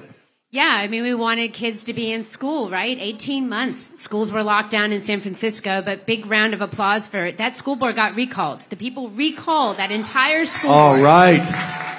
Yeah, 0.53 0.69
I 0.69 0.87
mean, 0.87 1.01
we 1.01 1.15
wanted 1.15 1.51
kids 1.51 1.85
to 1.85 1.93
be 1.93 2.11
in 2.11 2.21
school, 2.21 2.69
right? 2.69 2.95
18 2.99 3.49
months. 3.49 3.89
Schools 3.99 4.31
were 4.31 4.43
locked 4.43 4.69
down 4.69 4.91
in 4.91 5.01
San 5.01 5.19
Francisco, 5.19 5.81
but 5.81 6.05
big 6.05 6.27
round 6.27 6.53
of 6.53 6.61
applause 6.61 7.09
for 7.09 7.25
it. 7.25 7.39
That 7.39 7.57
school 7.57 7.75
board 7.75 7.95
got 7.95 8.13
recalled. 8.13 8.61
The 8.61 8.75
people 8.75 9.09
recalled 9.09 9.77
that 9.77 9.89
entire 9.89 10.45
school 10.45 10.69
All 10.69 10.91
board. 10.91 11.05
right. 11.05 11.92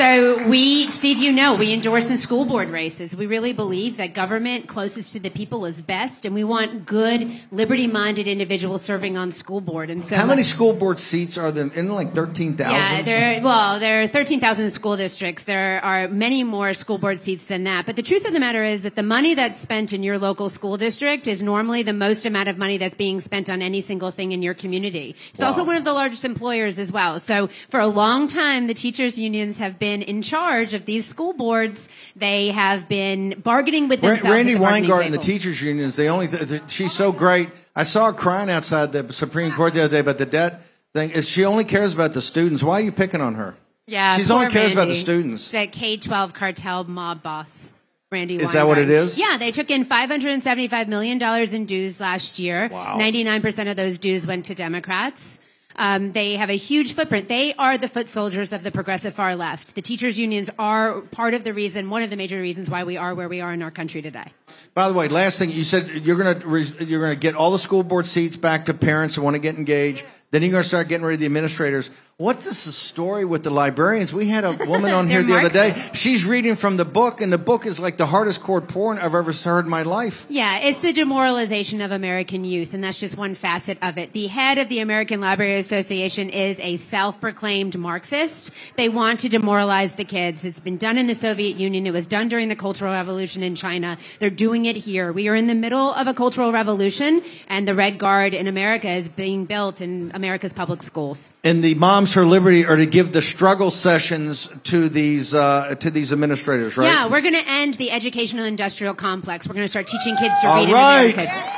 So 0.00 0.48
we, 0.48 0.86
Steve, 0.86 1.18
you 1.18 1.30
know, 1.30 1.56
we 1.56 1.74
endorse 1.74 2.06
in 2.06 2.16
school 2.16 2.46
board 2.46 2.70
races. 2.70 3.14
We 3.14 3.26
really 3.26 3.52
believe 3.52 3.98
that 3.98 4.14
government 4.14 4.66
closest 4.66 5.12
to 5.12 5.20
the 5.20 5.28
people 5.28 5.66
is 5.66 5.82
best, 5.82 6.24
and 6.24 6.34
we 6.34 6.42
want 6.42 6.86
good, 6.86 7.30
liberty-minded 7.52 8.26
individuals 8.26 8.80
serving 8.80 9.18
on 9.18 9.30
school 9.30 9.60
board. 9.60 9.90
And 9.90 10.02
so, 10.02 10.16
How 10.16 10.24
many 10.24 10.42
school 10.42 10.72
board 10.72 10.98
seats 10.98 11.36
are 11.36 11.52
there? 11.52 11.68
In 11.74 11.92
like 11.92 12.14
thirteen 12.14 12.56
thousand. 12.56 12.76
yeah, 12.76 13.02
there. 13.02 13.44
Well, 13.44 13.78
there 13.78 14.00
are 14.00 14.06
13,000 14.06 14.70
school 14.70 14.96
districts. 14.96 15.44
There 15.44 15.84
are 15.84 16.08
many 16.08 16.44
more 16.44 16.72
school 16.72 16.96
board 16.96 17.20
seats 17.20 17.44
than 17.44 17.64
that. 17.64 17.84
But 17.84 17.96
the 17.96 18.02
truth 18.02 18.24
of 18.24 18.32
the 18.32 18.40
matter 18.40 18.64
is 18.64 18.80
that 18.80 18.96
the 18.96 19.02
money 19.02 19.34
that's 19.34 19.60
spent 19.60 19.92
in 19.92 20.02
your 20.02 20.16
local 20.16 20.48
school 20.48 20.78
district 20.78 21.28
is 21.28 21.42
normally 21.42 21.82
the 21.82 21.92
most 21.92 22.24
amount 22.24 22.48
of 22.48 22.56
money 22.56 22.78
that's 22.78 22.94
being 22.94 23.20
spent 23.20 23.50
on 23.50 23.60
any 23.60 23.82
single 23.82 24.12
thing 24.12 24.32
in 24.32 24.40
your 24.40 24.54
community. 24.54 25.14
It's 25.32 25.42
also 25.42 25.62
one 25.62 25.76
of 25.76 25.84
the 25.84 25.92
largest 25.92 26.24
employers 26.24 26.78
as 26.78 26.90
well. 26.90 27.20
So 27.20 27.48
for 27.68 27.80
a 27.80 27.86
long 27.86 28.28
time, 28.28 28.66
the 28.66 28.72
teachers 28.72 29.18
unions 29.18 29.58
have 29.58 29.78
been 29.78 29.89
in 30.02 30.22
charge 30.22 30.74
of 30.74 30.84
these 30.84 31.06
school 31.06 31.32
boards. 31.32 31.88
They 32.16 32.48
have 32.52 32.88
been 32.88 33.40
bargaining 33.42 33.88
with 33.88 34.00
themselves. 34.00 34.30
Randi 34.30 34.54
the 34.54 34.60
Weingarten, 34.60 35.12
the 35.12 35.18
teachers 35.18 35.60
union, 35.62 35.88
is 35.88 35.96
the 35.96 36.06
only. 36.06 36.28
Th- 36.28 36.62
she's 36.68 36.92
so 36.92 37.12
great. 37.12 37.50
I 37.74 37.82
saw 37.82 38.06
her 38.06 38.12
crying 38.12 38.50
outside 38.50 38.92
the 38.92 39.12
Supreme 39.12 39.52
Court 39.52 39.74
the 39.74 39.84
other 39.84 39.96
day 39.96 40.00
about 40.00 40.18
the 40.18 40.26
debt 40.26 40.62
thing. 40.94 41.10
Is 41.10 41.28
she 41.28 41.44
only 41.44 41.64
cares 41.64 41.94
about 41.94 42.14
the 42.14 42.22
students? 42.22 42.62
Why 42.62 42.80
are 42.80 42.84
you 42.84 42.92
picking 42.92 43.20
on 43.20 43.34
her? 43.34 43.56
Yeah, 43.86 44.16
she's 44.16 44.30
only 44.30 44.48
cares 44.48 44.72
about 44.72 44.88
the 44.88 44.94
students. 44.94 45.50
That 45.50 45.72
K-12 45.72 46.32
cartel 46.32 46.84
mob 46.84 47.22
boss. 47.22 47.74
Randi 48.12 48.36
Is 48.36 48.52
that 48.52 48.66
what 48.66 48.78
it 48.78 48.90
is? 48.90 49.18
Yeah, 49.20 49.36
they 49.36 49.52
took 49.52 49.70
in 49.70 49.84
$575 49.84 50.88
million 50.88 51.22
in 51.54 51.64
dues 51.64 52.00
last 52.00 52.40
year. 52.40 52.68
Wow. 52.68 52.98
99% 52.98 53.70
of 53.70 53.76
those 53.76 53.98
dues 53.98 54.26
went 54.26 54.46
to 54.46 54.54
Democrats. 54.54 55.38
Um, 55.80 56.12
they 56.12 56.36
have 56.36 56.50
a 56.50 56.58
huge 56.58 56.92
footprint. 56.92 57.28
They 57.28 57.54
are 57.54 57.78
the 57.78 57.88
foot 57.88 58.06
soldiers 58.06 58.52
of 58.52 58.62
the 58.62 58.70
progressive 58.70 59.14
far 59.14 59.34
left. 59.34 59.74
The 59.74 59.80
teachers' 59.80 60.18
unions 60.18 60.50
are 60.58 61.00
part 61.00 61.32
of 61.32 61.42
the 61.42 61.54
reason, 61.54 61.88
one 61.88 62.02
of 62.02 62.10
the 62.10 62.16
major 62.16 62.38
reasons 62.38 62.68
why 62.68 62.84
we 62.84 62.98
are 62.98 63.14
where 63.14 63.30
we 63.30 63.40
are 63.40 63.50
in 63.54 63.62
our 63.62 63.70
country 63.70 64.02
today. 64.02 64.30
By 64.74 64.88
the 64.88 64.94
way, 64.94 65.08
last 65.08 65.38
thing 65.38 65.50
you 65.50 65.64
said 65.64 65.88
you're 65.88 66.18
gonna 66.22 66.60
you're 66.84 67.00
gonna 67.00 67.16
get 67.16 67.34
all 67.34 67.50
the 67.50 67.58
school 67.58 67.82
board 67.82 68.06
seats 68.06 68.36
back 68.36 68.66
to 68.66 68.74
parents 68.74 69.14
who 69.14 69.22
want 69.22 69.36
to 69.36 69.40
get 69.40 69.56
engaged. 69.56 70.04
Then 70.32 70.42
you're 70.42 70.52
gonna 70.52 70.64
start 70.64 70.88
getting 70.88 71.06
rid 71.06 71.14
of 71.14 71.20
the 71.20 71.26
administrators. 71.26 71.90
What 72.20 72.44
is 72.44 72.66
the 72.66 72.72
story 72.72 73.24
with 73.24 73.44
the 73.44 73.50
librarians? 73.50 74.12
We 74.12 74.28
had 74.28 74.44
a 74.44 74.52
woman 74.66 74.90
on 74.90 75.08
here 75.12 75.22
the 75.22 75.38
other 75.38 75.48
day. 75.48 75.72
She's 75.94 76.26
reading 76.26 76.54
from 76.54 76.76
the 76.76 76.84
book, 76.84 77.22
and 77.22 77.32
the 77.32 77.38
book 77.38 77.64
is 77.64 77.80
like 77.80 77.96
the 77.96 78.04
hardest 78.04 78.42
core 78.42 78.60
porn 78.60 78.98
I've 78.98 79.14
ever 79.14 79.32
heard 79.32 79.64
in 79.64 79.70
my 79.70 79.84
life. 79.84 80.26
Yeah, 80.28 80.58
it's 80.58 80.82
the 80.82 80.92
demoralization 80.92 81.80
of 81.80 81.92
American 81.92 82.44
youth, 82.44 82.74
and 82.74 82.84
that's 82.84 83.00
just 83.00 83.16
one 83.16 83.34
facet 83.34 83.78
of 83.80 83.96
it. 83.96 84.12
The 84.12 84.26
head 84.26 84.58
of 84.58 84.68
the 84.68 84.80
American 84.80 85.22
Library 85.22 85.58
Association 85.58 86.28
is 86.28 86.60
a 86.60 86.76
self-proclaimed 86.76 87.78
Marxist. 87.78 88.50
They 88.76 88.90
want 88.90 89.20
to 89.20 89.30
demoralize 89.30 89.94
the 89.94 90.04
kids. 90.04 90.44
It's 90.44 90.60
been 90.60 90.76
done 90.76 90.98
in 90.98 91.06
the 91.06 91.14
Soviet 91.14 91.56
Union. 91.56 91.86
It 91.86 91.92
was 91.94 92.06
done 92.06 92.28
during 92.28 92.50
the 92.50 92.54
Cultural 92.54 92.92
Revolution 92.92 93.42
in 93.42 93.54
China. 93.54 93.96
They're 94.18 94.28
doing 94.28 94.66
it 94.66 94.76
here. 94.76 95.10
We 95.10 95.28
are 95.28 95.34
in 95.34 95.46
the 95.46 95.54
middle 95.54 95.94
of 95.94 96.06
a 96.06 96.12
cultural 96.12 96.52
revolution, 96.52 97.22
and 97.48 97.66
the 97.66 97.74
Red 97.74 97.98
Guard 97.98 98.34
in 98.34 98.46
America 98.46 98.90
is 98.90 99.08
being 99.08 99.46
built 99.46 99.80
in 99.80 100.10
America's 100.12 100.52
public 100.52 100.82
schools. 100.82 101.34
And 101.42 101.64
the 101.64 101.76
Moms 101.76 102.09
for 102.12 102.24
Liberty 102.24 102.64
are 102.66 102.76
to 102.76 102.86
give 102.86 103.12
the 103.12 103.22
struggle 103.22 103.70
sessions 103.70 104.48
to 104.64 104.88
these 104.88 105.34
uh, 105.34 105.74
to 105.80 105.90
these 105.90 106.12
administrators, 106.12 106.76
right? 106.76 106.86
Yeah, 106.86 107.06
we're 107.08 107.20
going 107.20 107.34
to 107.34 107.48
end 107.48 107.74
the 107.74 107.90
educational 107.90 108.44
industrial 108.44 108.94
complex. 108.94 109.48
We're 109.48 109.54
going 109.54 109.64
to 109.64 109.68
start 109.68 109.86
teaching 109.86 110.16
kids 110.16 110.34
to 110.42 110.48
All 110.48 110.64
read 110.64 110.72
right. 110.72 111.14
in 111.14 111.20
America. 111.20 111.56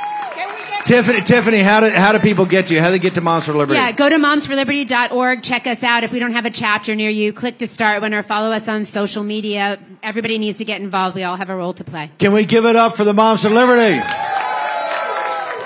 Tiffany, 0.85 1.21
Tiffany, 1.21 1.59
how 1.59 1.79
do 1.79 1.89
how 1.89 2.11
do 2.11 2.19
people 2.19 2.45
get 2.45 2.69
you? 2.69 2.79
How 2.79 2.87
do 2.87 2.91
they 2.91 2.99
get 2.99 3.13
to 3.13 3.21
Moms 3.21 3.45
for 3.45 3.53
Liberty? 3.53 3.79
Yeah, 3.79 3.93
go 3.93 4.09
to 4.09 4.17
momsforliberty.org. 4.17 5.41
Check 5.41 5.65
us 5.65 5.81
out. 5.81 6.03
If 6.03 6.11
we 6.11 6.19
don't 6.19 6.33
have 6.33 6.45
a 6.45 6.49
chapter 6.49 6.93
near 6.93 7.09
you, 7.09 7.31
click 7.31 7.59
to 7.59 7.67
start 7.67 8.01
one 8.01 8.13
or 8.13 8.21
follow 8.21 8.51
us 8.51 8.67
on 8.67 8.83
social 8.83 9.23
media. 9.23 9.79
Everybody 10.01 10.37
needs 10.37 10.57
to 10.57 10.65
get 10.65 10.81
involved. 10.81 11.15
We 11.15 11.23
all 11.23 11.37
have 11.37 11.49
a 11.49 11.55
role 11.55 11.73
to 11.75 11.85
play. 11.85 12.11
Can 12.17 12.33
we 12.33 12.45
give 12.45 12.65
it 12.65 12.75
up 12.75 12.97
for 12.97 13.05
the 13.05 13.13
Moms 13.13 13.43
for 13.43 13.49
Liberty? 13.49 14.01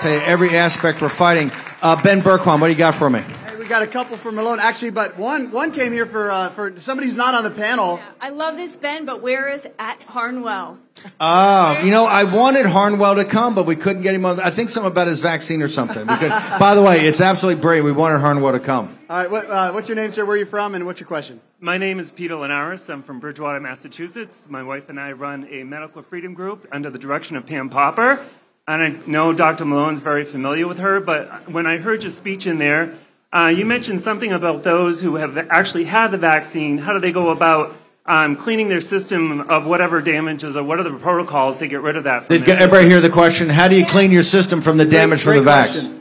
Tell 0.00 0.12
you 0.12 0.20
every 0.20 0.56
aspect 0.56 1.02
we're 1.02 1.08
fighting. 1.08 1.50
Uh, 1.82 2.00
ben 2.00 2.22
Bergquam, 2.22 2.60
what 2.60 2.68
do 2.68 2.72
you 2.72 2.78
got 2.78 2.94
for 2.94 3.10
me? 3.10 3.24
Hey, 3.68 3.74
we 3.74 3.80
got 3.80 3.82
a 3.82 3.92
couple 3.92 4.16
from 4.16 4.36
Malone, 4.36 4.60
actually, 4.60 4.92
but 4.92 5.18
one 5.18 5.50
one 5.50 5.72
came 5.72 5.92
here 5.92 6.06
for 6.06 6.30
uh, 6.30 6.48
for 6.48 6.80
somebody 6.80 7.06
who's 7.06 7.18
not 7.18 7.34
on 7.34 7.44
the 7.44 7.50
panel. 7.50 8.00
I 8.18 8.30
love 8.30 8.56
this 8.56 8.78
Ben, 8.78 9.04
but 9.04 9.20
where 9.20 9.50
is 9.50 9.66
at 9.78 10.02
Harnwell? 10.04 10.78
Ah, 11.20 11.78
you 11.80 11.90
know, 11.90 12.06
I 12.06 12.24
wanted 12.24 12.64
Harnwell 12.64 13.16
to 13.16 13.26
come, 13.26 13.54
but 13.54 13.66
we 13.66 13.76
couldn't 13.76 14.00
get 14.00 14.14
him 14.14 14.24
on. 14.24 14.40
I 14.40 14.48
think 14.48 14.70
something 14.70 14.90
about 14.90 15.06
his 15.06 15.20
vaccine 15.20 15.60
or 15.60 15.68
something. 15.68 16.06
Could, 16.06 16.30
by 16.58 16.74
the 16.74 16.80
way, 16.80 17.00
it's 17.00 17.20
absolutely 17.20 17.60
brilliant. 17.60 17.84
We 17.84 17.92
wanted 17.92 18.20
Harnwell 18.20 18.52
to 18.52 18.60
come. 18.60 18.98
All 19.10 19.18
right, 19.18 19.30
what, 19.30 19.50
uh, 19.50 19.72
what's 19.72 19.86
your 19.86 19.96
name, 19.96 20.12
sir? 20.12 20.24
Where 20.24 20.36
are 20.36 20.38
you 20.38 20.46
from, 20.46 20.74
and 20.74 20.86
what's 20.86 21.00
your 21.00 21.06
question? 21.06 21.38
My 21.60 21.76
name 21.76 22.00
is 22.00 22.10
Peter 22.10 22.36
Linares. 22.36 22.88
I'm 22.88 23.02
from 23.02 23.20
Bridgewater, 23.20 23.60
Massachusetts. 23.60 24.48
My 24.48 24.62
wife 24.62 24.88
and 24.88 24.98
I 24.98 25.12
run 25.12 25.46
a 25.50 25.62
medical 25.64 26.00
freedom 26.02 26.32
group 26.32 26.66
under 26.72 26.88
the 26.88 26.98
direction 26.98 27.36
of 27.36 27.44
Pam 27.44 27.68
Popper. 27.68 28.24
And 28.66 28.82
I 28.82 28.88
know 29.06 29.32
Dr. 29.34 29.64
Malone's 29.66 30.00
very 30.00 30.24
familiar 30.24 30.66
with 30.66 30.78
her, 30.78 31.00
but 31.00 31.50
when 31.50 31.66
I 31.66 31.78
heard 31.78 32.02
your 32.02 32.12
speech 32.12 32.46
in 32.46 32.58
there, 32.58 32.94
uh, 33.32 33.52
you 33.54 33.66
mentioned 33.66 34.00
something 34.00 34.32
about 34.32 34.62
those 34.62 35.02
who 35.02 35.16
have 35.16 35.36
actually 35.50 35.84
had 35.84 36.10
the 36.10 36.18
vaccine. 36.18 36.78
How 36.78 36.92
do 36.92 36.98
they 36.98 37.12
go 37.12 37.30
about 37.30 37.76
um, 38.06 38.36
cleaning 38.36 38.68
their 38.68 38.80
system 38.80 39.42
of 39.50 39.66
whatever 39.66 40.00
damages 40.00 40.56
or 40.56 40.62
what 40.62 40.78
are 40.80 40.82
the 40.82 40.98
protocols 40.98 41.58
to 41.58 41.68
get 41.68 41.82
rid 41.82 41.96
of 41.96 42.04
that? 42.04 42.28
Did 42.28 42.48
everybody 42.48 42.68
system? 42.68 42.90
hear 42.90 43.00
the 43.00 43.10
question? 43.10 43.48
How 43.50 43.68
do 43.68 43.76
you 43.76 43.84
clean 43.84 44.10
your 44.10 44.22
system 44.22 44.62
from 44.62 44.78
the 44.78 44.86
damage 44.86 45.22
from 45.22 45.36
the 45.36 45.50
vax? 45.50 45.94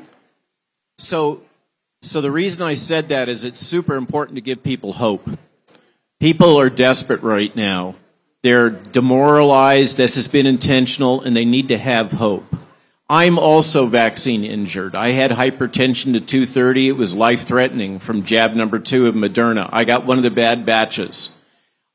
So, 0.97 1.41
so 2.01 2.21
the 2.21 2.31
reason 2.31 2.61
I 2.61 2.75
said 2.75 3.09
that 3.09 3.27
is 3.27 3.43
it's 3.43 3.59
super 3.59 3.95
important 3.95 4.37
to 4.37 4.41
give 4.41 4.63
people 4.63 4.93
hope. 4.93 5.29
People 6.19 6.57
are 6.57 6.69
desperate 6.69 7.21
right 7.21 7.53
now. 7.55 7.95
They're 8.41 8.69
demoralized. 8.69 9.97
This 9.97 10.15
has 10.15 10.29
been 10.29 10.45
intentional, 10.45 11.21
and 11.21 11.35
they 11.35 11.45
need 11.45 11.67
to 11.67 11.77
have 11.77 12.13
hope. 12.13 12.45
I'm 13.09 13.39
also 13.39 13.85
vaccine 13.85 14.43
injured. 14.43 14.93
I 14.93 15.11
had 15.11 15.31
hypertension 15.31 16.13
to 16.13 16.19
230. 16.19 16.89
It 16.89 16.97
was 16.97 17.15
life 17.15 17.43
threatening 17.43 17.99
from 17.99 18.23
jab 18.23 18.53
number 18.53 18.79
two 18.79 19.07
of 19.07 19.15
Moderna. 19.15 19.69
I 19.71 19.85
got 19.85 20.05
one 20.05 20.17
of 20.17 20.23
the 20.23 20.31
bad 20.31 20.65
batches. 20.65 21.37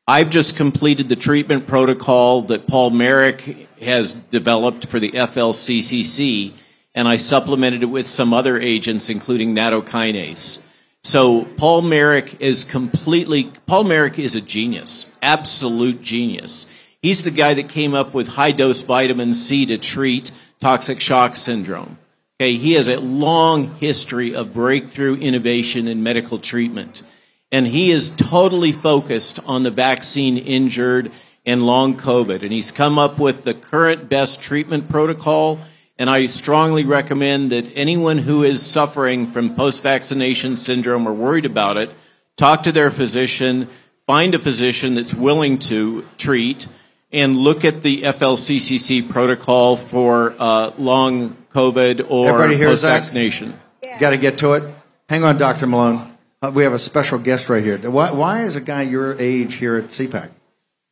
I've 0.08 0.30
just 0.30 0.56
completed 0.56 1.10
the 1.10 1.16
treatment 1.16 1.66
protocol 1.66 2.42
that 2.42 2.66
Paul 2.66 2.90
Marik 2.90 3.68
has 3.82 4.14
developed 4.14 4.86
for 4.86 4.98
the 4.98 5.10
FLCCC, 5.10 6.52
and 6.94 7.06
I 7.06 7.18
supplemented 7.18 7.82
it 7.82 7.86
with 7.86 8.06
some 8.06 8.32
other 8.32 8.58
agents, 8.58 9.10
including 9.10 9.54
nattokinase. 9.54 10.64
So 11.04 11.44
Paul 11.44 11.82
Marik 11.82 12.40
is 12.40 12.64
completely, 12.64 13.52
Paul 13.66 13.84
Marik 13.84 14.18
is 14.18 14.34
a 14.34 14.40
genius, 14.40 15.12
absolute 15.20 16.00
genius. 16.00 16.68
He's 17.02 17.22
the 17.22 17.30
guy 17.30 17.52
that 17.54 17.68
came 17.68 17.94
up 17.94 18.14
with 18.14 18.28
high 18.28 18.52
dose 18.52 18.82
vitamin 18.82 19.34
C 19.34 19.66
to 19.66 19.76
treat 19.76 20.30
toxic 20.62 21.00
shock 21.00 21.34
syndrome. 21.36 21.98
Okay, 22.40 22.54
he 22.54 22.74
has 22.74 22.86
a 22.86 23.00
long 23.00 23.74
history 23.74 24.36
of 24.36 24.54
breakthrough 24.54 25.16
innovation 25.16 25.88
in 25.88 26.04
medical 26.04 26.38
treatment. 26.38 27.02
And 27.50 27.66
he 27.66 27.90
is 27.90 28.10
totally 28.10 28.70
focused 28.70 29.40
on 29.44 29.64
the 29.64 29.72
vaccine 29.72 30.38
injured 30.38 31.10
and 31.44 31.66
long 31.66 31.96
COVID. 31.96 32.42
And 32.42 32.52
he's 32.52 32.70
come 32.70 32.96
up 32.96 33.18
with 33.18 33.42
the 33.42 33.54
current 33.54 34.08
best 34.08 34.40
treatment 34.40 34.88
protocol. 34.88 35.58
And 35.98 36.08
I 36.08 36.26
strongly 36.26 36.84
recommend 36.84 37.50
that 37.50 37.72
anyone 37.74 38.18
who 38.18 38.44
is 38.44 38.64
suffering 38.64 39.32
from 39.32 39.56
post 39.56 39.82
vaccination 39.82 40.56
syndrome 40.56 41.08
or 41.08 41.12
worried 41.12 41.44
about 41.44 41.76
it, 41.76 41.90
talk 42.36 42.62
to 42.62 42.72
their 42.72 42.92
physician, 42.92 43.68
find 44.06 44.32
a 44.32 44.38
physician 44.38 44.94
that's 44.94 45.12
willing 45.12 45.58
to 45.58 46.06
treat, 46.18 46.68
and 47.12 47.36
look 47.36 47.64
at 47.64 47.82
the 47.82 48.02
FLCCC 48.02 49.08
protocol 49.08 49.76
for 49.76 50.34
uh, 50.38 50.72
long 50.78 51.36
COVID 51.52 52.06
or 52.08 52.38
post 52.56 52.82
that? 52.82 52.88
vaccination. 52.88 53.54
Got 54.00 54.10
to 54.10 54.16
get 54.16 54.38
to 54.38 54.54
it. 54.54 54.74
Hang 55.08 55.22
on, 55.24 55.36
Dr. 55.36 55.66
Malone. 55.66 56.16
Uh, 56.40 56.50
we 56.52 56.64
have 56.64 56.72
a 56.72 56.78
special 56.78 57.18
guest 57.18 57.48
right 57.48 57.62
here. 57.62 57.78
Why, 57.78 58.10
why 58.10 58.42
is 58.42 58.56
a 58.56 58.60
guy 58.60 58.82
your 58.82 59.14
age 59.20 59.56
here 59.56 59.76
at 59.76 59.88
CPAC? 59.88 60.30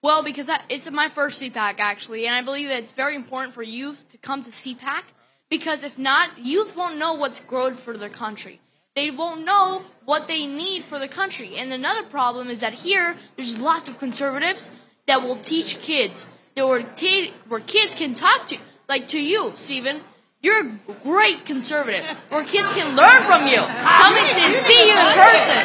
Well, 0.02 0.22
because 0.22 0.48
I, 0.48 0.60
it's 0.68 0.90
my 0.90 1.08
first 1.08 1.42
CPAC 1.42 1.80
actually, 1.80 2.26
and 2.26 2.34
I 2.34 2.42
believe 2.42 2.68
that 2.68 2.82
it's 2.82 2.92
very 2.92 3.16
important 3.16 3.54
for 3.54 3.62
youth 3.62 4.08
to 4.10 4.18
come 4.18 4.42
to 4.42 4.50
CPAC 4.50 5.02
because 5.48 5.82
if 5.82 5.98
not, 5.98 6.38
youth 6.38 6.76
won't 6.76 6.98
know 6.98 7.14
what's 7.14 7.40
good 7.40 7.78
for 7.78 7.96
their 7.96 8.08
country. 8.08 8.60
They 8.94 9.10
won't 9.10 9.44
know 9.44 9.82
what 10.04 10.28
they 10.28 10.46
need 10.46 10.84
for 10.84 10.98
the 10.98 11.08
country. 11.08 11.56
And 11.56 11.72
another 11.72 12.02
problem 12.02 12.48
is 12.48 12.60
that 12.60 12.74
here 12.74 13.16
there's 13.36 13.60
lots 13.60 13.88
of 13.88 13.98
conservatives 13.98 14.70
that 15.10 15.24
will 15.24 15.34
teach 15.34 15.80
kids 15.80 16.28
that 16.54 16.64
where, 16.68 16.84
t- 16.84 17.32
where 17.48 17.58
kids 17.58 17.96
can 17.96 18.14
talk 18.14 18.46
to 18.46 18.56
like 18.88 19.08
to 19.08 19.20
you, 19.20 19.50
Stephen. 19.56 20.00
You're 20.40 20.60
a 20.68 20.70
great 21.02 21.44
conservative 21.44 22.04
where 22.28 22.44
kids 22.44 22.70
can 22.70 22.94
learn 22.94 23.20
from 23.24 23.44
you. 23.44 23.58
Come 23.58 24.14
and 24.14 24.54
see 24.54 24.86
you 24.86 24.94
in 24.94 25.10
person. 25.18 25.58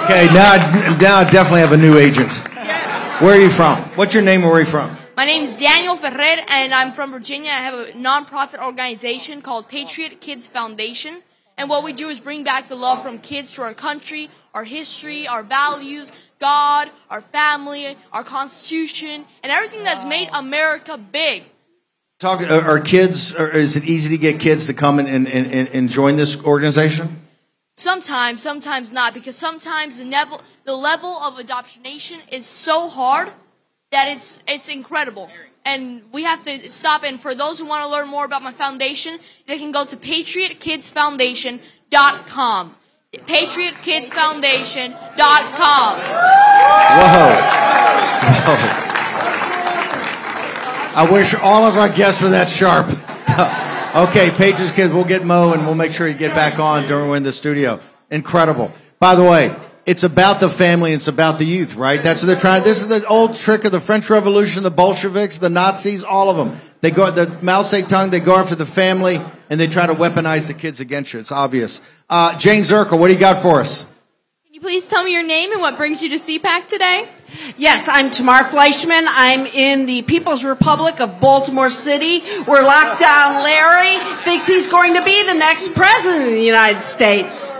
Okay, 0.00 0.26
now, 0.32 0.54
I- 0.54 0.96
now 1.00 1.16
I 1.18 1.24
definitely 1.28 1.60
have 1.60 1.72
a 1.72 1.76
new 1.76 1.98
agent. 1.98 2.32
Where 3.20 3.36
are 3.36 3.40
you 3.40 3.50
from? 3.50 3.76
What's 3.98 4.14
your 4.14 4.22
name 4.22 4.42
where 4.42 4.52
are 4.52 4.60
you 4.60 4.66
from? 4.66 4.96
My 5.16 5.24
name 5.24 5.42
is 5.42 5.56
Daniel 5.56 5.96
Ferrer, 5.96 6.44
and 6.48 6.72
I'm 6.72 6.92
from 6.92 7.10
Virginia. 7.10 7.50
I 7.50 7.62
have 7.68 7.74
a 7.74 7.84
nonprofit 7.92 8.64
organization 8.64 9.42
called 9.42 9.66
Patriot 9.66 10.20
Kids 10.20 10.46
Foundation. 10.46 11.22
And 11.58 11.68
what 11.68 11.82
we 11.82 11.92
do 11.92 12.08
is 12.08 12.20
bring 12.20 12.44
back 12.44 12.68
the 12.68 12.76
love 12.76 13.02
from 13.02 13.18
kids 13.18 13.54
to 13.54 13.62
our 13.62 13.72
country, 13.74 14.28
our 14.54 14.64
history, 14.64 15.26
our 15.26 15.42
values, 15.42 16.12
God, 16.38 16.90
our 17.10 17.20
family, 17.20 17.96
our 18.12 18.24
Constitution, 18.24 19.24
and 19.42 19.52
everything 19.52 19.84
that's 19.84 20.04
made 20.04 20.28
America 20.32 20.98
big. 20.98 21.44
Talk, 22.18 22.40
are, 22.50 22.62
are 22.62 22.80
kids, 22.80 23.34
or 23.34 23.50
is 23.50 23.76
it 23.76 23.84
easy 23.84 24.16
to 24.16 24.18
get 24.18 24.40
kids 24.40 24.66
to 24.68 24.74
come 24.74 24.98
and, 24.98 25.08
and, 25.08 25.28
and, 25.28 25.68
and 25.68 25.88
join 25.88 26.16
this 26.16 26.42
organization? 26.42 27.20
Sometimes, 27.76 28.42
sometimes 28.42 28.92
not, 28.92 29.12
because 29.12 29.36
sometimes 29.36 29.98
the 29.98 30.06
level, 30.06 30.40
the 30.64 30.74
level 30.74 31.18
of 31.18 31.34
adoptionation 31.34 32.20
is 32.32 32.46
so 32.46 32.88
hard 32.88 33.28
that 33.90 34.16
it's 34.16 34.42
it's 34.48 34.70
incredible. 34.70 35.30
And 35.64 36.04
we 36.12 36.22
have 36.22 36.42
to 36.42 36.70
stop. 36.70 37.02
And 37.02 37.20
for 37.20 37.34
those 37.34 37.58
who 37.58 37.66
want 37.66 37.82
to 37.82 37.90
learn 37.90 38.06
more 38.08 38.24
about 38.24 38.42
my 38.42 38.52
foundation, 38.52 39.18
they 39.46 39.58
can 39.58 39.72
go 39.72 39.84
to 39.84 39.96
patriotkidsfoundation.com. 39.96 42.76
Patriotkidsfoundation.com. 43.14 45.98
Whoa. 46.98 47.30
Whoa. 48.44 48.82
I 50.96 51.08
wish 51.12 51.34
all 51.34 51.64
of 51.64 51.76
our 51.76 51.88
guests 51.88 52.20
were 52.20 52.30
that 52.30 52.48
sharp. 52.48 52.88
okay, 54.08 54.30
Patriots 54.30 54.72
Kids, 54.72 54.92
we'll 54.92 55.04
get 55.04 55.24
Mo 55.24 55.52
and 55.52 55.64
we'll 55.66 55.76
make 55.76 55.92
sure 55.92 56.08
you 56.08 56.14
get 56.14 56.34
back 56.34 56.58
on 56.58 56.88
during 56.88 57.08
we're 57.08 57.16
in 57.16 57.22
the 57.22 57.32
studio. 57.32 57.80
Incredible. 58.10 58.72
By 58.98 59.14
the 59.14 59.22
way, 59.22 59.54
it's 59.84 60.02
about 60.02 60.40
the 60.40 60.48
family, 60.48 60.92
it's 60.92 61.06
about 61.06 61.38
the 61.38 61.44
youth, 61.44 61.76
right? 61.76 62.02
That's 62.02 62.22
what 62.22 62.26
they're 62.26 62.36
trying. 62.36 62.64
This 62.64 62.80
is 62.80 62.88
the 62.88 63.06
old 63.06 63.36
trick 63.36 63.64
of 63.64 63.72
the 63.72 63.80
French 63.80 64.10
Revolution, 64.10 64.64
the 64.64 64.70
Bolsheviks, 64.70 65.38
the 65.38 65.50
Nazis, 65.50 66.02
all 66.02 66.28
of 66.28 66.36
them. 66.36 66.58
They 66.86 66.92
go, 66.92 67.10
the 67.10 67.26
Mao 67.42 67.64
Zedong, 67.64 68.12
they 68.12 68.20
go 68.20 68.36
after 68.36 68.54
the 68.54 68.64
family 68.64 69.20
and 69.50 69.58
they 69.58 69.66
try 69.66 69.88
to 69.88 69.92
weaponize 69.92 70.46
the 70.46 70.54
kids 70.54 70.78
against 70.78 71.12
you. 71.12 71.18
It's 71.18 71.32
obvious. 71.32 71.80
Uh, 72.08 72.38
Jayne 72.38 72.62
Zirkle, 72.62 72.96
what 72.96 73.08
do 73.08 73.14
you 73.14 73.18
got 73.18 73.42
for 73.42 73.58
us? 73.58 73.82
Can 74.44 74.54
you 74.54 74.60
please 74.60 74.86
tell 74.86 75.02
me 75.02 75.12
your 75.12 75.26
name 75.26 75.50
and 75.50 75.60
what 75.60 75.76
brings 75.76 76.00
you 76.00 76.10
to 76.10 76.14
CPAC 76.14 76.68
today? 76.68 77.08
Yes, 77.56 77.88
I'm 77.90 78.12
Tamar 78.12 78.44
Fleischman. 78.44 79.04
I'm 79.04 79.46
in 79.46 79.86
the 79.86 80.02
People's 80.02 80.44
Republic 80.44 81.00
of 81.00 81.20
Baltimore 81.20 81.70
City, 81.70 82.20
where 82.44 82.62
Lockdown 82.62 83.42
Larry 83.42 83.98
thinks 84.22 84.46
he's 84.46 84.68
going 84.68 84.94
to 84.94 85.02
be 85.02 85.26
the 85.26 85.34
next 85.34 85.74
president 85.74 86.26
of 86.26 86.30
the 86.34 86.40
United 86.40 86.82
States. 86.82 87.52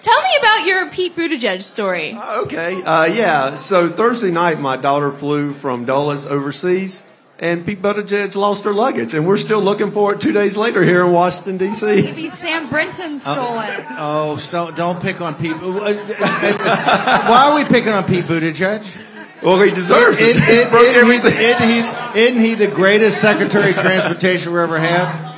Tell 0.00 0.22
me 0.22 0.36
about 0.38 0.66
your 0.66 0.88
Pete 0.90 1.16
Buttigieg 1.16 1.64
story. 1.64 2.16
Okay, 2.16 2.80
uh, 2.80 3.06
yeah. 3.06 3.56
So 3.56 3.90
Thursday 3.90 4.30
night, 4.30 4.60
my 4.60 4.76
daughter 4.76 5.10
flew 5.10 5.52
from 5.52 5.84
Dulles 5.84 6.28
overseas, 6.28 7.04
and 7.38 7.66
Pete 7.66 7.82
Buttigieg 7.82 8.34
lost 8.36 8.64
her 8.64 8.72
luggage, 8.72 9.12
and 9.14 9.26
we're 9.26 9.36
still 9.36 9.60
looking 9.60 9.90
for 9.90 10.14
it 10.14 10.20
two 10.20 10.32
days 10.32 10.56
later 10.56 10.82
here 10.82 11.04
in 11.04 11.12
Washington 11.12 11.56
D.C. 11.56 11.86
Maybe 11.86 12.28
Sam 12.30 12.68
Brinton 12.68 13.14
uh, 13.14 13.18
stole 13.18 13.60
it. 13.60 13.84
Oh, 13.98 14.38
don't, 14.50 14.76
don't 14.76 15.02
pick 15.02 15.20
on 15.20 15.34
Pete. 15.34 15.52
Why 15.52 17.48
are 17.50 17.54
we 17.56 17.64
picking 17.64 17.92
on 17.92 18.04
Pete 18.04 18.24
Buttigieg? 18.24 19.00
Well, 19.42 19.60
he 19.60 19.70
deserves 19.74 20.20
it. 20.20 20.36
It- 20.36 20.42
He's 20.42 20.60
it- 20.62 20.70
broke 20.70 20.82
isn't 20.84 20.94
he 20.94 21.18
the- 21.18 21.26
everything. 21.28 21.40
Isn't, 21.42 21.68
he's, 21.68 21.90
isn't 22.16 22.40
he 22.42 22.54
the 22.54 22.68
greatest 22.68 23.20
Secretary 23.20 23.70
of 23.70 23.76
Transportation 23.76 24.52
we 24.52 24.60
ever 24.60 24.78
had? 24.78 25.32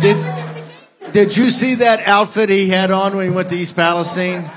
Did, 0.00 1.12
did 1.12 1.36
you 1.36 1.48
see 1.50 1.76
that 1.76 2.06
outfit 2.06 2.50
he 2.50 2.68
had 2.68 2.90
on 2.90 3.16
when 3.16 3.30
he 3.30 3.34
went 3.34 3.48
to 3.50 3.56
East 3.56 3.74
Palestine? 3.76 4.50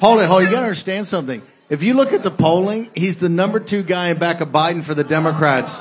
Hold 0.00 0.20
it, 0.20 0.26
hold 0.26 0.42
it. 0.42 0.46
You 0.46 0.50
got 0.50 0.60
to 0.60 0.66
understand 0.66 1.06
something. 1.06 1.42
If 1.70 1.84
you 1.84 1.94
look 1.94 2.12
at 2.12 2.24
the 2.24 2.32
polling, 2.32 2.90
he's 2.96 3.18
the 3.18 3.28
number 3.28 3.60
two 3.60 3.84
guy 3.84 4.08
in 4.08 4.18
back 4.18 4.40
of 4.40 4.48
Biden 4.48 4.82
for 4.82 4.92
the 4.92 5.04
Democrats. 5.04 5.80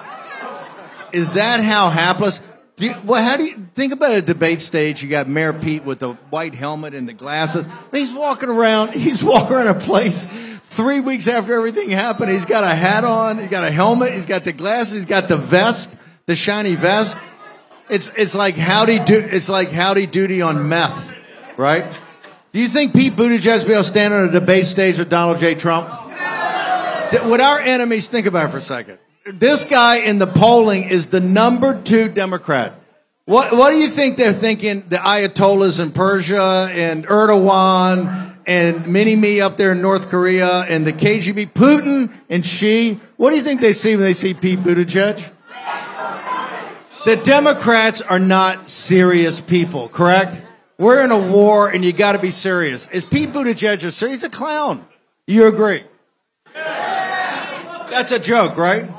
Is 1.12 1.34
that 1.34 1.62
how 1.62 1.90
hapless? 1.90 2.40
You, 2.78 2.94
well, 3.04 3.24
how 3.24 3.38
do 3.38 3.44
you 3.44 3.68
think 3.74 3.92
about 3.92 4.12
a 4.12 4.22
debate 4.22 4.62
stage? 4.62 5.02
You 5.02 5.10
got 5.10 5.28
Mayor 5.28 5.52
Pete 5.52 5.84
with 5.84 5.98
the 5.98 6.14
white 6.30 6.54
helmet 6.54 6.94
and 6.94 7.10
the 7.10 7.14
glasses. 7.14 7.66
He's 7.92 8.14
walking 8.14 8.50
around. 8.50 8.92
He's 8.94 9.24
walking 9.24 9.54
around 9.54 9.68
a 9.68 9.80
place. 9.80 10.28
Three 10.66 11.00
weeks 11.00 11.28
after 11.28 11.56
everything 11.56 11.90
happened, 11.90 12.30
he's 12.30 12.46
got 12.46 12.64
a 12.64 12.76
hat 12.76 13.04
on. 13.04 13.40
He's 13.40 13.50
got 13.50 13.64
a 13.64 13.72
helmet. 13.72 14.14
He's 14.14 14.28
got 14.28 14.44
the 14.44 14.54
glasses. 14.54 14.94
He's 14.94 15.06
got 15.06 15.28
the 15.28 15.38
vest, 15.38 15.98
the 16.28 16.36
shiny 16.36 16.76
vest. 16.76 17.18
It's 17.90 18.12
it's 18.16 18.36
like 18.36 18.56
howdy 18.56 19.00
do. 19.00 19.20
It's 19.20 19.50
like 19.50 19.72
howdy 19.72 20.06
doody 20.06 20.44
on 20.44 20.70
meth, 20.70 21.12
right? 21.58 21.84
Do 22.52 22.60
you 22.60 22.68
think 22.68 22.94
Pete 22.94 23.14
Buttigieg 23.14 23.68
will 23.68 23.84
stand 23.84 24.14
on 24.14 24.30
a 24.30 24.32
debate 24.32 24.66
stage 24.66 24.98
with 24.98 25.10
Donald 25.10 25.38
J. 25.38 25.54
Trump? 25.56 25.88
Th- 27.12 27.24
Would 27.24 27.42
our 27.42 27.60
enemies 27.60 28.08
think 28.08 28.26
about 28.26 28.48
it 28.48 28.52
for 28.52 28.58
a 28.58 28.62
second? 28.62 28.98
This 29.26 29.66
guy 29.66 29.98
in 30.00 30.18
the 30.18 30.26
polling 30.28 30.84
is 30.84 31.08
the 31.08 31.20
number 31.20 31.80
two 31.82 32.10
Democrat. 32.10 32.74
What 33.26 33.52
what 33.52 33.70
do 33.70 33.78
you 33.78 33.88
think 33.90 34.18
they're 34.18 34.34
thinking? 34.34 34.84
The 34.90 34.96
Ayatollahs 34.98 35.80
in 35.80 35.92
Persia 35.92 36.70
and 36.72 37.06
Erdogan 37.06 38.36
and 38.48 38.88
Mini 38.88 39.16
Me 39.16 39.40
up 39.42 39.56
there 39.56 39.74
in 39.74 39.82
North 39.84 40.10
Korea 40.10 40.62
and 40.62 40.88
the 40.88 40.94
KGB, 40.94 41.52
Putin 41.54 42.12
and 42.32 42.44
Xi. 42.44 43.00
What 43.18 43.30
do 43.30 43.36
you 43.36 43.44
think 43.44 43.62
they 43.62 43.74
see 43.74 43.96
when 43.96 44.06
they 44.06 44.14
see 44.14 44.34
Pete 44.34 44.60
Buttigieg? 44.60 45.32
The 47.06 47.16
Democrats 47.18 48.02
are 48.02 48.20
not 48.20 48.68
serious 48.70 49.40
people, 49.40 49.90
correct? 49.90 50.42
We're 50.80 51.04
in 51.04 51.12
a 51.12 51.20
war 51.20 51.68
and 51.68 51.84
you 51.84 51.92
got 51.92 52.14
to 52.14 52.20
be 52.20 52.32
serious. 52.32 52.88
Is 52.88 53.04
Pete 53.04 53.30
Buttigieg 53.34 53.84
a 53.84 53.92
serious? 53.92 54.22
He's 54.22 54.24
a 54.24 54.30
clown. 54.30 54.88
You 55.28 55.48
agree? 55.48 55.84
That's 56.54 58.14
a 58.14 58.20
joke, 58.20 58.56
right? 58.56 58.90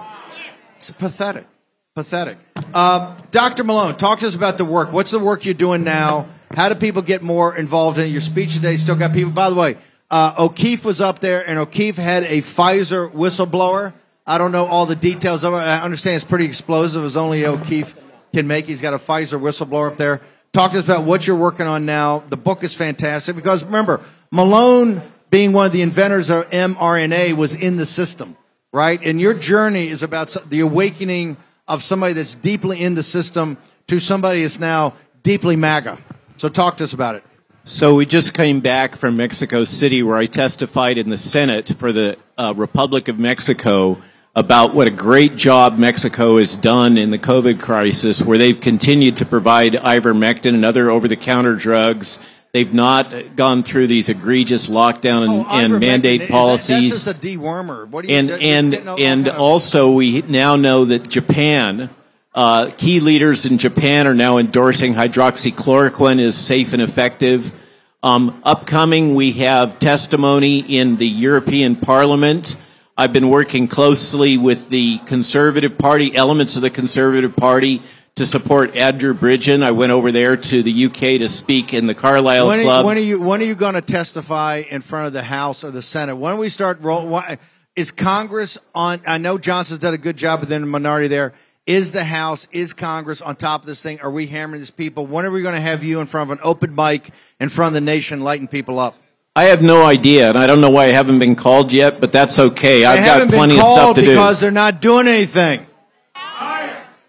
It's 0.76 0.90
pathetic. 0.90 1.46
Pathetic. 1.94 2.36
Uh, 2.74 3.16
Dr. 3.30 3.64
Malone, 3.64 3.96
talk 3.96 4.18
to 4.18 4.26
us 4.26 4.34
about 4.34 4.58
the 4.58 4.64
work. 4.66 4.92
What's 4.92 5.10
the 5.10 5.18
work 5.18 5.46
you're 5.46 5.54
doing 5.54 5.82
now? 5.82 6.28
How 6.54 6.68
do 6.68 6.74
people 6.74 7.00
get 7.00 7.22
more 7.22 7.56
involved 7.56 7.98
in? 7.98 8.12
Your 8.12 8.20
speech 8.20 8.54
today 8.54 8.76
still 8.76 8.96
got 8.96 9.14
people. 9.14 9.32
By 9.32 9.48
the 9.48 9.56
way, 9.56 9.78
uh, 10.10 10.34
O'Keefe 10.38 10.84
was 10.84 11.00
up 11.00 11.20
there, 11.20 11.48
and 11.48 11.58
O'Keefe 11.58 11.96
had 11.96 12.24
a 12.24 12.42
Pfizer 12.42 13.10
whistleblower. 13.10 13.94
I 14.26 14.36
don't 14.36 14.52
know 14.52 14.66
all 14.66 14.84
the 14.84 14.96
details 14.96 15.44
of 15.44 15.54
it. 15.54 15.58
I 15.58 15.80
understand 15.80 16.16
it's 16.16 16.24
pretty 16.24 16.44
explosive, 16.44 17.04
as 17.04 17.16
only 17.16 17.46
O'Keefe 17.46 17.94
can 18.34 18.46
make. 18.46 18.66
He's 18.66 18.82
got 18.82 18.92
a 18.92 18.98
Pfizer 18.98 19.40
whistleblower 19.40 19.90
up 19.90 19.96
there. 19.96 20.20
Talk 20.52 20.72
to 20.72 20.78
us 20.80 20.84
about 20.84 21.04
what 21.04 21.28
you're 21.28 21.36
working 21.36 21.66
on 21.66 21.86
now. 21.86 22.24
The 22.28 22.36
book 22.36 22.64
is 22.64 22.74
fantastic 22.74 23.36
because 23.36 23.62
remember, 23.62 24.00
Malone, 24.32 25.00
being 25.30 25.52
one 25.52 25.66
of 25.66 25.72
the 25.72 25.82
inventors 25.82 26.28
of 26.28 26.50
mRNA, 26.50 27.34
was 27.34 27.54
in 27.54 27.76
the 27.76 27.86
system, 27.86 28.36
right? 28.72 29.00
And 29.00 29.20
your 29.20 29.32
journey 29.32 29.86
is 29.86 30.02
about 30.02 30.36
the 30.48 30.60
awakening 30.60 31.36
of 31.68 31.84
somebody 31.84 32.14
that's 32.14 32.34
deeply 32.34 32.80
in 32.80 32.96
the 32.96 33.02
system 33.04 33.58
to 33.86 34.00
somebody 34.00 34.42
that's 34.42 34.58
now 34.58 34.94
deeply 35.22 35.54
MAGA. 35.54 35.98
So 36.36 36.48
talk 36.48 36.78
to 36.78 36.84
us 36.84 36.92
about 36.94 37.14
it. 37.14 37.22
So 37.62 37.94
we 37.94 38.04
just 38.04 38.34
came 38.34 38.58
back 38.58 38.96
from 38.96 39.16
Mexico 39.16 39.62
City, 39.62 40.02
where 40.02 40.16
I 40.16 40.26
testified 40.26 40.98
in 40.98 41.10
the 41.10 41.16
Senate 41.16 41.68
for 41.78 41.92
the 41.92 42.16
uh, 42.36 42.54
Republic 42.56 43.06
of 43.06 43.20
Mexico 43.20 43.98
about 44.40 44.74
what 44.74 44.88
a 44.88 44.90
great 44.90 45.36
job 45.36 45.78
Mexico 45.78 46.38
has 46.38 46.56
done 46.56 46.96
in 46.96 47.10
the 47.10 47.18
COVID 47.18 47.60
crisis, 47.60 48.22
where 48.22 48.38
they've 48.38 48.58
continued 48.58 49.18
to 49.18 49.26
provide 49.26 49.74
ivermectin 49.74 50.54
and 50.54 50.64
other 50.64 50.90
over-the-counter 50.90 51.56
drugs. 51.56 52.24
They've 52.52 52.72
not 52.72 53.36
gone 53.36 53.62
through 53.62 53.88
these 53.88 54.08
egregious 54.08 54.66
lockdown 54.66 55.24
and, 55.28 55.46
and 55.46 55.72
Ivermectin, 55.74 55.80
mandate 55.80 56.22
is 56.22 56.28
that- 56.28 56.32
policies. 56.32 57.04
That's 57.04 57.04
just 57.04 57.06
a 57.06 57.28
dewormer. 57.28 57.86
What 57.86 58.06
do 58.06 58.10
you? 58.10 58.18
and 58.18 58.30
that- 58.30 58.40
and 58.42 58.74
and 58.98 59.28
also 59.28 59.92
we 59.92 60.22
now 60.26 60.56
know 60.56 60.86
that 60.86 61.06
Japan, 61.06 61.90
uh, 62.34 62.70
key 62.78 62.98
leaders 63.00 63.44
in 63.44 63.58
Japan 63.58 64.06
are 64.06 64.14
now 64.14 64.38
endorsing 64.38 64.94
hydroxychloroquine 64.94 66.18
as 66.18 66.34
safe 66.34 66.72
and 66.72 66.80
effective. 66.80 67.54
Um, 68.02 68.40
upcoming, 68.44 69.14
we 69.14 69.32
have 69.32 69.78
testimony 69.78 70.60
in 70.60 70.96
the 70.96 71.06
European 71.06 71.76
Parliament. 71.76 72.56
I've 73.00 73.14
been 73.14 73.30
working 73.30 73.66
closely 73.66 74.36
with 74.36 74.68
the 74.68 74.98
Conservative 75.06 75.78
Party, 75.78 76.14
elements 76.14 76.56
of 76.56 76.60
the 76.60 76.68
Conservative 76.68 77.34
Party, 77.34 77.80
to 78.16 78.26
support 78.26 78.76
Andrew 78.76 79.14
Bridgen. 79.14 79.62
I 79.62 79.70
went 79.70 79.90
over 79.90 80.12
there 80.12 80.36
to 80.36 80.62
the 80.62 80.84
UK 80.84 81.18
to 81.20 81.26
speak 81.26 81.72
in 81.72 81.86
the 81.86 81.94
Carlisle 81.94 82.48
when, 82.48 82.60
Club. 82.60 82.84
Are, 82.84 82.86
when 82.86 82.98
are 82.98 83.00
you 83.00 83.18
when 83.18 83.40
are 83.40 83.44
you 83.44 83.54
going 83.54 83.72
to 83.72 83.80
testify 83.80 84.64
in 84.68 84.82
front 84.82 85.06
of 85.06 85.14
the 85.14 85.22
House 85.22 85.64
or 85.64 85.70
the 85.70 85.80
Senate? 85.80 86.16
When 86.16 86.34
do 86.34 86.40
we 86.42 86.50
start 86.50 86.82
roll? 86.82 87.06
Why, 87.06 87.38
is 87.74 87.90
Congress 87.90 88.58
on? 88.74 89.00
I 89.06 89.16
know 89.16 89.38
Johnson's 89.38 89.80
done 89.80 89.94
a 89.94 89.98
good 89.98 90.18
job 90.18 90.40
within 90.40 90.60
the 90.60 90.66
minority 90.66 91.08
there. 91.08 91.32
Is 91.66 91.92
the 91.92 92.04
House, 92.04 92.48
is 92.52 92.74
Congress 92.74 93.22
on 93.22 93.34
top 93.34 93.62
of 93.62 93.66
this 93.66 93.82
thing? 93.82 94.02
Are 94.02 94.10
we 94.10 94.26
hammering 94.26 94.60
these 94.60 94.70
people? 94.70 95.06
When 95.06 95.24
are 95.24 95.30
we 95.30 95.40
going 95.40 95.54
to 95.54 95.60
have 95.62 95.82
you 95.82 96.00
in 96.00 96.06
front 96.06 96.30
of 96.30 96.38
an 96.38 96.44
open 96.44 96.74
mic 96.74 97.08
in 97.40 97.48
front 97.48 97.68
of 97.68 97.72
the 97.72 97.80
nation, 97.80 98.20
lighting 98.20 98.46
people 98.46 98.78
up? 98.78 98.94
I 99.36 99.44
have 99.44 99.62
no 99.62 99.84
idea, 99.84 100.28
and 100.28 100.36
I 100.36 100.48
don't 100.48 100.60
know 100.60 100.70
why 100.70 100.86
I 100.86 100.88
haven't 100.88 101.20
been 101.20 101.36
called 101.36 101.70
yet, 101.70 102.00
but 102.00 102.10
that's 102.10 102.38
okay. 102.40 102.84
I've 102.84 103.04
got 103.04 103.28
plenty 103.28 103.54
been 103.54 103.60
of 103.60 103.66
stuff 103.66 103.78
called 103.78 103.96
to 103.96 104.02
do. 104.02 104.08
because 104.08 104.40
they're 104.40 104.50
not 104.50 104.80
doing 104.80 105.06
anything. 105.06 105.66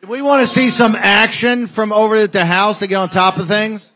We 0.08 0.22
want 0.22 0.42
to 0.42 0.48
see 0.48 0.70
some 0.70 0.96
action 0.96 1.66
from 1.66 1.92
over 1.92 2.16
at 2.16 2.32
the 2.32 2.46
House 2.46 2.80
to 2.80 2.88
get 2.88 2.96
on 2.96 3.10
top 3.10 3.38
of 3.38 3.48
things. 3.48 3.92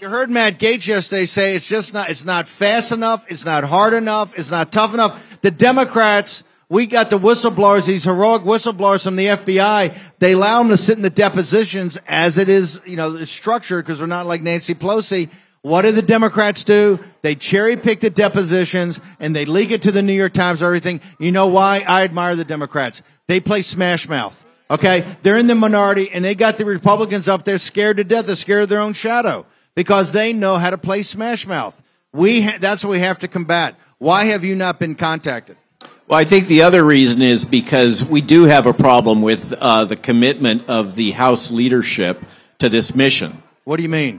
You 0.00 0.08
heard 0.08 0.30
Matt 0.30 0.58
Gaetz 0.58 0.86
yesterday 0.86 1.26
say 1.26 1.56
it's 1.56 1.68
just 1.68 1.92
not, 1.92 2.08
it's 2.08 2.24
not 2.24 2.46
fast 2.46 2.92
enough, 2.92 3.24
it's 3.28 3.44
not 3.44 3.64
hard 3.64 3.94
enough, 3.94 4.36
it's 4.38 4.50
not 4.50 4.70
tough 4.70 4.94
enough. 4.94 5.40
The 5.40 5.50
Democrats, 5.50 6.44
we 6.68 6.86
got 6.86 7.10
the 7.10 7.18
whistleblowers, 7.18 7.86
these 7.86 8.04
heroic 8.04 8.42
whistleblowers 8.42 9.02
from 9.02 9.16
the 9.16 9.26
FBI. 9.26 9.96
They 10.18 10.32
allow 10.32 10.60
them 10.60 10.70
to 10.70 10.76
sit 10.76 10.96
in 10.96 11.02
the 11.02 11.10
depositions 11.10 11.98
as 12.06 12.38
it 12.38 12.48
is, 12.48 12.80
you 12.84 12.96
know, 12.96 13.16
it's 13.16 13.30
structured 13.30 13.84
because 13.84 13.98
they're 13.98 14.06
not 14.06 14.26
like 14.26 14.42
Nancy 14.42 14.74
Pelosi. 14.74 15.30
What 15.62 15.82
do 15.82 15.92
the 15.92 16.02
Democrats 16.02 16.64
do? 16.64 16.98
They 17.22 17.36
cherry 17.36 17.76
pick 17.76 18.00
the 18.00 18.10
depositions 18.10 19.00
and 19.20 19.34
they 19.34 19.44
leak 19.44 19.70
it 19.70 19.82
to 19.82 19.92
the 19.92 20.02
New 20.02 20.12
York 20.12 20.32
Times 20.32 20.60
or 20.60 20.66
everything. 20.66 21.00
You 21.20 21.30
know 21.30 21.46
why? 21.46 21.84
I 21.86 22.02
admire 22.02 22.34
the 22.34 22.44
Democrats. 22.44 23.00
They 23.28 23.38
play 23.38 23.62
smash 23.62 24.08
mouth. 24.08 24.44
Okay. 24.68 25.04
They're 25.22 25.36
in 25.36 25.46
the 25.46 25.54
minority 25.54 26.10
and 26.10 26.24
they 26.24 26.34
got 26.34 26.58
the 26.58 26.64
Republicans 26.64 27.28
up 27.28 27.44
there 27.44 27.58
scared 27.58 27.98
to 27.98 28.04
death. 28.04 28.26
They're 28.26 28.34
scared 28.34 28.64
of 28.64 28.68
their 28.70 28.80
own 28.80 28.92
shadow 28.92 29.46
because 29.76 30.10
they 30.10 30.32
know 30.32 30.56
how 30.56 30.70
to 30.70 30.78
play 30.78 31.02
smash 31.02 31.46
mouth. 31.46 31.80
We, 32.12 32.42
ha- 32.42 32.58
that's 32.60 32.84
what 32.84 32.90
we 32.90 32.98
have 32.98 33.20
to 33.20 33.28
combat. 33.28 33.76
Why 33.98 34.24
have 34.24 34.42
you 34.42 34.56
not 34.56 34.80
been 34.80 34.96
contacted? 34.96 35.56
Well, 36.08 36.18
I 36.18 36.24
think 36.24 36.48
the 36.48 36.62
other 36.62 36.84
reason 36.84 37.22
is 37.22 37.44
because 37.44 38.04
we 38.04 38.20
do 38.20 38.44
have 38.44 38.66
a 38.66 38.74
problem 38.74 39.22
with 39.22 39.52
uh, 39.52 39.84
the 39.84 39.96
commitment 39.96 40.68
of 40.68 40.96
the 40.96 41.12
House 41.12 41.52
leadership 41.52 42.20
to 42.58 42.68
this 42.68 42.96
mission. 42.96 43.42
What 43.62 43.76
do 43.76 43.84
you 43.84 43.88
mean? 43.88 44.18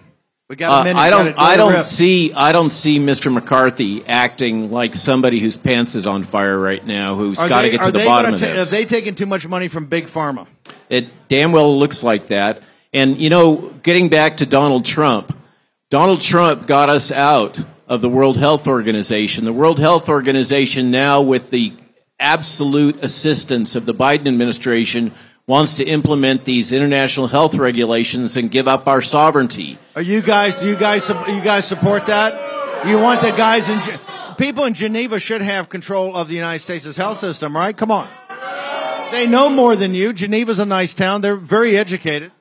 We 0.54 0.58
got 0.58 0.86
a 0.86 0.91
Uh. 0.91 0.93
I 0.99 1.10
don't. 1.10 1.34
I 1.36 1.58
don't 1.58 1.74
rip. 1.74 1.84
see. 1.84 2.32
I 2.32 2.51
don't 2.51 2.70
see 2.70 2.99
Mr. 2.99 3.34
McCarthy 3.34 4.06
acting 4.06 4.70
like 4.70 4.93
somebody 4.93 5.39
whose 5.39 5.58
pants 5.58 5.95
is 5.95 6.06
on 6.06 6.24
fire 6.24 6.60
right 6.60 6.86
now, 6.86 7.16
Who's 7.16 7.39
got 7.39 7.64
to 7.64 7.72
get 7.72 7.82
to 7.82 7.91
the 7.91 8.06
bottom 8.06 8.36
of 8.36 8.39
ta- 8.39 8.45
this. 8.45 8.60
Have 8.60 8.70
they 8.70 8.86
taken 8.86 9.16
too 9.16 9.26
much 9.26 9.47
money 9.47 9.68
from 9.68 9.88
Big 9.88 10.06
Pharma? 10.06 10.45
It 10.89 11.08
damn 11.28 11.54
well 11.54 11.76
looks 11.76 12.04
like 12.04 12.28
that. 12.28 12.62
And 12.93 13.20
you 13.20 13.32
know, 13.32 13.74
getting 13.82 14.10
back 14.10 14.38
to 14.38 14.45
Donald 14.45 14.86
Trump, 14.86 15.36
Donald 15.89 16.22
Trump 16.22 16.68
got 16.68 16.88
us 16.88 17.12
out 17.12 17.60
of 17.88 18.01
the 18.01 18.10
World 18.10 18.38
Health 18.38 18.68
Organization. 18.68 19.45
The 19.45 19.54
World 19.54 19.80
Health 19.80 20.08
Organization 20.08 20.91
now, 20.91 21.24
with 21.24 21.49
the 21.49 21.74
absolute 22.20 23.04
assistance 23.04 23.76
of 23.76 23.88
the 23.88 23.93
Biden 23.95 24.28
administration, 24.28 25.14
wants 25.48 25.76
to 25.76 25.84
implement 25.84 26.46
these 26.46 26.72
international 26.72 27.28
health 27.28 27.56
regulations 27.56 28.38
and 28.38 28.50
give 28.50 28.68
up 28.68 28.88
our 28.88 29.02
sovereignty. 29.02 29.78
Are 29.96 30.02
you 30.02 30.22
guys? 30.22 30.60
Do 30.60 30.68
you 30.68 30.76
guys? 30.76 31.10
You 31.10 31.41
guys 31.41 31.66
support 31.66 32.06
that? 32.08 32.88
You 32.88 33.00
want 33.00 33.22
the 33.22 33.32
guys 33.32 33.70
in? 33.70 33.80
People 34.38 34.66
in 34.66 34.74
Geneva 34.74 35.20
should 35.20 35.41
have 35.41 35.70
control 35.70 36.16
of 36.16 36.28
the 36.28 36.36
United 36.36 36.60
States' 36.64 36.98
health 36.98 37.18
system, 37.18 37.56
right? 37.56 37.76
Come 37.76 37.91
on. 37.91 38.08
They 39.12 39.28
know 39.28 39.50
more 39.50 39.76
than 39.76 39.94
you. 39.94 40.12
Geneva's 40.12 40.60
a 40.60 40.66
nice 40.66 40.94
town. 40.94 41.22
They're 41.22 41.36
very 41.36 41.78
educated. 41.78 42.32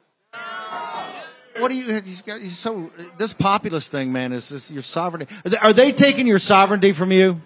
What 1.58 1.70
do 1.70 1.74
you? 1.76 2.00
He's, 2.00 2.58
so 2.58 2.90
this 3.18 3.34
populist 3.34 3.92
thing, 3.92 4.10
man, 4.10 4.32
is 4.32 4.48
this 4.48 4.70
your 4.70 4.82
sovereignty? 4.82 5.32
Are 5.44 5.50
they, 5.50 5.56
are 5.58 5.72
they 5.72 5.92
taking 5.92 6.26
your 6.26 6.38
sovereignty 6.38 6.92
from 6.92 7.12
you? 7.12 7.40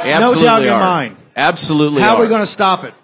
Absolutely 0.00 0.42
no 0.42 0.48
doubt 0.48 0.62
in 0.62 0.68
your 0.68 0.78
mind. 0.78 1.16
Absolutely. 1.36 2.00
How 2.00 2.16
are 2.16 2.22
we 2.22 2.28
going 2.28 2.40
to 2.40 2.46
stop 2.46 2.84
it? 2.84 2.94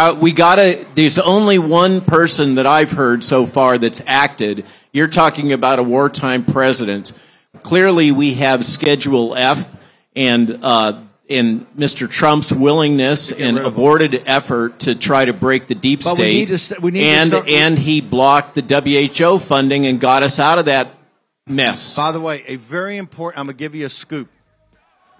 Uh, 0.00 0.14
we 0.14 0.32
gotta. 0.32 0.86
There's 0.94 1.18
only 1.18 1.58
one 1.58 2.00
person 2.00 2.54
that 2.54 2.66
I've 2.66 2.90
heard 2.90 3.22
so 3.22 3.44
far 3.44 3.76
that's 3.76 4.00
acted. 4.06 4.64
You're 4.92 5.08
talking 5.08 5.52
about 5.52 5.78
a 5.78 5.82
wartime 5.82 6.46
president. 6.46 7.12
Clearly, 7.62 8.10
we 8.10 8.32
have 8.36 8.64
Schedule 8.64 9.34
F 9.36 9.70
and 10.16 10.58
uh, 10.62 11.02
and 11.28 11.66
Mr. 11.76 12.08
Trump's 12.08 12.50
willingness 12.50 13.30
and 13.30 13.58
aborted 13.58 14.22
effort 14.24 14.78
to 14.80 14.94
try 14.94 15.26
to 15.26 15.34
break 15.34 15.66
the 15.66 15.74
deep 15.74 16.02
But 16.02 16.14
we 16.14 16.22
state. 16.22 16.32
need 16.32 16.46
to 16.46 16.58
st- 16.58 16.80
we 16.80 16.92
need 16.92 17.00
to 17.00 17.06
and 17.36 17.48
and 17.50 17.78
he 17.78 18.00
blocked 18.00 18.54
the 18.54 18.62
WHO 19.20 19.38
funding 19.38 19.86
and 19.86 20.00
got 20.00 20.22
us 20.22 20.40
out 20.40 20.58
of 20.58 20.64
that 20.64 20.94
mess. 21.46 21.94
By 21.94 22.10
the 22.12 22.20
way, 22.20 22.42
a 22.46 22.56
very 22.56 22.96
important. 22.96 23.38
I'm 23.38 23.44
going 23.48 23.58
to 23.58 23.62
give 23.62 23.74
you 23.74 23.84
a 23.84 23.90
scoop. 23.90 24.30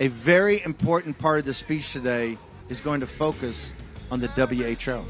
A 0.01 0.09
very 0.09 0.65
important 0.65 1.19
part 1.19 1.41
of 1.41 1.45
the 1.45 1.53
speech 1.53 1.93
today 1.93 2.39
is 2.71 2.81
going 2.81 3.01
to 3.01 3.07
focus 3.07 3.75
on 4.11 4.21
the 4.21 4.29
WHO. 4.29 5.05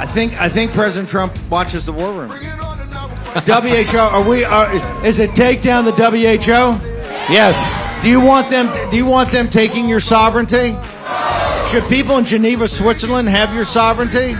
I 0.00 0.06
think 0.06 0.40
I 0.40 0.48
think 0.48 0.72
President 0.72 1.08
Trump 1.08 1.36
watches 1.50 1.84
the 1.86 1.92
War 1.92 2.12
Room. 2.12 2.30
WHO, 2.30 3.98
are 3.98 4.28
we? 4.28 4.44
Are, 4.44 4.70
is 5.04 5.18
it 5.18 5.34
take 5.34 5.60
down 5.62 5.84
the 5.84 5.92
WHO? 5.92 6.78
Yes. 7.32 7.76
Do 8.02 8.08
you 8.10 8.20
want 8.20 8.48
them? 8.48 8.68
Do 8.90 8.96
you 8.96 9.06
want 9.06 9.30
them 9.32 9.48
taking 9.48 9.88
your 9.88 10.00
sovereignty? 10.00 10.76
Should 11.68 11.86
people 11.88 12.16
in 12.18 12.24
Geneva, 12.24 12.66
Switzerland, 12.68 13.28
have 13.28 13.52
your 13.54 13.64
sovereignty? 13.64 14.32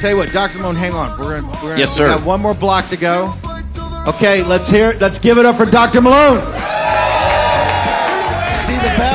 Tell 0.00 0.10
you 0.12 0.16
what, 0.16 0.30
Dr. 0.32 0.58
Malone, 0.58 0.76
hang 0.76 0.92
on. 0.94 1.18
We're 1.18 1.40
gonna, 1.40 1.52
we're 1.54 1.60
gonna 1.70 1.78
Yes, 1.78 1.98
we 1.98 2.04
sir. 2.04 2.08
got 2.08 2.24
one 2.24 2.40
more 2.40 2.54
block 2.54 2.88
to 2.88 2.96
go. 2.96 3.34
Okay, 4.06 4.44
let's 4.44 4.68
hear. 4.70 4.94
Let's 5.00 5.18
give 5.18 5.36
it 5.38 5.44
up 5.44 5.56
for 5.56 5.66
Dr. 5.66 6.00
Malone. 6.00 6.38
See 8.64 8.74
the 8.76 8.94
best. 8.96 8.96
Back 8.96 8.96
in 8.96 8.96
a 8.96 8.96
moment. 8.96 9.07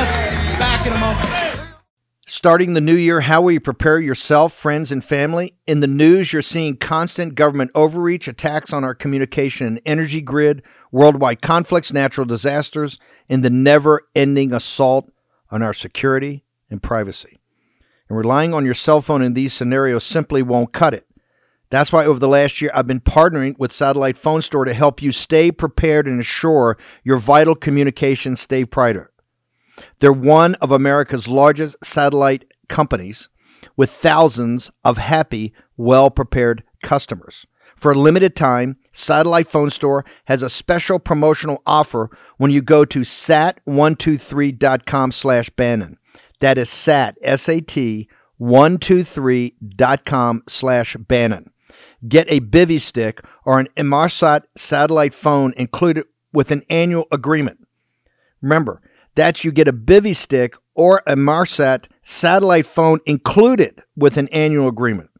Starting 2.44 2.74
the 2.74 2.80
new 2.82 2.94
year, 2.94 3.22
how 3.22 3.40
will 3.40 3.52
you 3.52 3.58
prepare 3.58 3.98
yourself, 3.98 4.52
friends, 4.52 4.92
and 4.92 5.02
family? 5.02 5.54
In 5.66 5.80
the 5.80 5.86
news, 5.86 6.30
you're 6.30 6.42
seeing 6.42 6.76
constant 6.76 7.36
government 7.36 7.70
overreach, 7.74 8.28
attacks 8.28 8.70
on 8.70 8.84
our 8.84 8.94
communication 8.94 9.66
and 9.66 9.80
energy 9.86 10.20
grid, 10.20 10.62
worldwide 10.92 11.40
conflicts, 11.40 11.90
natural 11.90 12.26
disasters, 12.26 12.98
and 13.30 13.42
the 13.42 13.48
never 13.48 14.02
ending 14.14 14.52
assault 14.52 15.10
on 15.50 15.62
our 15.62 15.72
security 15.72 16.44
and 16.68 16.82
privacy. 16.82 17.38
And 18.10 18.18
relying 18.18 18.52
on 18.52 18.66
your 18.66 18.74
cell 18.74 19.00
phone 19.00 19.22
in 19.22 19.32
these 19.32 19.54
scenarios 19.54 20.04
simply 20.04 20.42
won't 20.42 20.74
cut 20.74 20.92
it. 20.92 21.06
That's 21.70 21.92
why 21.92 22.04
over 22.04 22.18
the 22.18 22.28
last 22.28 22.60
year, 22.60 22.70
I've 22.74 22.86
been 22.86 23.00
partnering 23.00 23.58
with 23.58 23.72
Satellite 23.72 24.18
Phone 24.18 24.42
Store 24.42 24.66
to 24.66 24.74
help 24.74 25.00
you 25.00 25.12
stay 25.12 25.50
prepared 25.50 26.06
and 26.06 26.16
ensure 26.16 26.76
your 27.04 27.16
vital 27.16 27.54
communications 27.54 28.38
stay 28.38 28.64
brighter. 28.64 29.13
They're 29.98 30.12
one 30.12 30.54
of 30.56 30.70
America's 30.70 31.28
largest 31.28 31.84
satellite 31.84 32.44
companies 32.68 33.28
with 33.76 33.90
thousands 33.90 34.70
of 34.84 34.98
happy, 34.98 35.52
well 35.76 36.10
prepared 36.10 36.62
customers. 36.82 37.46
For 37.76 37.92
a 37.92 37.98
limited 37.98 38.36
time, 38.36 38.76
Satellite 38.92 39.48
Phone 39.48 39.70
Store 39.70 40.04
has 40.26 40.42
a 40.42 40.50
special 40.50 40.98
promotional 40.98 41.62
offer 41.66 42.10
when 42.36 42.50
you 42.50 42.60
go 42.62 42.84
to 42.84 43.00
sat123.com 43.00 45.12
slash 45.12 45.50
Bannon. 45.50 45.98
That 46.40 46.58
is 46.58 46.70
sat, 46.70 47.16
S-A-T, 47.22 48.08
123.com 48.40 50.42
slash 50.46 50.96
Bannon. 50.96 51.50
Get 52.06 52.30
a 52.30 52.40
Bivy 52.40 52.80
stick 52.80 53.22
or 53.44 53.58
an 53.58 53.68
Inmarsat 53.76 54.42
satellite 54.56 55.14
phone 55.14 55.54
included 55.56 56.04
with 56.32 56.50
an 56.50 56.62
annual 56.68 57.06
agreement. 57.10 57.66
Remember, 58.42 58.82
that's 59.14 59.44
you 59.44 59.52
get 59.52 59.68
a 59.68 59.72
Bivy 59.72 60.14
stick 60.14 60.56
or 60.74 61.02
a 61.06 61.16
Marsat 61.16 61.88
satellite 62.02 62.66
phone 62.66 63.00
included 63.06 63.80
with 63.96 64.16
an 64.16 64.28
annual 64.28 64.68
agreement. 64.68 65.10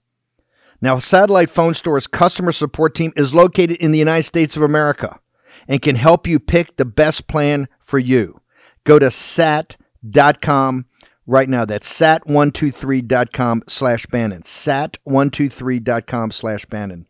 Now, 0.80 0.98
Satellite 0.98 1.48
Phone 1.48 1.72
Store's 1.74 2.06
customer 2.06 2.52
support 2.52 2.94
team 2.94 3.12
is 3.16 3.34
located 3.34 3.78
in 3.78 3.90
the 3.90 3.98
United 3.98 4.24
States 4.24 4.56
of 4.56 4.62
America 4.62 5.18
and 5.66 5.80
can 5.80 5.96
help 5.96 6.26
you 6.26 6.38
pick 6.38 6.76
the 6.76 6.84
best 6.84 7.26
plan 7.26 7.68
for 7.80 7.98
you. 7.98 8.40
Go 8.84 8.98
to 8.98 9.10
sat.com 9.10 10.86
right 11.26 11.48
now. 11.48 11.64
That's 11.64 11.90
sat123.com 11.90 13.62
slash 13.66 14.06
Bannon. 14.06 14.42
Sat123.com 14.42 16.30
slash 16.30 16.66
Bannon. 16.66 17.06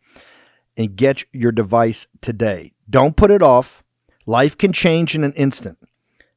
And 0.77 0.95
get 0.95 1.25
your 1.33 1.51
device 1.51 2.07
today. 2.21 2.73
Don't 2.89 3.17
put 3.17 3.31
it 3.31 3.41
off. 3.41 3.83
Life 4.25 4.57
can 4.57 4.73
change 4.73 5.15
in 5.15 5.23
an 5.23 5.33
instant. 5.33 5.77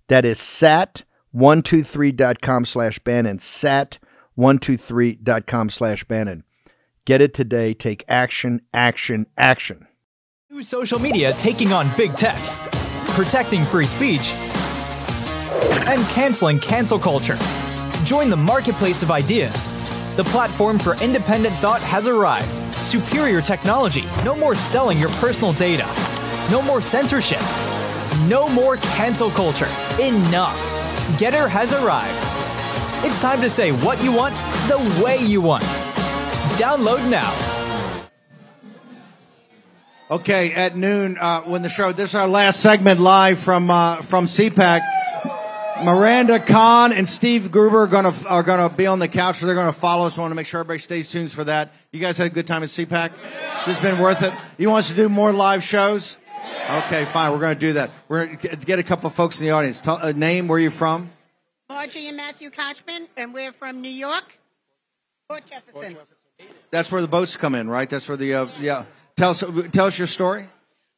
That 0.09 0.25
is 0.25 0.39
sat123.com 0.39 2.65
slash 2.65 2.99
Bannon. 2.99 3.39
Sat123.com 3.39 5.71
slash 5.71 6.03
Bannon. 6.05 6.43
Get 7.05 7.21
it 7.23 7.33
today. 7.33 7.75
Take 7.75 8.05
action, 8.09 8.63
action, 8.75 9.27
action. 9.39 9.87
New 10.51 10.63
social 10.63 10.99
media 10.99 11.33
taking 11.35 11.73
on 11.73 11.89
big 11.97 12.17
tech, 12.17 12.39
protecting 13.11 13.65
free 13.67 13.87
speech, 13.87 14.33
and 15.87 16.05
canceling 16.09 16.59
cancel 16.59 16.99
culture. 16.99 17.39
Join 18.05 18.31
the 18.31 18.37
marketplace 18.37 19.03
of 19.03 19.11
ideas. 19.11 19.69
The 20.17 20.25
platform 20.25 20.79
for 20.79 20.95
independent 21.03 21.55
thought 21.57 21.81
has 21.83 22.09
arrived. 22.09 22.49
Superior 22.87 23.41
technology. 23.41 24.05
No 24.25 24.35
more 24.35 24.55
selling 24.55 24.99
your 24.99 25.11
personal 25.11 25.53
data. 25.53 25.87
No 26.51 26.63
more 26.63 26.81
censorship. 26.81 27.41
No 28.29 28.49
more 28.49 28.77
cancel 28.79 29.31
culture. 29.31 29.69
Enough. 30.01 30.57
Gettr 31.19 31.49
has 31.49 31.73
arrived. 31.73 32.15
It's 33.05 33.21
time 33.21 33.41
to 33.41 33.51
say 33.51 33.73
what 33.73 34.01
you 34.01 34.13
want 34.13 34.33
the 34.69 35.03
way 35.03 35.19
you 35.19 35.41
want. 35.41 35.65
Download 36.55 37.11
now. 37.11 37.35
Okay, 40.09 40.53
at 40.53 40.77
noon 40.77 41.19
uh, 41.19 41.41
when 41.41 41.63
the 41.63 41.69
show. 41.69 41.91
This 41.91 42.11
is 42.11 42.15
our 42.15 42.29
last 42.29 42.61
segment 42.61 43.01
live 43.01 43.41
from 43.41 43.73
uh, 43.73 43.97
from 43.97 44.27
CPAC. 44.27 44.83
Miranda 45.85 46.39
Khan 46.39 46.93
and 46.93 47.09
Steve 47.09 47.51
Gruber 47.51 47.83
are 47.83 47.87
gonna 47.89 48.15
are 48.29 48.45
gonna 48.45 48.69
be 48.69 48.87
on 48.87 49.01
the 49.01 49.09
couch. 49.09 49.39
So 49.39 49.47
they're 49.47 49.57
gonna 49.57 49.73
follow 49.73 50.07
us. 50.07 50.17
I 50.17 50.21
want 50.21 50.31
to 50.31 50.37
make 50.37 50.47
sure 50.47 50.61
everybody 50.61 50.79
stays 50.79 51.11
tuned 51.11 51.33
for 51.33 51.43
that. 51.43 51.73
You 51.91 51.99
guys 51.99 52.17
had 52.17 52.29
a 52.29 52.31
good 52.31 52.47
time 52.47 52.63
at 52.63 52.69
CPAC? 52.69 53.11
Has 53.11 53.67
this 53.67 53.79
has 53.79 53.81
been 53.81 54.01
worth 54.01 54.23
it? 54.23 54.33
You 54.59 54.71
want 54.71 54.85
us 54.85 54.91
to 54.91 54.97
do 54.97 55.09
more 55.09 55.33
live 55.33 55.65
shows? 55.65 56.19
Okay, 56.85 57.05
fine. 57.07 57.33
We're 57.33 57.39
going 57.39 57.55
to 57.55 57.61
do 57.61 57.73
that. 57.75 57.91
We're 58.09 58.27
going 58.27 58.39
to 58.39 58.57
get 58.57 58.79
a 58.79 58.83
couple 58.83 59.07
of 59.07 59.15
folks 59.15 59.41
in 59.41 59.47
the 59.47 59.53
audience. 59.53 59.81
Tell 59.81 59.97
a 59.97 60.13
name. 60.13 60.49
Where 60.49 60.59
are 60.59 60.61
you 60.61 60.71
from? 60.71 61.11
Margie 61.69 62.09
and 62.09 62.17
Matthew 62.17 62.51
Kochman, 62.51 63.09
and 63.17 63.35
we're 63.35 63.53
from 63.53 63.81
New 63.83 63.91
York, 63.91 64.39
Port 65.29 65.45
Jefferson. 65.47 65.97
That's 66.71 66.91
where 66.93 67.03
the 67.03 67.09
boats 67.09 67.37
come 67.37 67.55
in, 67.55 67.69
right? 67.69 67.89
That's 67.89 68.09
where 68.09 68.17
the 68.17 68.35
uh, 68.35 68.47
yeah. 68.61 68.85
Tell 69.17 69.31
us 69.31 69.43
tell 69.73 69.87
us 69.87 69.99
your 69.99 70.07
story. 70.07 70.49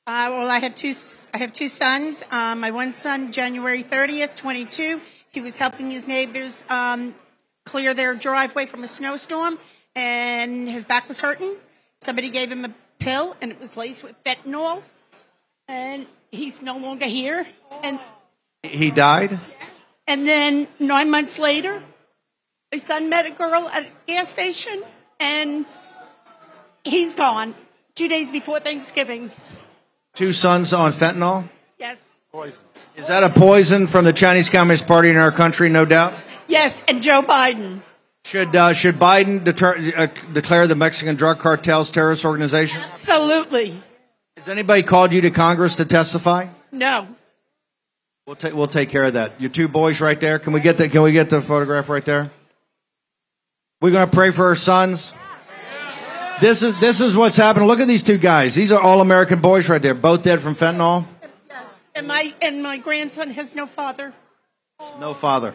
Uh, 0.06 0.28
well, 0.30 0.50
I 0.50 0.58
have 0.58 0.74
two. 0.74 0.92
I 1.32 1.38
have 1.38 1.52
two 1.52 1.68
sons. 1.68 2.24
Um, 2.30 2.60
my 2.60 2.70
one 2.70 2.92
son, 2.92 3.32
January 3.32 3.82
thirtieth, 3.82 4.36
twenty-two. 4.36 5.00
He 5.32 5.40
was 5.40 5.56
helping 5.56 5.90
his 5.90 6.06
neighbors 6.06 6.66
um, 6.68 7.14
clear 7.64 7.94
their 7.94 8.14
driveway 8.14 8.66
from 8.66 8.82
a 8.82 8.88
snowstorm, 8.88 9.58
and 9.94 10.68
his 10.68 10.84
back 10.84 11.08
was 11.08 11.20
hurting. 11.20 11.54
Somebody 12.00 12.30
gave 12.30 12.50
him 12.50 12.64
a 12.64 12.74
pill, 12.98 13.36
and 13.40 13.50
it 13.50 13.60
was 13.60 13.76
laced 13.76 14.04
with 14.04 14.22
fentanyl, 14.24 14.82
and 15.70 16.06
he's 16.30 16.60
no 16.62 16.76
longer 16.76 17.06
here. 17.06 17.46
And 17.82 17.98
He 18.62 18.90
died. 18.90 19.38
and 20.06 20.26
then 20.26 20.66
nine 20.78 21.10
months 21.10 21.38
later, 21.38 21.82
my 22.72 22.78
son 22.78 23.08
met 23.08 23.26
a 23.26 23.30
girl 23.30 23.68
at 23.72 23.84
a 23.84 23.88
gas 24.06 24.28
station, 24.28 24.82
and 25.18 25.64
he's 26.84 27.14
gone. 27.14 27.54
Two 27.94 28.08
days 28.08 28.30
before 28.30 28.60
Thanksgiving. 28.60 29.30
Two 30.14 30.32
sons 30.32 30.72
on 30.72 30.92
fentanyl. 30.92 31.48
Yes. 31.78 32.22
Poison. 32.32 32.60
Is 32.96 33.06
that 33.08 33.22
a 33.24 33.30
poison 33.30 33.86
from 33.86 34.04
the 34.04 34.12
Chinese 34.12 34.50
Communist 34.50 34.86
Party 34.86 35.08
in 35.10 35.16
our 35.16 35.32
country? 35.32 35.68
No 35.68 35.84
doubt. 35.84 36.14
Yes, 36.48 36.84
and 36.88 37.02
Joe 37.02 37.22
Biden. 37.22 37.80
Should 38.24 38.54
uh, 38.54 38.72
should 38.74 38.96
Biden 38.96 39.42
deter, 39.42 39.76
uh, 39.96 40.06
declare 40.32 40.66
the 40.66 40.74
Mexican 40.76 41.16
drug 41.16 41.38
cartels 41.38 41.90
terrorist 41.90 42.24
organization? 42.24 42.82
Absolutely. 42.82 43.74
Has 44.40 44.48
anybody 44.48 44.82
called 44.82 45.12
you 45.12 45.20
to 45.20 45.30
Congress 45.30 45.76
to 45.76 45.84
testify? 45.84 46.46
No. 46.72 47.06
We'll 48.26 48.36
take 48.36 48.54
we'll 48.54 48.68
take 48.68 48.88
care 48.88 49.04
of 49.04 49.12
that. 49.12 49.38
Your 49.38 49.50
two 49.50 49.68
boys 49.68 50.00
right 50.00 50.18
there. 50.18 50.38
Can 50.38 50.54
we 50.54 50.60
get 50.60 50.78
the 50.78 50.88
Can 50.88 51.02
we 51.02 51.12
get 51.12 51.28
the 51.28 51.42
photograph 51.42 51.90
right 51.90 52.02
there? 52.02 52.30
We're 53.82 53.90
going 53.90 54.08
to 54.08 54.10
pray 54.10 54.30
for 54.30 54.46
our 54.46 54.54
sons. 54.54 55.12
This 56.40 56.62
is 56.62 56.80
this 56.80 57.02
is 57.02 57.14
what's 57.14 57.36
happening. 57.36 57.68
Look 57.68 57.80
at 57.80 57.86
these 57.86 58.02
two 58.02 58.16
guys. 58.16 58.54
These 58.54 58.72
are 58.72 58.80
all 58.80 59.02
American 59.02 59.42
boys 59.42 59.68
right 59.68 59.82
there. 59.82 59.92
Both 59.92 60.22
dead 60.22 60.40
from 60.40 60.54
fentanyl. 60.54 61.04
Yes. 61.46 61.64
And 61.94 62.06
my 62.06 62.32
and 62.40 62.62
my 62.62 62.78
grandson 62.78 63.32
has 63.32 63.54
no 63.54 63.66
father. 63.66 64.14
No 64.98 65.12
father. 65.12 65.54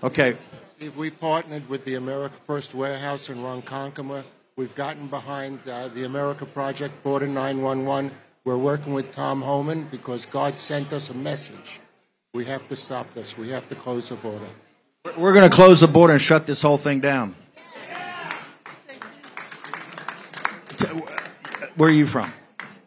Okay. 0.00 0.36
Steve, 0.76 0.96
we 0.96 1.10
partnered 1.10 1.68
with 1.68 1.84
the 1.84 1.96
America 1.96 2.36
First 2.46 2.72
Warehouse 2.72 3.30
in 3.30 3.38
Ronkonkoma. 3.38 4.22
We've 4.56 4.74
gotten 4.76 5.08
behind 5.08 5.58
uh, 5.68 5.88
the 5.88 6.04
America 6.04 6.46
Project, 6.46 7.02
Border 7.02 7.26
911. 7.26 8.12
We're 8.44 8.56
working 8.56 8.94
with 8.94 9.10
Tom 9.10 9.42
Homan 9.42 9.88
because 9.90 10.26
God 10.26 10.60
sent 10.60 10.92
us 10.92 11.10
a 11.10 11.14
message. 11.14 11.80
We 12.32 12.44
have 12.44 12.68
to 12.68 12.76
stop 12.76 13.10
this. 13.10 13.36
We 13.36 13.48
have 13.50 13.68
to 13.70 13.74
close 13.74 14.10
the 14.10 14.14
border. 14.14 14.46
We're 15.18 15.32
going 15.32 15.48
to 15.50 15.54
close 15.54 15.80
the 15.80 15.88
border 15.88 16.12
and 16.12 16.22
shut 16.22 16.46
this 16.46 16.62
whole 16.62 16.76
thing 16.76 17.00
down. 17.00 17.34
T- 20.76 20.86
Where 21.74 21.88
are 21.90 21.92
you 21.92 22.06
from? 22.06 22.32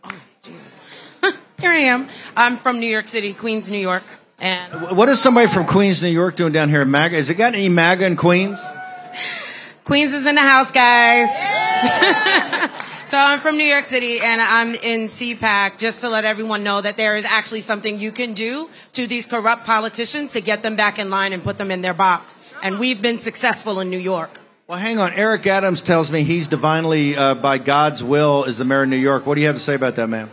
Oh, 0.06 0.10
Jesus. 0.42 0.82
Here 1.60 1.72
I 1.72 1.80
am. 1.80 2.08
I'm 2.38 2.56
from 2.56 2.80
New 2.80 2.88
York 2.88 3.08
City, 3.08 3.34
Queens, 3.34 3.70
New 3.70 3.78
York. 3.78 4.04
And 4.40 4.96
What 4.96 5.10
is 5.10 5.22
somebody 5.22 5.48
from 5.48 5.66
Queens, 5.66 6.02
New 6.02 6.10
York 6.10 6.38
doing 6.38 6.54
down 6.54 6.70
here 6.70 6.84
in 6.84 6.92
MAGA? 6.92 7.16
Has 7.18 7.30
it 7.30 7.36
got 7.36 7.56
any 7.56 7.70
MAGA 7.70 8.06
in 8.06 8.16
Queens? 8.16 8.58
Queens 9.88 10.12
is 10.12 10.26
in 10.26 10.36
the 10.36 10.42
house, 10.42 10.70
guys. 10.70 11.30
so 13.10 13.18
I'm 13.18 13.40
from 13.40 13.58
New 13.58 13.64
York 13.64 13.86
City 13.86 14.20
and 14.22 14.42
I'm 14.42 14.76
in 14.76 15.08
CPAC 15.08 15.78
just 15.78 16.02
to 16.02 16.10
let 16.10 16.26
everyone 16.26 16.62
know 16.66 16.82
that 16.82 16.98
there 16.98 17.16
is 17.16 17.24
actually 17.24 17.62
something 17.62 17.98
you 17.98 18.12
can 18.12 18.34
do 18.34 18.70
to 18.92 19.08
these 19.08 19.26
corrupt 19.26 19.64
politicians 19.64 20.34
to 20.34 20.42
get 20.42 20.62
them 20.62 20.76
back 20.76 21.00
in 21.00 21.10
line 21.10 21.32
and 21.32 21.42
put 21.42 21.58
them 21.58 21.72
in 21.72 21.84
their 21.84 21.94
box. 21.94 22.42
And 22.62 22.80
we've 22.80 23.02
been 23.02 23.18
successful 23.18 23.80
in 23.80 23.90
New 23.90 23.98
York. 23.98 24.38
Well, 24.68 24.78
hang 24.78 25.00
on. 25.00 25.14
Eric 25.14 25.48
Adams 25.48 25.82
tells 25.82 26.12
me 26.12 26.24
he's 26.24 26.50
divinely, 26.50 27.16
uh, 27.16 27.36
by 27.36 27.58
God's 27.58 28.04
will, 28.04 28.44
is 28.44 28.58
the 28.58 28.66
mayor 28.66 28.84
of 28.84 28.90
New 28.90 28.98
York. 28.98 29.26
What 29.26 29.36
do 29.36 29.42
you 29.42 29.48
have 29.48 29.56
to 29.56 29.62
say 29.62 29.76
about 29.76 29.96
that, 29.96 30.10
man? 30.10 30.30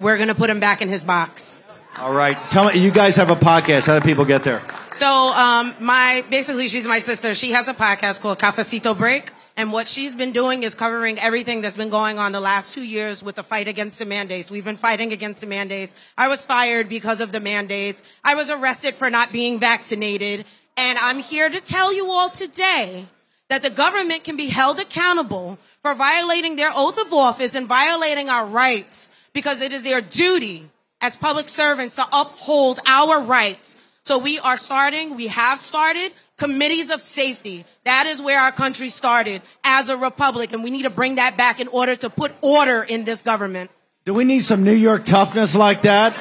We're 0.00 0.16
going 0.16 0.30
to 0.30 0.34
put 0.34 0.48
him 0.48 0.58
back 0.60 0.80
in 0.80 0.88
his 0.88 1.04
box. 1.04 1.58
All 1.98 2.12
right. 2.14 2.36
Tell 2.50 2.66
me, 2.66 2.78
you 2.78 2.90
guys 2.90 3.16
have 3.16 3.30
a 3.30 3.36
podcast. 3.36 3.86
How 3.86 3.98
do 3.98 4.04
people 4.04 4.24
get 4.24 4.44
there? 4.44 4.62
So, 4.92 5.06
um, 5.06 5.74
my 5.80 6.24
basically, 6.30 6.68
she's 6.68 6.86
my 6.86 6.98
sister. 7.00 7.34
She 7.34 7.50
has 7.52 7.68
a 7.68 7.74
podcast 7.74 8.20
called 8.20 8.38
Cafecito 8.38 8.96
Break, 8.96 9.32
and 9.56 9.72
what 9.72 9.88
she's 9.88 10.14
been 10.14 10.32
doing 10.32 10.62
is 10.62 10.74
covering 10.74 11.18
everything 11.18 11.62
that's 11.62 11.76
been 11.76 11.90
going 11.90 12.18
on 12.18 12.32
the 12.32 12.40
last 12.40 12.74
two 12.74 12.84
years 12.84 13.22
with 13.22 13.34
the 13.34 13.42
fight 13.42 13.66
against 13.66 13.98
the 13.98 14.06
mandates. 14.06 14.50
We've 14.50 14.64
been 14.64 14.76
fighting 14.76 15.12
against 15.12 15.40
the 15.40 15.46
mandates. 15.46 15.96
I 16.16 16.28
was 16.28 16.46
fired 16.46 16.88
because 16.88 17.20
of 17.20 17.32
the 17.32 17.40
mandates. 17.40 18.02
I 18.24 18.34
was 18.34 18.50
arrested 18.50 18.94
for 18.94 19.10
not 19.10 19.32
being 19.32 19.58
vaccinated, 19.58 20.46
and 20.76 20.98
I'm 21.02 21.18
here 21.18 21.50
to 21.50 21.60
tell 21.60 21.92
you 21.92 22.08
all 22.10 22.30
today 22.30 23.06
that 23.48 23.62
the 23.62 23.70
government 23.70 24.22
can 24.22 24.36
be 24.36 24.46
held 24.46 24.78
accountable 24.78 25.58
for 25.82 25.94
violating 25.94 26.56
their 26.56 26.70
oath 26.72 26.98
of 26.98 27.12
office 27.12 27.54
and 27.54 27.66
violating 27.66 28.30
our 28.30 28.46
rights 28.46 29.10
because 29.32 29.60
it 29.60 29.72
is 29.72 29.82
their 29.82 30.00
duty 30.00 30.70
as 31.00 31.16
public 31.16 31.48
servants 31.48 31.96
to 31.96 32.04
uphold 32.12 32.80
our 32.86 33.22
rights. 33.22 33.76
So 34.02 34.18
we 34.18 34.38
are 34.38 34.56
starting, 34.56 35.16
we 35.16 35.28
have 35.28 35.58
started 35.58 36.12
committees 36.36 36.90
of 36.90 37.00
safety. 37.00 37.64
That 37.84 38.06
is 38.06 38.20
where 38.20 38.40
our 38.40 38.50
country 38.50 38.88
started 38.88 39.42
as 39.62 39.88
a 39.88 39.96
republic, 39.96 40.52
and 40.52 40.64
we 40.64 40.70
need 40.70 40.84
to 40.84 40.90
bring 40.90 41.16
that 41.16 41.36
back 41.36 41.60
in 41.60 41.68
order 41.68 41.94
to 41.96 42.10
put 42.10 42.32
order 42.42 42.82
in 42.82 43.04
this 43.04 43.22
government. 43.22 43.70
Do 44.04 44.14
we 44.14 44.24
need 44.24 44.40
some 44.40 44.64
New 44.64 44.72
York 44.74 45.04
toughness 45.04 45.54
like 45.54 45.82
that? 45.82 46.16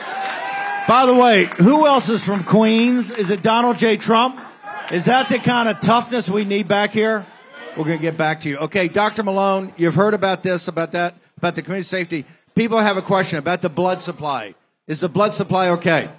By 0.87 1.05
the 1.05 1.15
way, 1.15 1.45
who 1.45 1.87
else 1.87 2.09
is 2.09 2.23
from 2.23 2.43
Queens? 2.43 3.11
Is 3.11 3.31
it 3.31 3.41
Donald 3.41 3.77
J. 3.77 3.95
Trump? 3.95 4.39
Is 4.91 5.05
that 5.05 5.29
the 5.29 5.37
kind 5.37 5.69
of 5.69 5.79
toughness 5.79 6.29
we 6.29 6.43
need 6.43 6.67
back 6.67 6.91
here? 6.91 7.25
We're 7.77 7.85
going 7.85 7.99
to 7.99 8.01
get 8.01 8.17
back 8.17 8.41
to 8.41 8.49
you. 8.49 8.57
Okay, 8.57 8.87
Dr. 8.87 9.23
Malone, 9.23 9.73
you've 9.77 9.95
heard 9.95 10.13
about 10.13 10.43
this, 10.43 10.67
about 10.67 10.91
that, 10.91 11.13
about 11.37 11.55
the 11.55 11.61
community 11.61 11.85
safety. 11.85 12.25
People 12.55 12.79
have 12.79 12.97
a 12.97 13.01
question 13.01 13.39
about 13.39 13.61
the 13.61 13.69
blood 13.69 14.03
supply. 14.03 14.55
Is 14.89 15.01
the 15.01 15.07
blood 15.07 15.35
supply 15.35 15.69
okay? 15.69 16.09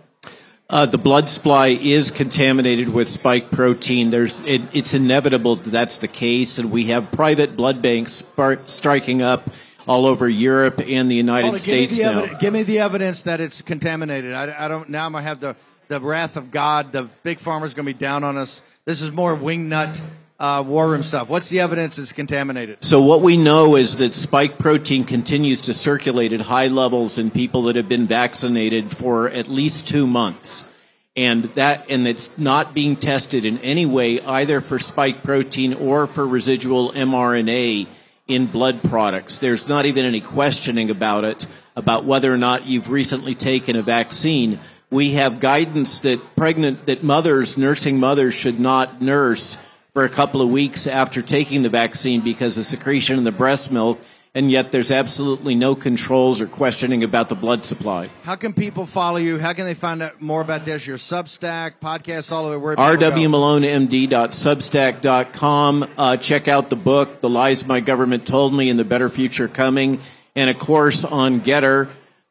Uh, 0.68 0.86
the 0.86 0.96
blood 0.96 1.28
supply 1.28 1.66
is 1.68 2.12
contaminated 2.12 2.88
with 2.88 3.08
spike 3.08 3.50
protein. 3.50 4.10
There's, 4.10 4.42
it, 4.42 4.62
it's 4.72 4.94
inevitable 4.94 5.56
that 5.56 5.70
that's 5.70 5.98
the 5.98 6.06
case, 6.06 6.58
and 6.58 6.70
we 6.70 6.84
have 6.84 7.10
private 7.10 7.56
blood 7.56 7.82
banks 7.82 8.12
spark, 8.12 8.68
striking 8.68 9.22
up 9.22 9.50
all 9.88 10.06
over 10.06 10.28
Europe 10.28 10.80
and 10.86 11.10
the 11.10 11.16
United 11.16 11.48
Hold 11.48 11.58
States 11.58 11.96
give 11.96 12.06
me, 12.06 12.08
the 12.08 12.12
now. 12.12 12.18
evidence, 12.20 12.40
give 12.40 12.52
me 12.52 12.62
the 12.62 12.78
evidence 12.78 13.22
that 13.22 13.40
it's 13.40 13.60
contaminated. 13.60 14.34
I, 14.34 14.66
I 14.66 14.68
don't. 14.68 14.88
Now 14.88 15.04
I'm 15.04 15.12
gonna 15.12 15.24
have 15.24 15.40
the 15.40 15.56
the 15.88 16.00
wrath 16.00 16.36
of 16.36 16.52
God. 16.52 16.92
The 16.92 17.08
big 17.24 17.40
Pharma's 17.40 17.74
gonna 17.74 17.86
be 17.86 17.92
down 17.92 18.22
on 18.22 18.36
us. 18.36 18.62
This 18.84 19.02
is 19.02 19.10
more 19.10 19.36
wingnut 19.36 20.00
uh, 20.40 20.64
war 20.66 20.88
room 20.88 21.02
stuff. 21.02 21.28
What's 21.28 21.50
the 21.50 21.60
evidence 21.60 21.98
it's 21.98 22.12
contaminated? 22.12 22.82
So 22.82 23.02
what 23.02 23.20
we 23.20 23.36
know 23.36 23.76
is 23.76 23.98
that 23.98 24.14
spike 24.14 24.58
protein 24.58 25.04
continues 25.04 25.60
to 25.62 25.74
circulate 25.74 26.32
at 26.32 26.40
high 26.40 26.68
levels 26.68 27.18
in 27.18 27.30
people 27.30 27.64
that 27.64 27.76
have 27.76 27.88
been 27.88 28.06
vaccinated 28.06 28.90
for 28.90 29.28
at 29.28 29.48
least 29.48 29.86
two 29.86 30.06
months. 30.06 30.68
And 31.14 31.44
that, 31.54 31.90
and 31.90 32.08
it's 32.08 32.38
not 32.38 32.72
being 32.72 32.96
tested 32.96 33.44
in 33.44 33.58
any 33.58 33.84
way 33.84 34.20
either 34.20 34.62
for 34.62 34.78
spike 34.78 35.22
protein 35.22 35.74
or 35.74 36.06
for 36.06 36.26
residual 36.26 36.92
mRNA 36.92 37.86
in 38.26 38.46
blood 38.46 38.82
products. 38.82 39.40
There's 39.40 39.68
not 39.68 39.84
even 39.84 40.06
any 40.06 40.20
questioning 40.20 40.88
about 40.88 41.24
it, 41.24 41.46
about 41.76 42.04
whether 42.04 42.32
or 42.32 42.38
not 42.38 42.64
you've 42.64 42.90
recently 42.90 43.34
taken 43.34 43.76
a 43.76 43.82
vaccine. 43.82 44.60
We 44.88 45.12
have 45.12 45.40
guidance 45.40 46.00
that 46.00 46.20
pregnant, 46.36 46.86
that 46.86 47.02
mothers, 47.02 47.58
nursing 47.58 47.98
mothers 48.00 48.34
should 48.34 48.58
not 48.58 49.02
nurse 49.02 49.58
for 49.92 50.04
a 50.04 50.08
couple 50.08 50.40
of 50.40 50.48
weeks 50.50 50.86
after 50.86 51.22
taking 51.22 51.62
the 51.62 51.68
vaccine 51.68 52.20
because 52.20 52.56
of 52.58 52.66
secretion 52.66 53.18
in 53.18 53.24
the 53.24 53.32
breast 53.32 53.72
milk, 53.72 53.98
and 54.34 54.50
yet 54.50 54.70
there's 54.70 54.92
absolutely 54.92 55.56
no 55.56 55.74
controls 55.74 56.40
or 56.40 56.46
questioning 56.46 57.02
about 57.02 57.28
the 57.28 57.34
blood 57.34 57.64
supply. 57.64 58.08
How 58.22 58.36
can 58.36 58.52
people 58.52 58.86
follow 58.86 59.16
you? 59.16 59.40
How 59.40 59.52
can 59.52 59.64
they 59.64 59.74
find 59.74 60.00
out 60.02 60.22
more 60.22 60.40
about 60.40 60.64
this? 60.64 60.86
Your 60.86 60.98
Substack, 60.98 61.72
podcast, 61.82 62.30
all 62.30 62.46
over. 62.46 62.58
Where 62.58 62.76
do 62.76 63.10
people 63.10 63.40
rwmalonemd.substack.com. 63.40 65.90
Uh, 65.98 66.16
check 66.16 66.46
out 66.46 66.68
the 66.68 66.76
book, 66.76 67.20
The 67.20 67.28
Lies 67.28 67.66
My 67.66 67.80
Government 67.80 68.24
Told 68.24 68.54
Me 68.54 68.70
and 68.70 68.78
the 68.78 68.84
Better 68.84 69.08
Future 69.08 69.48
Coming. 69.48 69.98
And 70.36 70.48
a 70.48 70.54
course, 70.54 71.04
on 71.04 71.40
Gettr, 71.40 71.88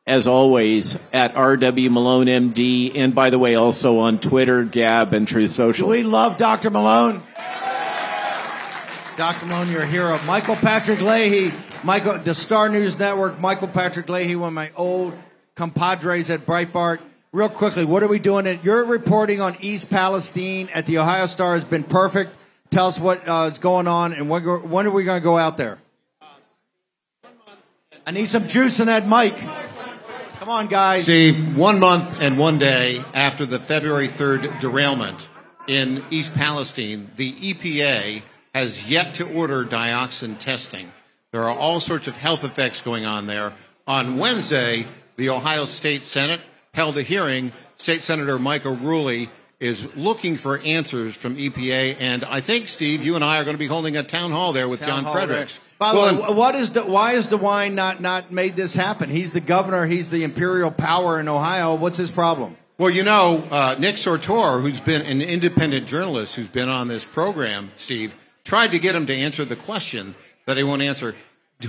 as 0.10 0.26
always, 0.26 1.00
at 1.14 1.36
RW 1.36 1.92
Malone 1.92 2.26
MD. 2.26 2.92
And 2.96 3.14
by 3.14 3.30
the 3.30 3.38
way, 3.38 3.54
also 3.54 4.00
on 4.00 4.20
Twitter, 4.20 4.64
Gab, 4.64 5.14
and 5.14 5.28
Truth 5.28 5.52
Social. 5.52 5.88
we 5.88 6.02
love 6.02 6.36
Dr. 6.36 6.72
Malone? 6.72 7.22
Dr. 9.16 9.46
Malone, 9.46 9.70
you're 9.70 9.84
a 9.84 9.88
hero. 9.88 10.20
Michael 10.26 10.56
Patrick 10.56 11.00
Leahy, 11.00 11.54
Michael, 11.84 12.18
the 12.18 12.34
Star 12.34 12.70
News 12.70 12.98
Network. 12.98 13.40
Michael 13.40 13.68
Patrick 13.68 14.10
Leahy, 14.10 14.36
one 14.36 14.48
of 14.48 14.54
my 14.54 14.72
old 14.76 15.14
compadres 15.56 16.32
at 16.32 16.42
Breitbart. 16.42 17.00
Real 17.32 17.50
quickly, 17.50 17.86
what 17.86 18.02
are 18.02 18.08
we 18.08 18.18
doing? 18.18 18.60
Your 18.64 18.86
reporting 18.86 19.42
on 19.42 19.58
East 19.62 19.92
Palestine 19.92 20.70
at 20.74 20.88
the 20.88 20.98
Ohio 20.98 21.28
Star 21.28 21.54
has 21.54 21.66
been 21.66 21.84
perfect. 21.84 22.32
Tell 22.72 22.88
us 22.88 23.00
what 23.00 23.28
uh, 23.28 23.50
is 23.52 23.60
going 23.60 23.88
on 23.88 24.14
and 24.14 24.28
when, 24.28 24.44
when 24.44 24.88
are 24.88 24.92
we 24.92 25.04
going 25.04 25.22
to 25.22 25.24
go 25.24 25.38
out 25.38 25.58
there? 25.58 25.78
I 28.08 28.12
need 28.12 28.26
some 28.26 28.48
juice 28.48 28.80
in 28.80 28.88
that 28.88 29.08
mic. 29.08 29.36
Come 30.50 30.62
on, 30.62 30.68
guys. 30.68 31.04
Steve, 31.04 31.56
one 31.56 31.80
month 31.80 32.20
and 32.24 32.36
one 32.36 32.58
day 32.58 33.04
after 33.14 33.46
the 33.46 33.60
February 33.60 34.08
3rd 34.08 34.60
derailment 34.60 35.30
in 35.68 36.04
East 36.10 36.34
Palestine, 36.34 37.12
the 37.18 37.34
EPA 37.34 38.24
has 38.56 38.90
yet 38.90 39.14
to 39.14 39.32
order 39.32 39.64
dioxin 39.64 40.40
testing. 40.40 40.92
There 41.32 41.44
are 41.44 41.56
all 41.56 41.80
sorts 41.80 42.08
of 42.08 42.18
health 42.18 42.44
effects 42.44 42.82
going 42.82 43.06
on 43.06 43.28
there. 43.28 43.54
On 43.86 44.18
Wednesday, 44.18 44.88
the 45.18 45.30
Ohio 45.30 45.66
State 45.66 46.02
Senate 46.02 46.42
held 46.74 46.98
a 46.98 47.04
hearing. 47.04 47.52
State 47.78 48.02
Senator 48.02 48.40
Mike 48.40 48.66
O'Rourke 48.66 49.30
is 49.60 49.88
looking 49.96 50.36
for 50.36 50.58
answers 50.58 51.16
from 51.16 51.36
EPA, 51.36 51.98
and 52.00 52.26
I 52.26 52.42
think, 52.42 52.70
Steve, 52.70 53.04
you 53.04 53.14
and 53.14 53.24
I 53.24 53.38
are 53.38 53.44
going 53.44 53.56
to 53.56 53.60
be 53.60 53.68
holding 53.68 53.96
a 53.98 54.02
town 54.02 54.32
hall 54.32 54.52
there 54.52 54.68
with 54.68 54.80
Town 54.80 55.04
John 55.04 55.14
Fredericks. 55.14 55.58
there. 55.58 55.69
By 55.80 55.94
the 55.94 55.98
Well, 55.98 56.22
way, 56.30 56.34
what 56.38 56.56
is 56.56 56.72
the, 56.72 56.84
why 56.84 57.14
is 57.14 57.30
DeWine 57.30 57.74
not, 57.74 58.02
not 58.02 58.32
made 58.32 58.58
this 58.58 58.76
happen? 58.76 59.10
He's 59.10 59.32
the 59.32 59.40
governor. 59.40 59.86
He's 59.86 60.10
the 60.10 60.24
imperial 60.24 60.72
power 60.72 61.20
in 61.20 61.30
Ohio. 61.30 61.76
What's 61.76 61.98
his 61.98 62.12
problem? 62.12 62.58
Well, 62.78 62.90
you 62.90 63.04
know, 63.04 63.44
uh, 63.50 63.76
Nick 63.80 63.96
Sortor, 63.96 64.62
who's 64.62 64.82
been 64.82 65.02
an 65.02 65.22
independent 65.22 65.88
journalist 65.88 66.36
who's 66.36 66.50
been 66.50 66.70
on 66.70 66.90
this 66.90 67.06
program, 67.06 67.72
Steve, 67.78 68.14
tried 68.44 68.72
to 68.72 68.80
get 68.80 68.94
him 68.94 69.06
to 69.06 69.14
answer 69.14 69.46
the 69.46 69.56
question 69.56 70.16
that 70.46 70.58
he 70.58 70.64
won't 70.64 70.82
answer. 70.82 71.16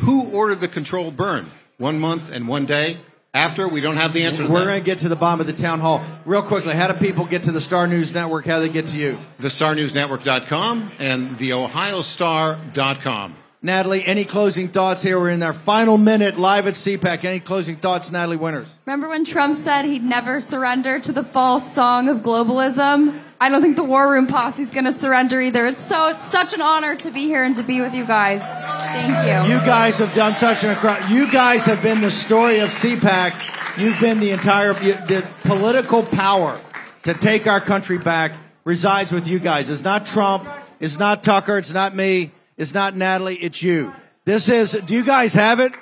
Who 0.01 0.29
ordered 0.31 0.61
the 0.61 0.69
controlled 0.69 1.17
burn? 1.17 1.51
One 1.79 1.99
month 1.99 2.33
and 2.33 2.47
one 2.47 2.67
day 2.67 2.99
after? 3.33 3.67
We 3.69 3.81
don't 3.81 3.97
have 3.97 4.13
the 4.13 4.25
answer 4.25 4.45
to 4.45 4.49
We're 4.53 4.65
going 4.65 4.81
to 4.81 4.85
get 4.85 4.99
to 5.01 5.09
the 5.09 5.17
bottom 5.17 5.41
of 5.41 5.47
the 5.47 5.53
town 5.53 5.81
hall 5.81 6.05
real 6.25 6.43
quickly. 6.43 6.75
How 6.75 6.89
do 6.93 6.95
people 6.99 7.25
get 7.25 7.45
to 7.45 7.53
the 7.53 7.61
Star 7.61 7.87
News 7.87 8.13
Network? 8.13 8.45
How 8.47 8.61
do 8.61 8.67
they 8.67 8.73
get 8.73 8.89
to 8.89 8.97
you? 8.97 9.19
TheStarNewsNetwork.com 9.41 10.93
and 10.99 11.39
the 11.39 11.51
TheOhioStar.com. 11.51 13.37
Natalie, 13.63 14.03
any 14.07 14.25
closing 14.25 14.69
thoughts 14.69 15.03
here? 15.03 15.21
We're 15.21 15.29
in 15.29 15.43
our 15.43 15.53
final 15.53 15.99
minute 15.99 16.39
live 16.39 16.67
at 16.67 16.73
CPAC. 16.73 17.25
Any 17.25 17.41
closing 17.41 17.77
thoughts, 17.77 18.11
Natalie 18.11 18.39
Winters? 18.39 18.75
Remember 18.87 19.07
when 19.07 19.27
Trump 19.27 19.55
said 19.55 19.85
he'd 19.85 20.03
never 20.03 20.41
surrender 20.41 20.99
to 20.99 21.13
the 21.13 21.23
false 21.23 21.71
song 21.71 22.09
of 22.09 22.19
globalism? 22.19 23.21
I 23.39 23.51
don't 23.51 23.61
think 23.61 23.77
the 23.77 23.85
War 23.85 24.11
Room 24.11 24.27
posse 24.27 24.63
is 24.63 24.71
going 24.71 24.87
to 24.87 24.95
surrender 24.95 25.43
either. 25.43 25.67
It's 25.67 25.79
so 25.81 26.09
it's 26.09 26.23
such 26.23 26.55
an 26.55 26.63
honor 26.63 26.97
to 26.97 27.11
be 27.11 27.27
here 27.27 27.45
and 27.45 27.55
to 27.57 27.63
be 27.63 27.83
with 27.83 27.95
you 27.95 28.07
guys. 28.07 28.43
Thank 28.43 29.27
you. 29.27 29.55
You 29.55 29.61
guys 29.61 29.99
have 29.99 30.15
done 30.15 30.33
such 30.33 30.65
an 30.65 30.71
incredible. 30.71 31.11
You 31.11 31.31
guys 31.31 31.67
have 31.67 31.83
been 31.83 32.01
the 32.01 32.11
story 32.11 32.61
of 32.61 32.71
CPAC. 32.71 33.79
You've 33.79 34.01
been 34.01 34.21
the 34.21 34.31
entire 34.31 34.73
the 34.73 35.29
political 35.43 36.03
power 36.03 36.59
to 37.03 37.13
take 37.13 37.47
our 37.47 37.61
country 37.61 37.99
back 37.99 38.33
resides 38.65 39.13
with 39.13 39.29
you 39.29 39.39
guys. 39.39 39.69
It's 39.69 39.85
not 39.85 40.07
Trump. 40.07 40.49
It's 40.81 40.99
not 40.99 41.23
Tucker. 41.23 41.59
It's 41.59 41.75
not 41.75 41.95
me. 41.95 42.31
It's 42.61 42.75
not 42.75 42.95
Natalie. 42.95 43.37
It's 43.37 43.63
you. 43.63 43.95
This 44.27 44.51
is. 44.51 44.73
Do 44.73 44.95
you 44.95 45.03
guys 45.03 45.33
have 45.33 45.61
it? 45.61 45.73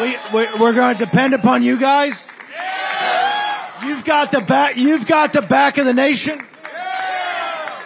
We, 0.00 0.16
we 0.32 0.46
we're 0.60 0.72
going 0.72 0.96
to 0.96 1.04
depend 1.04 1.34
upon 1.34 1.64
you 1.64 1.76
guys. 1.76 2.24
You've 3.84 4.04
got 4.04 4.30
the 4.30 4.42
back. 4.42 4.76
You've 4.76 5.08
got 5.08 5.32
the 5.32 5.42
back 5.42 5.76
of 5.78 5.86
the 5.86 5.92
nation. 5.92 6.40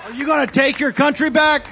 Are 0.05 0.13
you 0.13 0.27
going 0.27 0.47
to 0.47 0.53
take 0.53 0.79
your 0.79 0.93
country 0.93 1.31
back? 1.31 1.67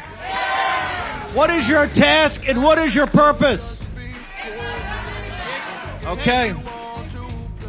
What 1.35 1.51
is 1.51 1.69
your 1.69 1.89
task 1.89 2.49
and 2.49 2.63
what 2.63 2.79
is 2.79 2.95
your 2.95 3.07
purpose? 3.07 3.87
Okay. 6.07 6.55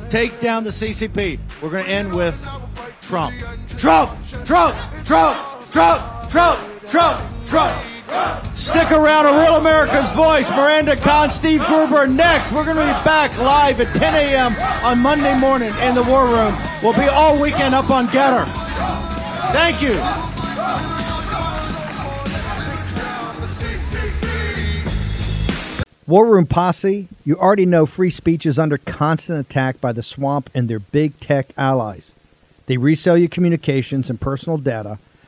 Take 0.10 0.40
down 0.40 0.64
the 0.64 0.70
CCP. 0.70 1.40
We're 1.62 1.72
going 1.72 1.84
to 1.84 1.92
end 1.92 2.14
with 2.14 2.42
Trump. 3.02 3.36
Trump, 3.76 4.18
Trump, 4.46 4.78
Trump, 5.04 5.38
Trump, 5.72 6.30
Trump, 6.30 6.88
Trump, 6.88 7.35
Trump. 7.46 7.82
Stick 8.56 8.92
around, 8.92 9.26
a 9.26 9.40
real 9.44 9.58
America's 9.58 10.10
voice. 10.12 10.50
Miranda 10.50 10.96
Khan, 10.96 11.30
Steve 11.30 11.64
Gruber. 11.66 12.08
Next, 12.08 12.52
we're 12.52 12.66
going 12.66 12.78
to 12.78 12.84
be 12.84 13.04
back 13.04 13.38
live 13.38 13.80
at 13.80 13.94
10 13.94 14.16
a.m. 14.16 14.56
on 14.84 15.00
Monday 15.00 15.38
morning 15.38 15.74
in 15.82 15.96
the 15.96 16.04
War 16.04 16.26
Room. 16.26 16.56
We'll 16.82 16.94
be 16.94 17.08
all 17.08 17.42
weekend 17.42 17.76
up 17.76 17.90
on 17.90 18.08
Gettr. 18.08 18.46
Thank 19.52 19.82
you. 19.82 20.00
War 26.08 26.28
Room 26.28 26.46
Posse, 26.46 27.08
you 27.24 27.36
already 27.36 27.66
know 27.66 27.88
free 27.88 28.12
speech 28.12 28.46
is 28.46 28.60
under 28.60 28.78
constant 28.78 29.40
attack 29.40 29.82
by 29.82 29.92
the 29.92 30.04
swamp 30.04 30.52
and 30.54 30.70
their 30.70 30.80
big 30.80 31.20
tech 31.20 31.48
allies. 31.58 32.14
They 32.68 32.78
resell 32.78 33.18
your 33.18 33.30
communications 33.30 34.10
and 34.10 34.22
personal 34.22 34.60
data 34.60 35.00